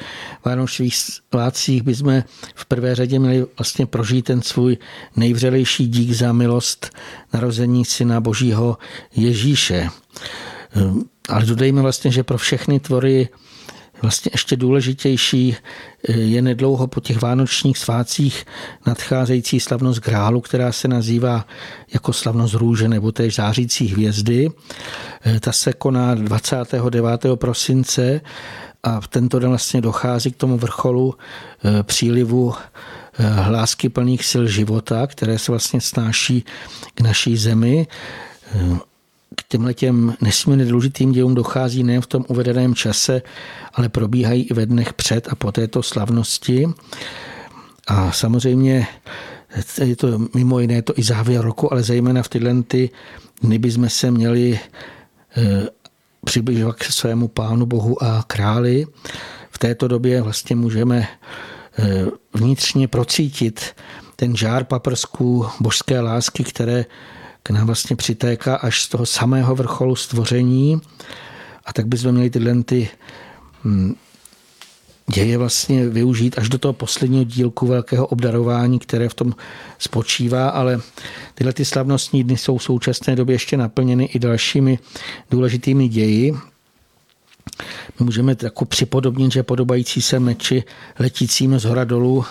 [0.45, 2.23] vánočních svátcích bychom
[2.55, 4.77] v prvé řadě měli vlastně prožít ten svůj
[5.15, 6.89] nejvřelejší dík za milost
[7.33, 8.77] narození syna Božího
[9.15, 9.89] Ježíše.
[10.75, 10.81] Eh,
[11.29, 13.29] ale dodejme vlastně, že pro všechny tvory
[14.01, 15.55] Vlastně ještě důležitější
[16.09, 18.45] eh, je nedlouho po těch vánočních svácích
[18.87, 21.45] nadcházející slavnost grálu, která se nazývá
[21.93, 24.49] jako slavnost růže nebo té zářící hvězdy.
[25.25, 27.35] Eh, ta se koná 29.
[27.35, 28.21] prosince
[28.83, 31.15] a v tento den vlastně dochází k tomu vrcholu
[31.63, 32.53] eh, přílivu
[33.19, 36.45] hlásky plných sil života, které se vlastně snáší
[36.93, 37.87] k naší zemi
[39.35, 43.21] k těmhle těm nesmírně důležitým dějům dochází nejen v tom uvedeném čase,
[43.73, 46.67] ale probíhají i ve dnech před a po této slavnosti.
[47.87, 48.87] A samozřejmě
[49.83, 52.89] je to mimo jiné to i závěr roku, ale zejména v tyhle ty
[53.41, 54.59] dny bychom se měli
[55.37, 55.67] eh,
[56.25, 58.85] přibližovat k svému pánu Bohu a králi.
[59.51, 61.07] V této době vlastně můžeme
[61.79, 63.75] eh, vnitřně procítit
[64.15, 66.85] ten žár paprsků božské lásky, které
[67.47, 70.81] k nám vlastně přitéká až z toho samého vrcholu stvoření.
[71.65, 72.89] A tak bychom měli tyhle ty
[73.63, 73.95] hm,
[75.13, 79.35] děje vlastně využít až do toho posledního dílku velkého obdarování, které v tom
[79.79, 80.79] spočívá, ale
[81.33, 84.79] tyhle ty slavnostní dny jsou v současné době ještě naplněny i dalšími
[85.31, 86.35] důležitými ději.
[87.99, 90.63] Můžeme jako připodobnit, že podobající se meči
[90.99, 92.25] letícím z hora dolů,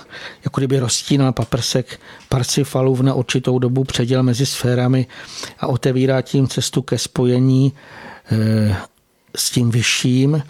[0.45, 5.07] jako kdyby rozstínal paprsek Parsifalův na určitou dobu předěl mezi sférami
[5.61, 7.73] a otevírá tím cestu ke spojení
[8.33, 8.77] e,
[9.37, 10.43] s tím vyšším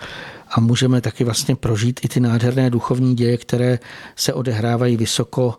[0.50, 3.78] a můžeme taky vlastně prožít i ty nádherné duchovní děje, které
[4.16, 5.58] se odehrávají vysoko,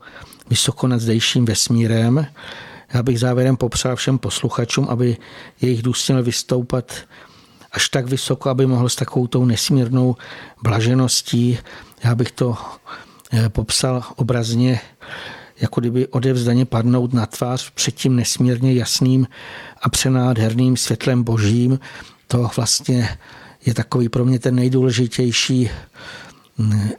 [0.49, 2.27] vysoko nad zdejším vesmírem.
[2.93, 5.17] Já bych závěrem popřál všem posluchačům, aby
[5.61, 6.93] jejich důst měl vystoupat
[7.77, 10.15] až tak vysoko, aby mohl s takovou tou nesmírnou
[10.63, 11.57] blažeností,
[12.03, 12.57] já bych to
[13.33, 14.81] eh, popsal obrazně,
[15.61, 19.27] jako kdyby odevzdaně padnout na tvář před tím nesmírně jasným
[19.81, 21.79] a přenádherným světlem božím.
[22.27, 23.17] To vlastně
[23.65, 25.69] je takový pro mě ten nejdůležitější
[26.57, 26.89] mm,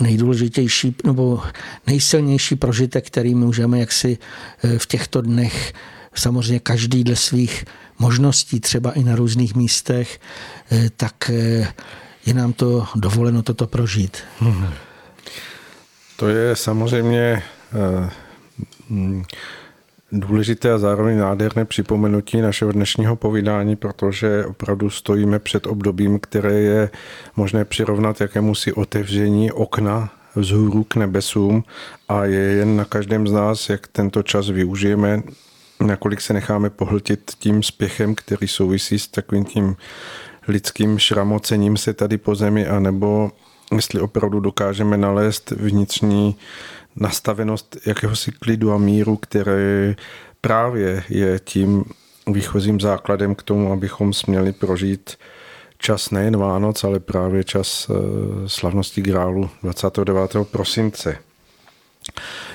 [0.00, 1.42] nejdůležitější nebo
[1.86, 4.18] nejsilnější prožitek, který můžeme jaksi
[4.64, 5.72] eh, v těchto dnech
[6.14, 7.64] samozřejmě každý dle svých
[8.02, 10.20] možností, třeba i na různých místech,
[10.72, 11.72] eh, tak eh,
[12.26, 14.18] je nám to dovoleno toto prožít.
[14.40, 14.66] Hmm.
[16.16, 17.42] To je samozřejmě
[17.72, 18.10] eh,
[18.88, 19.24] mm,
[20.12, 26.90] důležité a zároveň nádherné připomenutí našeho dnešního povídání, protože opravdu stojíme před obdobím, které je
[27.36, 31.64] možné přirovnat jakémusi otevření okna vzhůru k nebesům
[32.08, 35.22] a je jen na každém z nás, jak tento čas využijeme
[35.86, 39.76] nakolik se necháme pohltit tím spěchem, který souvisí s takovým tím
[40.48, 43.30] lidským šramocením se tady po zemi, anebo
[43.76, 46.36] jestli opravdu dokážeme nalézt vnitřní
[46.96, 49.94] nastavenost jakéhosi klidu a míru, které
[50.40, 51.84] právě je tím
[52.26, 55.16] výchozím základem k tomu, abychom směli prožít
[55.78, 57.94] čas nejen Vánoc, ale právě čas eh,
[58.48, 60.36] slavnosti Grálu 29.
[60.50, 61.18] prosince.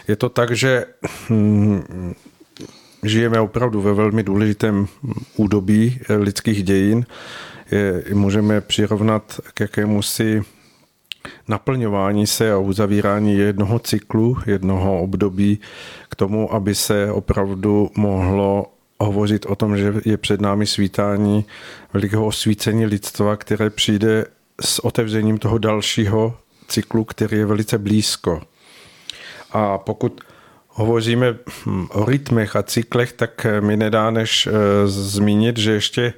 [0.07, 0.85] Je to tak, že
[1.29, 2.13] hm,
[3.07, 4.87] žijeme opravdu ve velmi důležitém
[5.35, 7.05] údobí lidských dějin.
[7.71, 10.43] Je, můžeme přirovnat k jakému si
[11.47, 15.59] naplňování se a uzavírání jednoho cyklu, jednoho období
[16.09, 18.65] k tomu, aby se opravdu mohlo
[18.99, 21.45] hovořit o tom, že je před námi svítání
[21.93, 24.25] velikého osvícení lidstva, které přijde
[24.61, 28.41] s otevřením toho dalšího cyklu, který je velice blízko.
[29.51, 30.21] A pokud
[30.77, 31.35] hovoříme
[31.65, 34.51] hm, o rytmech a cyklech, tak eh, mi nedá než eh,
[34.87, 36.13] zmínit, že ještě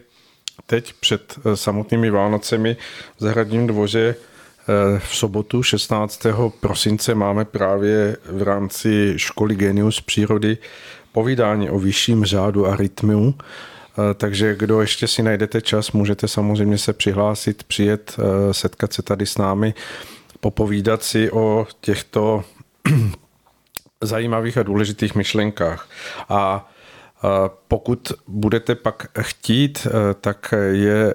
[0.65, 2.77] teď před eh, samotnými Vánocemi
[3.17, 4.15] v zahradním dvoře
[4.99, 6.25] v sobotu 16.
[6.59, 10.57] prosince máme právě v rámci školy Genius přírody
[11.11, 13.35] povídání o vyšším řádu a rytmu.
[14.15, 18.17] Takže kdo ještě si najdete čas, můžete samozřejmě se přihlásit, přijet,
[18.51, 19.73] setkat se tady s námi,
[20.39, 22.43] popovídat si o těchto
[24.03, 25.89] zajímavých a důležitých myšlenkách.
[26.29, 26.71] A
[27.67, 29.87] pokud budete pak chtít,
[30.21, 31.13] tak je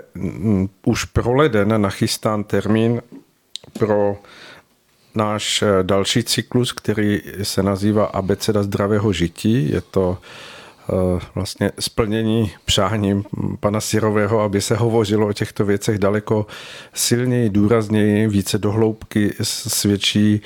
[0.86, 3.02] už pro leden nachystán termín
[3.78, 4.16] pro
[5.15, 9.70] náš další cyklus, který se nazývá Abeceda zdravého žití.
[9.70, 10.19] Je to
[10.89, 13.24] Eh, vlastně splnění přáním
[13.61, 16.47] pana Sirového, aby se hovořilo o těchto věcech daleko
[16.94, 20.40] silněji, důrazněji, více dohloubky s větší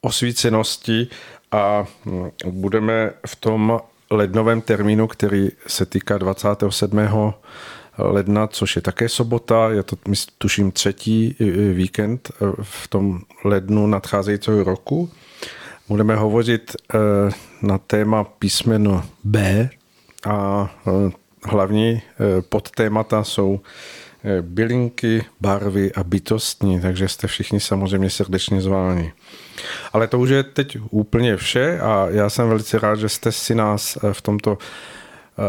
[0.00, 1.08] osvícenosti
[1.52, 6.98] a hm, budeme v tom lednovém termínu, který se týká 27.
[7.98, 9.96] ledna, což je také sobota, je to
[10.38, 11.36] tuším třetí
[11.72, 15.10] víkend eh, v tom lednu nadcházejícího roku.
[15.88, 16.76] Budeme hovořit
[17.62, 19.70] na téma písmeno B,
[20.26, 21.10] a e,
[21.44, 22.02] hlavní e,
[22.42, 23.66] podtémata jsou e,
[24.40, 29.12] bylinky, barvy a bytostní, takže jste všichni samozřejmě srdečně zváni.
[29.92, 33.54] Ale to už je teď úplně vše a já jsem velice rád, že jste si
[33.54, 34.58] nás v tomto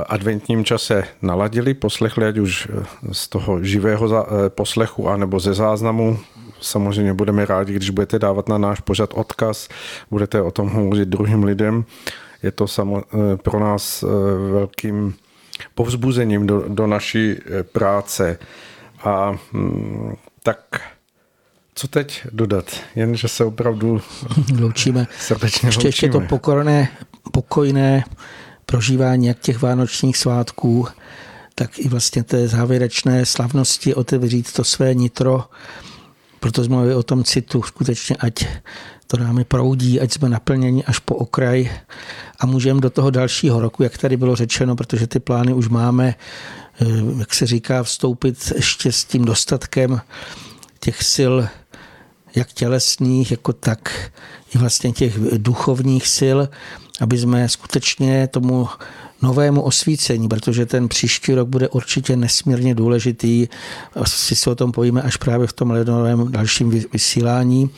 [0.07, 2.67] adventním čase naladili, poslechli, ať už
[3.11, 6.19] z toho živého poslechu anebo ze záznamu.
[6.61, 9.69] Samozřejmě budeme rádi, když budete dávat na náš pořad odkaz,
[10.11, 11.85] budete o tom hovořit druhým lidem
[12.43, 14.07] je to samo, eh, pro nás eh,
[14.51, 15.13] velkým
[15.75, 18.39] povzbuzením do, do naší eh, práce.
[19.03, 20.81] A mm, tak
[21.75, 22.65] co teď dodat?
[22.95, 24.01] Jen, že se opravdu
[24.59, 25.07] loučíme.
[25.19, 25.87] srdečně ještě, loučíme.
[25.87, 26.89] Ještě to pokorné,
[27.31, 28.03] pokojné
[28.65, 30.87] prožívání jak těch vánočních svátků,
[31.55, 35.43] tak i vlastně té závěrečné slavnosti otevřít to své nitro.
[36.39, 38.45] Proto jsme mluvili o tom citu, skutečně ať
[39.11, 41.71] to námi proudí, ať jsme naplněni až po okraj
[42.39, 46.15] a můžeme do toho dalšího roku, jak tady bylo řečeno, protože ty plány už máme,
[46.81, 46.85] eh,
[47.19, 50.01] jak se říká, vstoupit ještě s tím dostatkem
[50.79, 51.33] těch sil,
[52.35, 54.11] jak tělesných, jako tak
[54.55, 56.39] i vlastně těch duchovních sil,
[57.01, 58.67] aby jsme skutečně tomu
[59.21, 63.47] novému osvícení, protože ten příští rok bude určitě nesmírně důležitý.
[63.95, 67.69] Asi si o tom povíme až právě v tom lednovém dalším vysílání.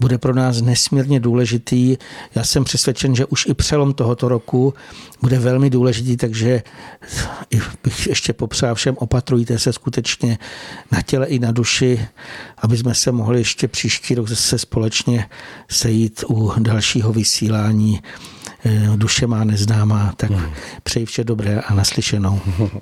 [0.00, 1.96] Bude pro nás nesmírně důležitý.
[2.34, 4.74] Já jsem přesvědčen, že už i přelom tohoto roku
[5.20, 6.62] bude velmi důležitý, takže
[7.84, 10.38] bych ještě popřál všem, opatrujte se skutečně
[10.92, 12.06] na těle i na duši,
[12.58, 15.28] aby jsme se mohli ještě příští rok zase společně
[15.70, 18.00] sejít u dalšího vysílání
[18.96, 20.52] duše má neznámá, tak hmm.
[20.82, 22.40] přeji vše dobré a naslyšenou.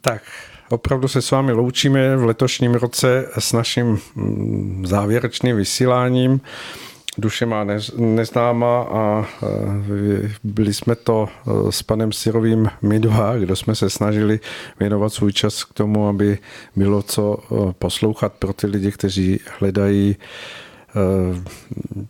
[0.00, 0.22] Tak,
[0.68, 6.40] opravdu se s vámi loučíme v letošním roce s naším mm, závěrečným vysíláním.
[7.18, 7.66] Duše má
[7.96, 13.90] neznáma a eh, byli jsme to eh, s panem Sirovým my dva, kdo jsme se
[13.90, 14.40] snažili
[14.80, 16.38] věnovat svůj čas k tomu, aby
[16.76, 17.38] bylo co
[17.78, 20.67] poslouchat pro ty lidi, kteří hledají Eh,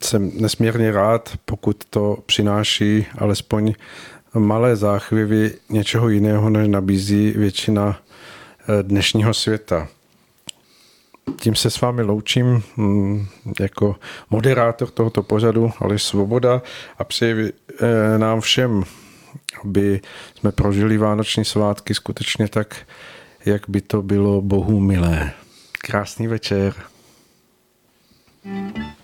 [0.03, 3.75] jsem nesmírně rád, pokud to přináší alespoň
[4.35, 9.89] malé záchvěvy něčeho jiného, než nabízí většina eh, dnešního světa.
[11.41, 13.27] Tím se s vámi loučím hm,
[13.61, 13.97] jako
[14.31, 16.63] moderátor tohoto pořadu ale Svoboda
[16.99, 18.85] a přeji eh, nám všem,
[19.65, 20.01] aby
[20.35, 22.77] jsme prožili vánoční svátky skutečně tak,
[23.45, 25.33] jak by to bylo Bohu milé.
[25.81, 26.75] Krásný večer.
[28.49, 28.98] Mm-hmm.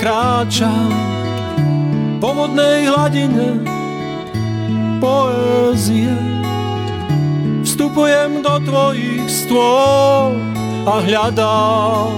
[0.00, 0.88] Kráčam
[2.24, 3.60] po vodnej hladine
[4.96, 6.16] poézie.
[7.60, 10.40] Vstupujem do tvojich stôl
[10.88, 12.16] a hľadám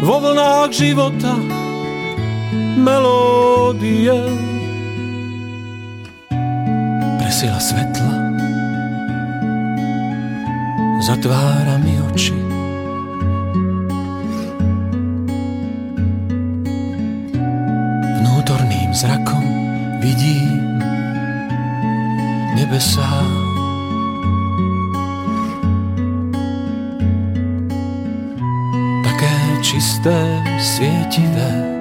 [0.00, 1.36] vo vlnách života
[2.80, 4.16] melódie.
[7.20, 8.12] Presila svetla
[11.04, 12.39] zatvára mi oči.
[19.00, 19.40] Zrakom
[20.04, 20.60] vidím
[22.52, 23.24] nebesá.
[29.00, 31.80] Také čisté, svietivé,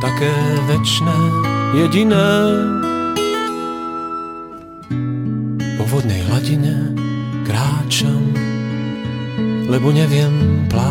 [0.00, 0.32] také
[0.64, 1.18] večné,
[1.76, 2.32] jediné.
[5.76, 6.96] Po vodnej hladine
[7.44, 8.32] kráčam,
[9.68, 10.87] lebo neviem plávať.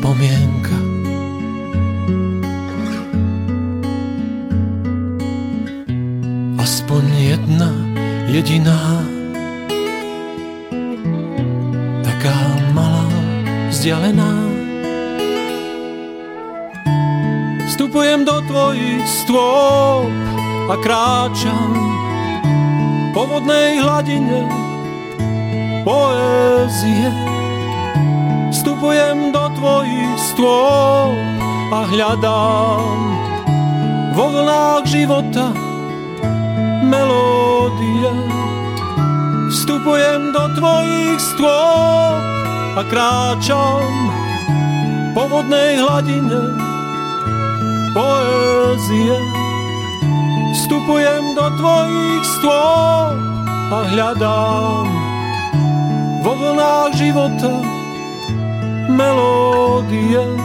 [0.00, 0.78] Spomienka.
[6.56, 7.68] Aspoň jedna
[8.32, 9.04] jediná,
[12.00, 12.32] taká
[12.72, 13.04] malá,
[13.68, 14.32] vzdialená.
[17.68, 20.08] Vstupujem do tvojich stôp
[20.72, 21.76] a kráčam
[23.12, 24.48] po vodnej hladine
[25.84, 27.29] poézie.
[28.80, 31.12] Vstupujem do tvojich stôp
[31.68, 32.96] a hľadám
[34.16, 35.52] vo vlnách života
[36.88, 38.08] melódie.
[39.52, 42.24] Vstupujem do tvojich stôp
[42.80, 43.84] a kráčam
[45.12, 46.40] po vodnej hladine
[47.92, 49.20] poézie.
[50.56, 53.12] Vstupujem do tvojich stôp
[53.76, 54.88] a hľadám
[56.24, 57.79] vo vlnách života
[58.96, 60.39] melodija